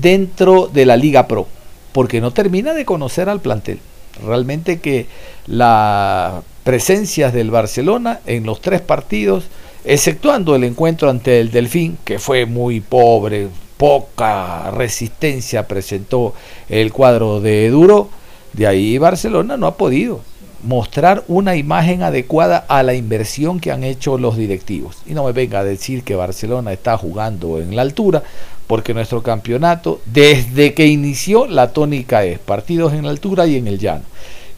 dentro 0.00 0.66
de 0.66 0.86
la 0.86 0.96
Liga 0.96 1.28
Pro, 1.28 1.46
porque 1.92 2.20
no 2.20 2.32
termina 2.32 2.74
de 2.74 2.84
conocer 2.84 3.28
al 3.28 3.40
plantel. 3.40 3.78
Realmente 4.24 4.80
que 4.80 5.06
las 5.46 6.42
presencias 6.64 7.32
del 7.32 7.50
Barcelona 7.50 8.20
en 8.26 8.44
los 8.44 8.60
tres 8.60 8.80
partidos, 8.80 9.44
exceptuando 9.84 10.54
el 10.56 10.64
encuentro 10.64 11.10
ante 11.10 11.40
el 11.40 11.50
Delfín, 11.50 11.98
que 12.04 12.18
fue 12.18 12.46
muy 12.46 12.80
pobre, 12.80 13.48
poca 13.76 14.70
resistencia 14.70 15.68
presentó 15.68 16.34
el 16.68 16.92
cuadro 16.92 17.40
de 17.40 17.70
Duro, 17.70 18.08
de 18.52 18.66
ahí 18.66 18.98
Barcelona 18.98 19.56
no 19.56 19.66
ha 19.66 19.76
podido 19.76 20.22
mostrar 20.62 21.22
una 21.28 21.54
imagen 21.56 22.02
adecuada 22.02 22.64
a 22.68 22.82
la 22.82 22.94
inversión 22.94 23.60
que 23.60 23.70
han 23.70 23.84
hecho 23.84 24.18
los 24.18 24.36
directivos. 24.36 24.96
Y 25.06 25.14
no 25.14 25.24
me 25.24 25.32
venga 25.32 25.60
a 25.60 25.64
decir 25.64 26.02
que 26.02 26.16
Barcelona 26.16 26.72
está 26.72 26.96
jugando 26.96 27.60
en 27.60 27.76
la 27.76 27.82
altura, 27.82 28.22
porque 28.66 28.94
nuestro 28.94 29.22
campeonato, 29.22 30.00
desde 30.06 30.74
que 30.74 30.86
inició, 30.86 31.46
la 31.46 31.72
tónica 31.72 32.24
es 32.24 32.38
partidos 32.38 32.92
en 32.92 33.04
la 33.04 33.10
altura 33.10 33.46
y 33.46 33.56
en 33.56 33.68
el 33.68 33.78
llano. 33.78 34.04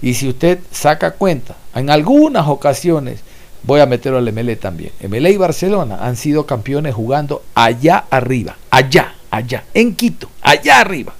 Y 0.01 0.15
si 0.15 0.29
usted 0.29 0.61
saca 0.71 1.13
cuenta, 1.13 1.57
en 1.75 1.91
algunas 1.91 2.49
ocasiones, 2.49 3.21
voy 3.65 3.81
a 3.81 3.87
meterlo 3.87 4.19
al 4.19 4.33
MLE 4.33 4.57
también, 4.57 4.93
MLE 5.07 5.31
y 5.31 5.37
Barcelona 5.37 5.99
han 6.01 6.17
sido 6.17 6.47
campeones 6.47 6.95
jugando 6.95 7.43
allá 7.55 8.05
arriba, 8.11 8.57
allá, 8.71 9.15
allá, 9.31 9.65
en 9.75 9.95
Quito, 9.95 10.29
allá 10.43 10.81
arriba. 10.81 11.15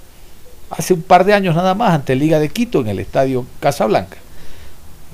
Hace 0.71 0.95
un 0.95 1.03
par 1.03 1.25
de 1.25 1.35
años 1.35 1.57
nada 1.57 1.75
más 1.75 1.95
ante 1.95 2.15
Liga 2.15 2.39
de 2.39 2.51
Quito 2.51 2.81
en 2.81 2.89
el 2.89 2.99
estadio 3.01 3.47
Casablanca. 3.61 4.19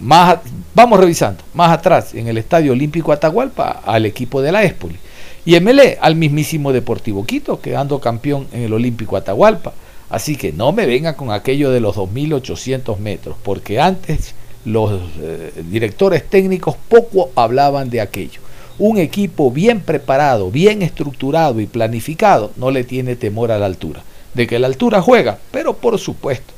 Más, 0.01 0.39
vamos 0.75 0.99
revisando, 0.99 1.43
más 1.55 1.71
atrás 1.71 2.15
en 2.15 2.27
el 2.27 2.37
Estadio 2.37 2.73
Olímpico 2.73 3.13
Atahualpa 3.13 3.81
al 3.87 4.07
equipo 4.07 4.43
de 4.43 4.51
la 4.51 4.65
Espoli. 4.65 4.99
Y 5.47 5.61
MLE 5.61 5.99
al 6.01 6.17
mismísimo 6.17 6.73
Deportivo 6.73 7.25
Quito, 7.27 7.61
quedando 7.61 8.01
campeón 8.01 8.47
en 8.53 8.63
el 8.63 8.73
Olímpico 8.73 9.17
Atahualpa. 9.17 9.75
Así 10.09 10.37
que 10.37 10.53
no 10.53 10.73
me 10.73 10.87
vengan 10.87 11.15
con 11.15 11.33
aquello 11.33 11.71
de 11.71 11.81
los 11.81 11.97
2.800 11.97 12.99
metros, 12.99 13.37
porque 13.43 13.81
antes 13.81 14.35
los 14.65 14.93
eh, 15.21 15.53
directores 15.71 16.29
técnicos 16.29 16.77
poco 16.89 17.31
hablaban 17.35 17.91
de 17.91 18.01
aquello. 18.01 18.41
Un 18.79 18.99
equipo 18.99 19.51
bien 19.51 19.81
preparado, 19.81 20.51
bien 20.51 20.83
estructurado 20.83 21.61
y 21.61 21.67
planificado 21.67 22.51
no 22.57 22.71
le 22.71 22.85
tiene 22.85 23.15
temor 23.15 23.53
a 23.53 23.59
la 23.59 23.67
altura. 23.67 24.03
De 24.33 24.47
que 24.47 24.59
la 24.59 24.67
altura 24.67 25.01
juega, 25.01 25.39
pero 25.51 25.75
por 25.75 25.99
supuesto. 25.99 26.53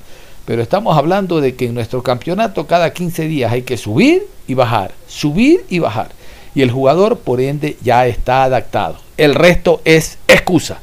Pero 0.47 0.63
estamos 0.63 0.97
hablando 0.97 1.41
de 1.41 1.57
que 1.57 1.67
en 1.67 1.75
nuestro 1.75 2.03
campeonato 2.03 2.67
cada 2.67 2.93
15 2.93 3.27
días 3.27 3.53
hay 3.53 3.63
que 3.63 3.77
subir 3.77 4.27
y 4.47 4.55
bajar, 4.55 4.93
subir 5.09 5.65
y 5.69 5.81
bajar. 5.81 6.11
Y 6.57 6.63
el 6.63 6.71
jugador, 6.71 7.19
por 7.19 7.43
ende, 7.43 7.77
ya 7.83 8.07
está 8.07 8.43
adaptado. 8.45 8.97
El 9.19 9.35
resto 9.35 9.83
es 9.85 10.17
excusa. 10.27 10.81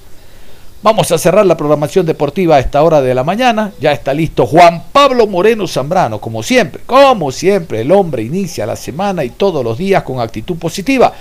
Vamos 0.84 1.12
a 1.12 1.18
cerrar 1.18 1.48
la 1.48 1.58
programación 1.58 2.06
deportiva 2.06 2.58
a 2.58 2.60
esta 2.60 2.84
hora 2.84 3.02
de 3.02 3.16
la 3.16 3.24
mañana. 3.24 3.72
Ya 3.80 3.92
está 3.92 4.14
listo 4.14 4.46
Juan 4.46 4.84
Pablo 4.92 5.26
Moreno 5.26 5.68
Zambrano, 5.68 6.22
como 6.22 6.44
siempre, 6.44 6.84
como 6.86 7.32
siempre, 7.32 7.82
el 7.82 7.92
hombre 7.92 8.22
inicia 8.22 8.68
la 8.68 8.76
semana 8.76 9.24
y 9.24 9.32
todos 9.32 9.64
los 9.64 9.80
días 9.80 10.04
con 10.04 10.20
actitud 10.20 10.58
positiva. 10.58 11.12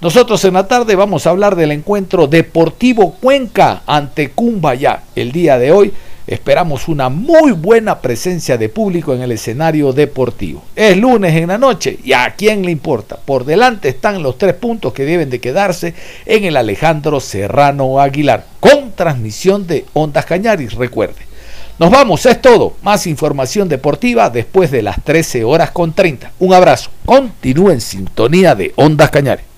Nosotros 0.00 0.44
en 0.44 0.54
la 0.54 0.66
tarde 0.66 0.96
vamos 0.96 1.24
a 1.24 1.30
hablar 1.30 1.54
del 1.54 1.70
encuentro 1.70 2.26
Deportivo 2.26 3.12
Cuenca 3.12 3.82
ante 3.86 4.32
Cumbaya 4.32 5.02
el 5.14 5.30
día 5.30 5.56
de 5.56 5.70
hoy 5.70 5.92
Esperamos 6.30 6.86
una 6.86 7.08
muy 7.08 7.50
buena 7.50 8.00
presencia 8.00 8.56
de 8.56 8.68
público 8.68 9.12
en 9.12 9.20
el 9.20 9.32
escenario 9.32 9.92
deportivo. 9.92 10.62
Es 10.76 10.96
lunes 10.96 11.34
en 11.34 11.48
la 11.48 11.58
noche 11.58 11.98
y 12.04 12.12
a 12.12 12.36
quién 12.36 12.64
le 12.64 12.70
importa. 12.70 13.16
Por 13.16 13.44
delante 13.44 13.88
están 13.88 14.22
los 14.22 14.38
tres 14.38 14.54
puntos 14.54 14.92
que 14.92 15.04
deben 15.04 15.28
de 15.28 15.40
quedarse 15.40 15.92
en 16.26 16.44
el 16.44 16.56
Alejandro 16.56 17.18
Serrano 17.18 17.98
Aguilar 17.98 18.46
con 18.60 18.92
transmisión 18.92 19.66
de 19.66 19.86
Ondas 19.92 20.24
Cañaris, 20.24 20.74
recuerde. 20.74 21.26
Nos 21.80 21.90
vamos, 21.90 22.24
es 22.24 22.40
todo. 22.40 22.74
Más 22.82 23.08
información 23.08 23.68
deportiva 23.68 24.30
después 24.30 24.70
de 24.70 24.82
las 24.82 25.02
13 25.02 25.42
horas 25.42 25.72
con 25.72 25.94
30. 25.94 26.30
Un 26.38 26.54
abrazo. 26.54 26.90
Continúe 27.06 27.72
en 27.72 27.80
sintonía 27.80 28.54
de 28.54 28.72
Ondas 28.76 29.10
Cañares. 29.10 29.49